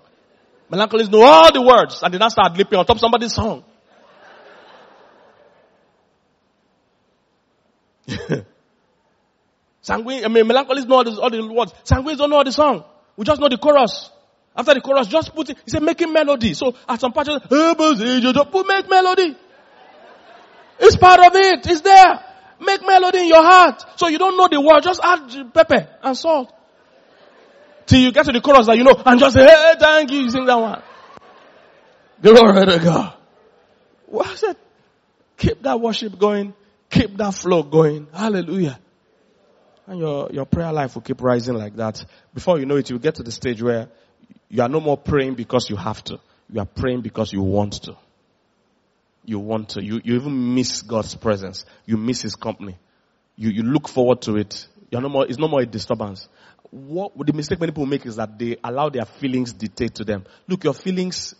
Melancholists 0.71 1.09
know 1.09 1.21
all 1.21 1.51
the 1.51 1.61
words 1.61 2.01
and 2.03 2.13
they 2.13 2.17
now 2.17 2.29
start 2.29 2.57
leaping 2.57 2.77
on 2.77 2.85
top 2.85 2.97
of 2.97 3.01
somebody's 3.01 3.33
song. 3.33 3.63
Sanguine, 9.81 10.25
I 10.25 10.27
mean, 10.27 10.45
melancholists 10.45 10.87
know 10.87 10.95
all 10.95 11.03
the, 11.03 11.21
all 11.21 11.29
the 11.29 11.47
words. 11.47 11.73
Sanguines 11.83 12.17
don't 12.17 12.29
know 12.29 12.37
all 12.37 12.43
the 12.43 12.51
song. 12.51 12.83
We 13.15 13.23
just 13.25 13.39
know 13.41 13.49
the 13.49 13.57
chorus. 13.57 14.11
After 14.55 14.73
the 14.73 14.81
chorus, 14.81 15.07
just 15.07 15.33
put 15.33 15.49
it, 15.49 15.57
he 15.63 15.71
said 15.71 15.83
making 15.83 16.11
melody. 16.11 16.53
So 16.53 16.75
at 16.87 16.99
some 16.99 17.13
part, 17.13 17.27
just, 17.27 17.49
put 17.49 18.01
eh, 18.01 18.63
make 18.67 18.89
melody. 18.89 19.37
It's 20.79 20.95
part 20.95 21.19
of 21.19 21.35
it. 21.35 21.67
It's 21.67 21.81
there. 21.81 22.23
Make 22.61 22.85
melody 22.85 23.19
in 23.19 23.27
your 23.27 23.43
heart. 23.43 23.83
So 23.97 24.07
you 24.07 24.17
don't 24.17 24.37
know 24.37 24.47
the 24.47 24.61
word. 24.61 24.81
Just 24.83 24.99
add 25.03 25.53
pepper 25.53 25.87
and 26.03 26.17
salt. 26.17 26.53
Till 27.85 27.99
you 27.99 28.11
get 28.11 28.25
to 28.25 28.31
the 28.31 28.41
chorus 28.41 28.67
that 28.67 28.77
you 28.77 28.83
know 28.83 29.01
and 29.05 29.19
just 29.19 29.35
say, 29.35 29.45
hey, 29.45 29.73
thank 29.79 30.11
you. 30.11 30.19
You 30.19 30.29
sing 30.29 30.45
that 30.45 30.55
one. 30.59 30.81
Glory 32.21 32.65
to 32.65 32.79
God. 32.79 33.13
What's 34.05 34.43
it? 34.43 34.57
Keep 35.37 35.63
that 35.63 35.79
worship 35.79 36.17
going. 36.19 36.53
Keep 36.89 37.17
that 37.17 37.33
flow 37.33 37.63
going. 37.63 38.07
Hallelujah. 38.13 38.79
And 39.87 39.99
your, 39.99 40.29
your 40.31 40.45
prayer 40.45 40.71
life 40.71 40.95
will 40.95 41.01
keep 41.01 41.21
rising 41.21 41.55
like 41.55 41.75
that. 41.77 42.03
Before 42.33 42.59
you 42.59 42.65
know 42.65 42.75
it, 42.75 42.89
you 42.89 42.99
get 42.99 43.15
to 43.15 43.23
the 43.23 43.31
stage 43.31 43.61
where 43.61 43.89
you 44.49 44.61
are 44.61 44.69
no 44.69 44.79
more 44.79 44.97
praying 44.97 45.35
because 45.35 45.69
you 45.69 45.75
have 45.75 46.03
to. 46.05 46.19
You 46.51 46.59
are 46.61 46.65
praying 46.65 47.01
because 47.01 47.31
you 47.33 47.41
want 47.41 47.73
to 47.83 47.95
you 49.29 49.37
want 49.37 49.69
to. 49.69 49.83
You, 49.83 50.01
you 50.03 50.15
even 50.15 50.55
miss 50.55 50.81
God's 50.81 51.15
presence. 51.15 51.63
You 51.85 51.97
miss 51.97 52.21
His 52.21 52.35
company. 52.35 52.77
You, 53.35 53.51
you 53.51 53.61
look 53.63 53.87
forward 53.87 54.23
to 54.23 54.37
it. 54.37 54.67
You're 54.89 55.01
no 55.01 55.09
more, 55.09 55.27
it's 55.27 55.37
no 55.37 55.47
more 55.47 55.61
a 55.61 55.65
disturbance. 55.67 56.27
What 56.71 57.13
the 57.15 57.33
mistake 57.33 57.59
many 57.59 57.71
people 57.71 57.85
make 57.85 58.05
is 58.07 58.15
that 58.15 58.37
they 58.39 58.57
allow 58.63 58.89
their 58.89 59.05
feelings 59.05 59.53
dictate 59.53 59.95
to 59.95 60.03
them. 60.03 60.25
Look, 60.47 60.63
your 60.63 60.73
feelings 60.73 61.35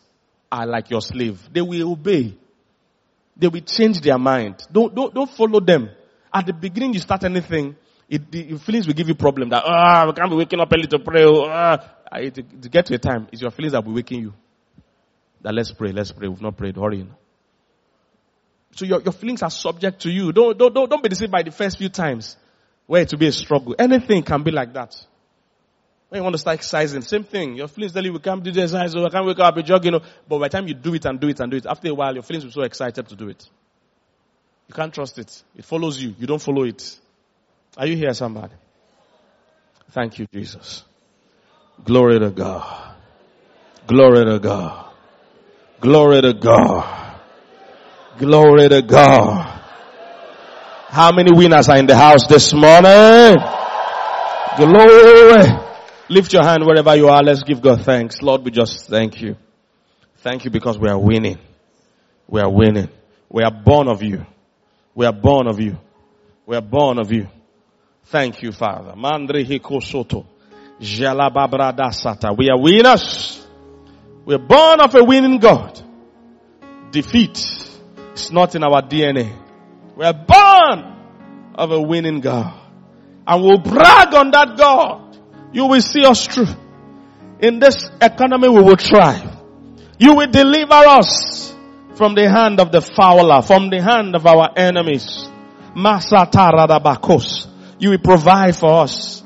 are 0.51 0.67
like 0.67 0.91
your 0.91 1.01
slave. 1.01 1.49
They 1.51 1.61
will 1.61 1.91
obey. 1.91 2.37
They 3.35 3.47
will 3.47 3.61
change 3.61 4.01
their 4.01 4.19
mind. 4.19 4.67
Don't, 4.71 4.93
don't, 4.93 5.13
don't 5.13 5.29
follow 5.29 5.59
them. 5.59 5.89
At 6.31 6.45
the 6.45 6.53
beginning 6.53 6.93
you 6.93 6.99
start 6.99 7.23
anything, 7.23 7.75
it, 8.07 8.31
the 8.31 8.57
feelings 8.57 8.85
will 8.85 8.93
give 8.93 9.07
you 9.07 9.15
problem 9.15 9.49
that, 9.49 9.63
ah, 9.65 10.05
we 10.07 10.13
can't 10.13 10.29
be 10.29 10.35
waking 10.35 10.59
up 10.59 10.69
early 10.71 10.87
to 10.87 10.99
pray. 10.99 11.25
Ah. 11.25 11.77
It, 12.13 12.35
to 12.35 12.69
get 12.69 12.85
to 12.87 12.95
a 12.95 12.99
time, 12.99 13.27
it's 13.31 13.41
your 13.41 13.51
feelings 13.51 13.73
that 13.73 13.83
will 13.83 13.93
be 13.93 13.97
waking 13.97 14.21
you. 14.21 14.33
That 15.41 15.53
let's 15.53 15.71
pray, 15.71 15.91
let's 15.91 16.11
pray. 16.11 16.27
We've 16.27 16.41
not 16.41 16.57
prayed. 16.57 16.75
Hurry. 16.75 17.07
So 18.75 18.85
your, 18.85 19.01
your 19.01 19.13
feelings 19.13 19.41
are 19.43 19.49
subject 19.49 20.01
to 20.01 20.09
you. 20.09 20.31
Don't, 20.31 20.57
don't, 20.57 20.73
don't, 20.73 20.89
don't 20.89 21.03
be 21.03 21.09
deceived 21.09 21.31
by 21.31 21.43
the 21.43 21.51
first 21.51 21.77
few 21.77 21.89
times 21.89 22.37
where 22.85 23.01
it 23.01 23.11
will 23.11 23.19
be 23.19 23.27
a 23.27 23.31
struggle. 23.31 23.75
Anything 23.77 24.23
can 24.23 24.43
be 24.43 24.51
like 24.51 24.73
that. 24.73 24.95
When 26.09 26.19
you 26.19 26.23
want 26.23 26.33
to 26.33 26.39
start 26.39 26.55
exercising, 26.55 27.01
same 27.01 27.23
thing. 27.23 27.55
Your 27.55 27.67
feelings 27.67 27.93
tell 27.93 28.03
you 28.03 28.13
we 28.13 28.19
can't 28.19 28.43
do 28.43 28.51
the 28.51 28.61
exercise, 28.61 28.95
or 28.95 29.05
I 29.05 29.09
can't 29.09 29.27
wake 29.27 29.37
up, 29.39 29.55
be 29.55 29.61
jogging. 29.61 29.91
Know, 29.91 30.01
but 30.27 30.39
by 30.39 30.47
the 30.47 30.49
time 30.49 30.67
you 30.67 30.73
do 30.73 30.95
it 30.95 31.05
and 31.05 31.19
do 31.19 31.27
it 31.27 31.39
and 31.39 31.51
do 31.51 31.57
it, 31.57 31.67
after 31.67 31.89
a 31.89 31.93
while, 31.93 32.13
your 32.13 32.23
feelings 32.23 32.45
will 32.45 32.49
be 32.49 32.55
so 32.55 32.61
excited 32.63 33.07
to 33.07 33.15
do 33.15 33.29
it. 33.29 33.47
You 34.67 34.73
can't 34.73 34.93
trust 34.93 35.19
it. 35.19 35.43
It 35.55 35.65
follows 35.65 36.01
you. 36.01 36.15
You 36.17 36.25
don't 36.25 36.41
follow 36.41 36.63
it. 36.63 36.97
Are 37.77 37.85
you 37.85 37.95
here, 37.95 38.13
somebody? 38.13 38.53
Thank 39.91 40.17
you, 40.19 40.27
Jesus. 40.33 40.83
Glory 41.83 42.19
to 42.19 42.31
God. 42.31 42.95
Glory 43.85 44.25
to 44.25 44.39
God. 44.39 44.91
Glory 45.79 46.21
to 46.21 46.33
God. 46.33 46.98
Glory 48.19 48.67
to 48.67 48.81
God. 48.81 49.61
How 50.89 51.13
many 51.13 51.31
winners 51.31 51.69
are 51.69 51.77
in 51.77 51.85
the 51.85 51.95
house 51.95 52.27
this 52.27 52.53
morning? 52.53 53.37
Glory. 54.57 55.47
Lift 56.09 56.33
your 56.33 56.43
hand 56.43 56.65
wherever 56.65 56.93
you 56.97 57.07
are. 57.07 57.23
Let's 57.23 57.43
give 57.43 57.61
God 57.61 57.85
thanks. 57.85 58.21
Lord, 58.21 58.43
we 58.43 58.51
just 58.51 58.87
thank 58.87 59.21
you. 59.21 59.37
Thank 60.17 60.43
you 60.43 60.51
because 60.51 60.77
we 60.77 60.89
are 60.89 60.99
winning. 60.99 61.37
We 62.27 62.41
are 62.41 62.51
winning. 62.51 62.89
We 63.29 63.43
are 63.43 63.53
born 63.53 63.87
of 63.87 64.03
you. 64.03 64.25
We 64.93 65.05
are 65.05 65.13
born 65.13 65.47
of 65.47 65.61
you. 65.61 65.77
We 66.45 66.57
are 66.57 66.61
born 66.61 66.99
of 66.99 67.13
you. 67.13 67.29
Thank 68.07 68.41
you, 68.41 68.51
Father. 68.51 68.95
Mandri 68.97 69.45
hiko 69.45 69.81
soto. 69.81 70.25
sata. 70.81 72.37
We 72.37 72.49
are 72.49 72.59
winners. 72.59 73.47
We 74.25 74.35
are 74.35 74.45
born 74.45 74.81
of 74.81 74.93
a 74.93 75.05
winning 75.05 75.39
God. 75.39 75.81
Defeat 76.91 77.68
it's 78.19 78.31
not 78.31 78.53
in 78.53 78.63
our 78.65 78.81
DNA. 78.81 79.31
We 79.95 80.03
are 80.03 80.13
born 80.13 81.53
of 81.55 81.71
a 81.71 81.81
winning 81.81 82.19
God. 82.19 82.53
And 83.25 83.43
we'll 83.43 83.59
brag 83.59 84.13
on 84.13 84.31
that 84.31 84.57
God. 84.57 85.17
You 85.53 85.65
will 85.65 85.81
see 85.81 86.03
us 86.03 86.27
through. 86.27 86.53
In 87.39 87.59
this 87.59 87.89
economy 88.01 88.49
we 88.49 88.61
will 88.61 88.75
thrive. 88.75 89.37
You 89.97 90.15
will 90.15 90.29
deliver 90.29 90.73
us 90.73 91.53
from 91.95 92.15
the 92.15 92.29
hand 92.29 92.59
of 92.59 92.73
the 92.73 92.81
fowler, 92.81 93.41
from 93.41 93.69
the 93.69 93.81
hand 93.81 94.15
of 94.15 94.25
our 94.25 94.49
enemies. 94.57 95.29
Masataradabakos. 95.75 97.47
You 97.79 97.91
will 97.91 97.99
provide 97.99 98.55
for 98.55 98.83
us. 98.83 99.21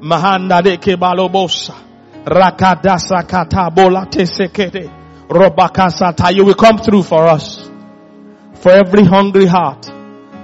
Mahanda 0.00 0.62
de 0.62 0.76
kebalobosa. 0.76 1.74
Rakadasa 2.24 3.26
katabola 3.26 4.06
tesekete. 4.06 4.88
Robakasata. 5.28 6.32
You 6.32 6.44
will 6.44 6.54
come 6.54 6.78
through 6.78 7.02
for 7.02 7.26
us 7.26 7.69
for 8.60 8.70
every 8.70 9.04
hungry 9.04 9.46
heart, 9.46 9.86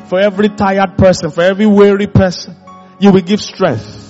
for 0.09 0.19
every 0.19 0.49
tired 0.49 0.97
person, 0.97 1.31
for 1.31 1.43
every 1.43 1.67
weary 1.67 2.07
person. 2.07 2.57
You 2.99 3.13
will 3.13 3.21
give 3.21 3.41
strength. 3.41 4.05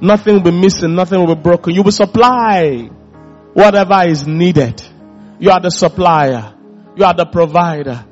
Nothing 0.00 0.34
will 0.34 0.42
be 0.42 0.52
missing, 0.52 0.94
nothing 0.94 1.18
will 1.18 1.34
be 1.34 1.40
broken. 1.42 1.74
You 1.74 1.82
will 1.82 1.92
supply 1.92 2.90
whatever 3.54 4.06
is 4.06 4.26
needed. 4.26 4.82
You 5.40 5.50
are 5.50 5.60
the 5.60 5.70
supplier. 5.70 6.54
You 6.96 7.04
are 7.04 7.14
the 7.14 7.26
provider. 7.26 8.04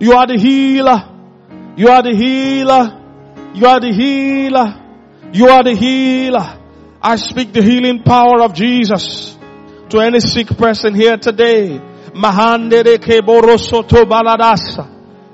You 0.00 0.12
are 0.14 0.26
the 0.26 0.38
healer. 0.38 1.04
You 1.76 1.88
are 1.88 2.02
the 2.02 2.14
healer. 2.14 2.96
You 3.54 3.66
are 3.66 3.80
the 3.80 3.92
healer. 3.92 4.74
You 5.32 5.48
are 5.48 5.62
the 5.62 5.74
healer. 5.74 6.58
I 7.02 7.16
speak 7.16 7.52
the 7.52 7.62
healing 7.62 8.02
power 8.02 8.42
of 8.42 8.54
Jesus 8.54 9.36
to 9.88 10.00
any 10.00 10.20
sick 10.20 10.48
person 10.48 10.94
here 10.94 11.16
today. 11.16 11.80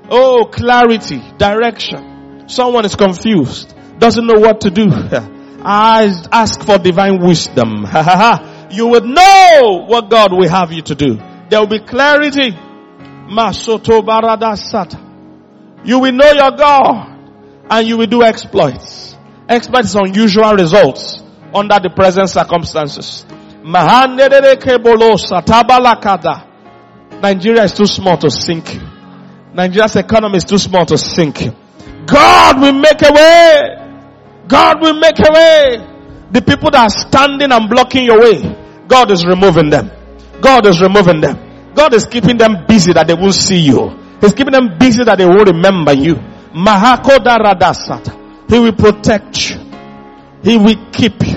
Oh, 0.09 0.45
clarity, 0.51 1.21
direction. 1.37 2.47
Someone 2.47 2.85
is 2.85 2.95
confused, 2.95 3.73
doesn't 3.99 4.25
know 4.25 4.39
what 4.39 4.61
to 4.61 4.69
do. 4.71 4.87
I 5.63 6.09
ask 6.31 6.63
for 6.63 6.77
divine 6.77 7.19
wisdom. 7.19 7.85
you 8.71 8.87
would 8.87 9.03
know 9.03 9.85
what 9.87 10.09
God 10.09 10.31
will 10.31 10.47
have 10.49 10.71
you 10.71 10.81
to 10.83 10.95
do. 10.95 11.17
There 11.49 11.59
will 11.59 11.67
be 11.67 11.79
clarity. 11.79 12.51
You 15.83 15.99
will 15.99 16.13
know 16.13 16.31
your 16.31 16.51
God 16.51 17.17
and 17.69 17.87
you 17.87 17.97
will 17.97 18.07
do 18.07 18.23
exploits. 18.23 19.15
Exploits 19.49 19.95
unusual 19.95 20.53
results 20.53 21.17
under 21.53 21.79
the 21.79 21.89
present 21.89 22.29
circumstances. 22.29 23.25
Nigeria 27.21 27.63
is 27.63 27.73
too 27.73 27.85
small 27.87 28.17
to 28.17 28.29
sink. 28.29 28.77
Nigeria's 29.53 29.95
economy 29.95 30.37
is 30.37 30.43
too 30.45 30.57
small 30.57 30.85
to 30.85 30.97
sink. 30.97 31.39
God 32.05 32.61
will 32.61 32.73
make 32.73 33.01
a 33.01 33.11
way. 33.11 34.43
God 34.47 34.81
will 34.81 34.99
make 34.99 35.19
a 35.19 35.31
way. 35.31 35.93
The 36.31 36.41
people 36.41 36.71
that 36.71 36.83
are 36.83 36.89
standing 36.89 37.51
and 37.51 37.69
blocking 37.69 38.03
your 38.05 38.19
way, 38.21 38.41
God 38.87 39.11
is 39.11 39.25
removing 39.25 39.69
them. 39.69 39.89
God 40.41 40.65
is 40.67 40.81
removing 40.81 41.21
them. 41.21 41.73
God 41.73 41.93
is 41.93 42.05
keeping 42.05 42.37
them 42.37 42.65
busy 42.67 42.93
that 42.93 43.07
they 43.07 43.13
won't 43.13 43.33
see 43.33 43.59
you. 43.59 43.97
He's 44.21 44.33
keeping 44.33 44.53
them 44.53 44.77
busy 44.79 45.03
that 45.03 45.17
they 45.17 45.25
won't 45.25 45.47
remember 45.49 45.93
you. 45.93 46.15
Mahakodaradasata. 46.53 48.49
He 48.49 48.59
will 48.59 48.73
protect 48.73 49.49
you. 49.49 49.57
He 50.43 50.57
will 50.57 50.89
keep 50.91 51.21
you. 51.25 51.36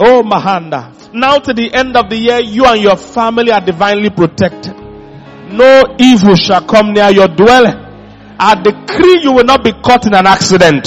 Oh 0.00 0.22
Mahanda. 0.22 1.12
Now 1.12 1.38
to 1.38 1.52
the 1.52 1.72
end 1.74 1.96
of 1.96 2.08
the 2.08 2.16
year, 2.16 2.38
you 2.40 2.64
and 2.66 2.80
your 2.80 2.96
family 2.96 3.50
are 3.50 3.60
divinely 3.60 4.10
protected. 4.10 4.76
No 5.50 5.96
evil 5.98 6.36
shall 6.36 6.62
come 6.64 6.92
near 6.92 7.10
your 7.10 7.28
dwelling. 7.28 7.74
I 8.38 8.54
decree 8.62 9.20
you 9.22 9.32
will 9.32 9.44
not 9.44 9.64
be 9.64 9.72
caught 9.72 10.06
in 10.06 10.14
an 10.14 10.26
accident. 10.26 10.86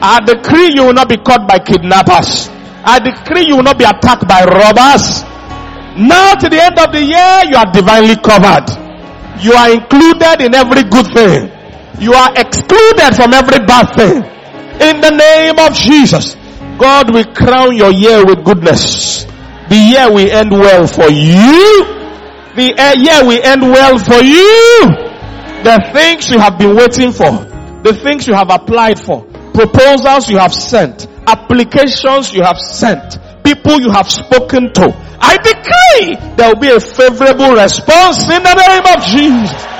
I 0.00 0.20
decree 0.20 0.72
you 0.74 0.84
will 0.84 0.92
not 0.94 1.08
be 1.08 1.16
caught 1.16 1.48
by 1.48 1.58
kidnappers. 1.58 2.48
I 2.84 3.00
decree 3.00 3.46
you 3.48 3.56
will 3.56 3.64
not 3.64 3.78
be 3.78 3.84
attacked 3.84 4.28
by 4.28 4.44
robbers. 4.44 5.24
Now 5.98 6.34
to 6.36 6.48
the 6.48 6.62
end 6.62 6.78
of 6.78 6.92
the 6.92 7.02
year, 7.02 7.50
you 7.50 7.56
are 7.56 7.66
divinely 7.72 8.14
covered. 8.22 8.70
You 9.42 9.54
are 9.58 9.72
included 9.72 10.44
in 10.44 10.54
every 10.54 10.84
good 10.84 11.10
thing. 11.10 11.50
You 11.98 12.12
are 12.12 12.30
excluded 12.36 13.16
from 13.16 13.32
every 13.34 13.64
bad 13.66 13.90
thing. 13.96 14.22
In 14.78 15.00
the 15.00 15.10
name 15.10 15.58
of 15.58 15.72
Jesus, 15.74 16.36
God 16.78 17.12
will 17.12 17.24
crown 17.34 17.76
your 17.76 17.90
year 17.90 18.24
with 18.24 18.44
goodness. 18.44 19.24
The 19.68 19.76
year 19.76 20.10
will 20.12 20.30
end 20.30 20.50
well 20.52 20.86
for 20.86 21.08
you. 21.10 21.84
The 22.54 22.72
eh, 22.76 22.94
year 22.96 23.24
will 23.26 23.42
end 23.44 23.62
well 23.62 23.98
for 23.98 24.22
you. 24.22 24.80
The 25.64 25.90
things 25.92 26.30
you 26.30 26.38
have 26.38 26.58
been 26.58 26.76
waiting 26.76 27.12
for, 27.12 27.44
the 27.82 27.92
things 27.92 28.26
you 28.26 28.34
have 28.34 28.50
applied 28.50 29.00
for, 29.00 29.24
proposals 29.52 30.28
you 30.30 30.38
have 30.38 30.54
sent, 30.54 31.06
applications 31.26 32.32
you 32.32 32.42
have 32.42 32.58
sent, 32.58 33.18
people 33.42 33.80
you 33.80 33.90
have 33.90 34.08
spoken 34.08 34.72
to. 34.74 34.94
I 35.18 35.36
decree 35.36 36.14
there 36.36 36.52
will 36.52 36.60
be 36.60 36.70
a 36.70 36.78
favorable 36.80 37.56
response 37.56 38.22
in 38.30 38.42
the 38.42 38.54
name 38.54 38.86
of 38.86 39.02
Jesus. 39.10 39.76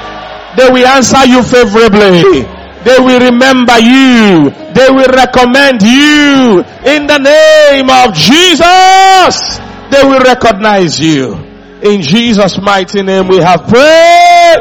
They 0.56 0.68
will 0.72 0.86
answer 0.88 1.24
you 1.26 1.42
favorably. 1.42 2.42
They 2.82 2.98
will 2.98 3.20
remember 3.20 3.78
you. 3.78 4.65
They 4.76 4.90
will 4.90 5.08
recommend 5.08 5.80
you 5.80 6.60
in 6.84 7.06
the 7.06 7.16
name 7.16 7.88
of 7.88 8.12
Jesus. 8.12 9.56
They 9.90 10.04
will 10.04 10.20
recognize 10.20 11.00
you. 11.00 11.32
In 11.80 12.02
Jesus' 12.02 12.60
mighty 12.60 13.02
name 13.02 13.26
we 13.26 13.38
have 13.38 13.66
prayed. 13.68 14.58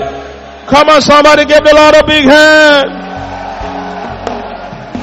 Come 0.67 0.87
on 0.87 1.01
somebody 1.01 1.43
give 1.43 1.65
the 1.65 1.73
Lord 1.75 1.95
a 1.95 2.05
big 2.07 2.23
hand. 2.23 2.89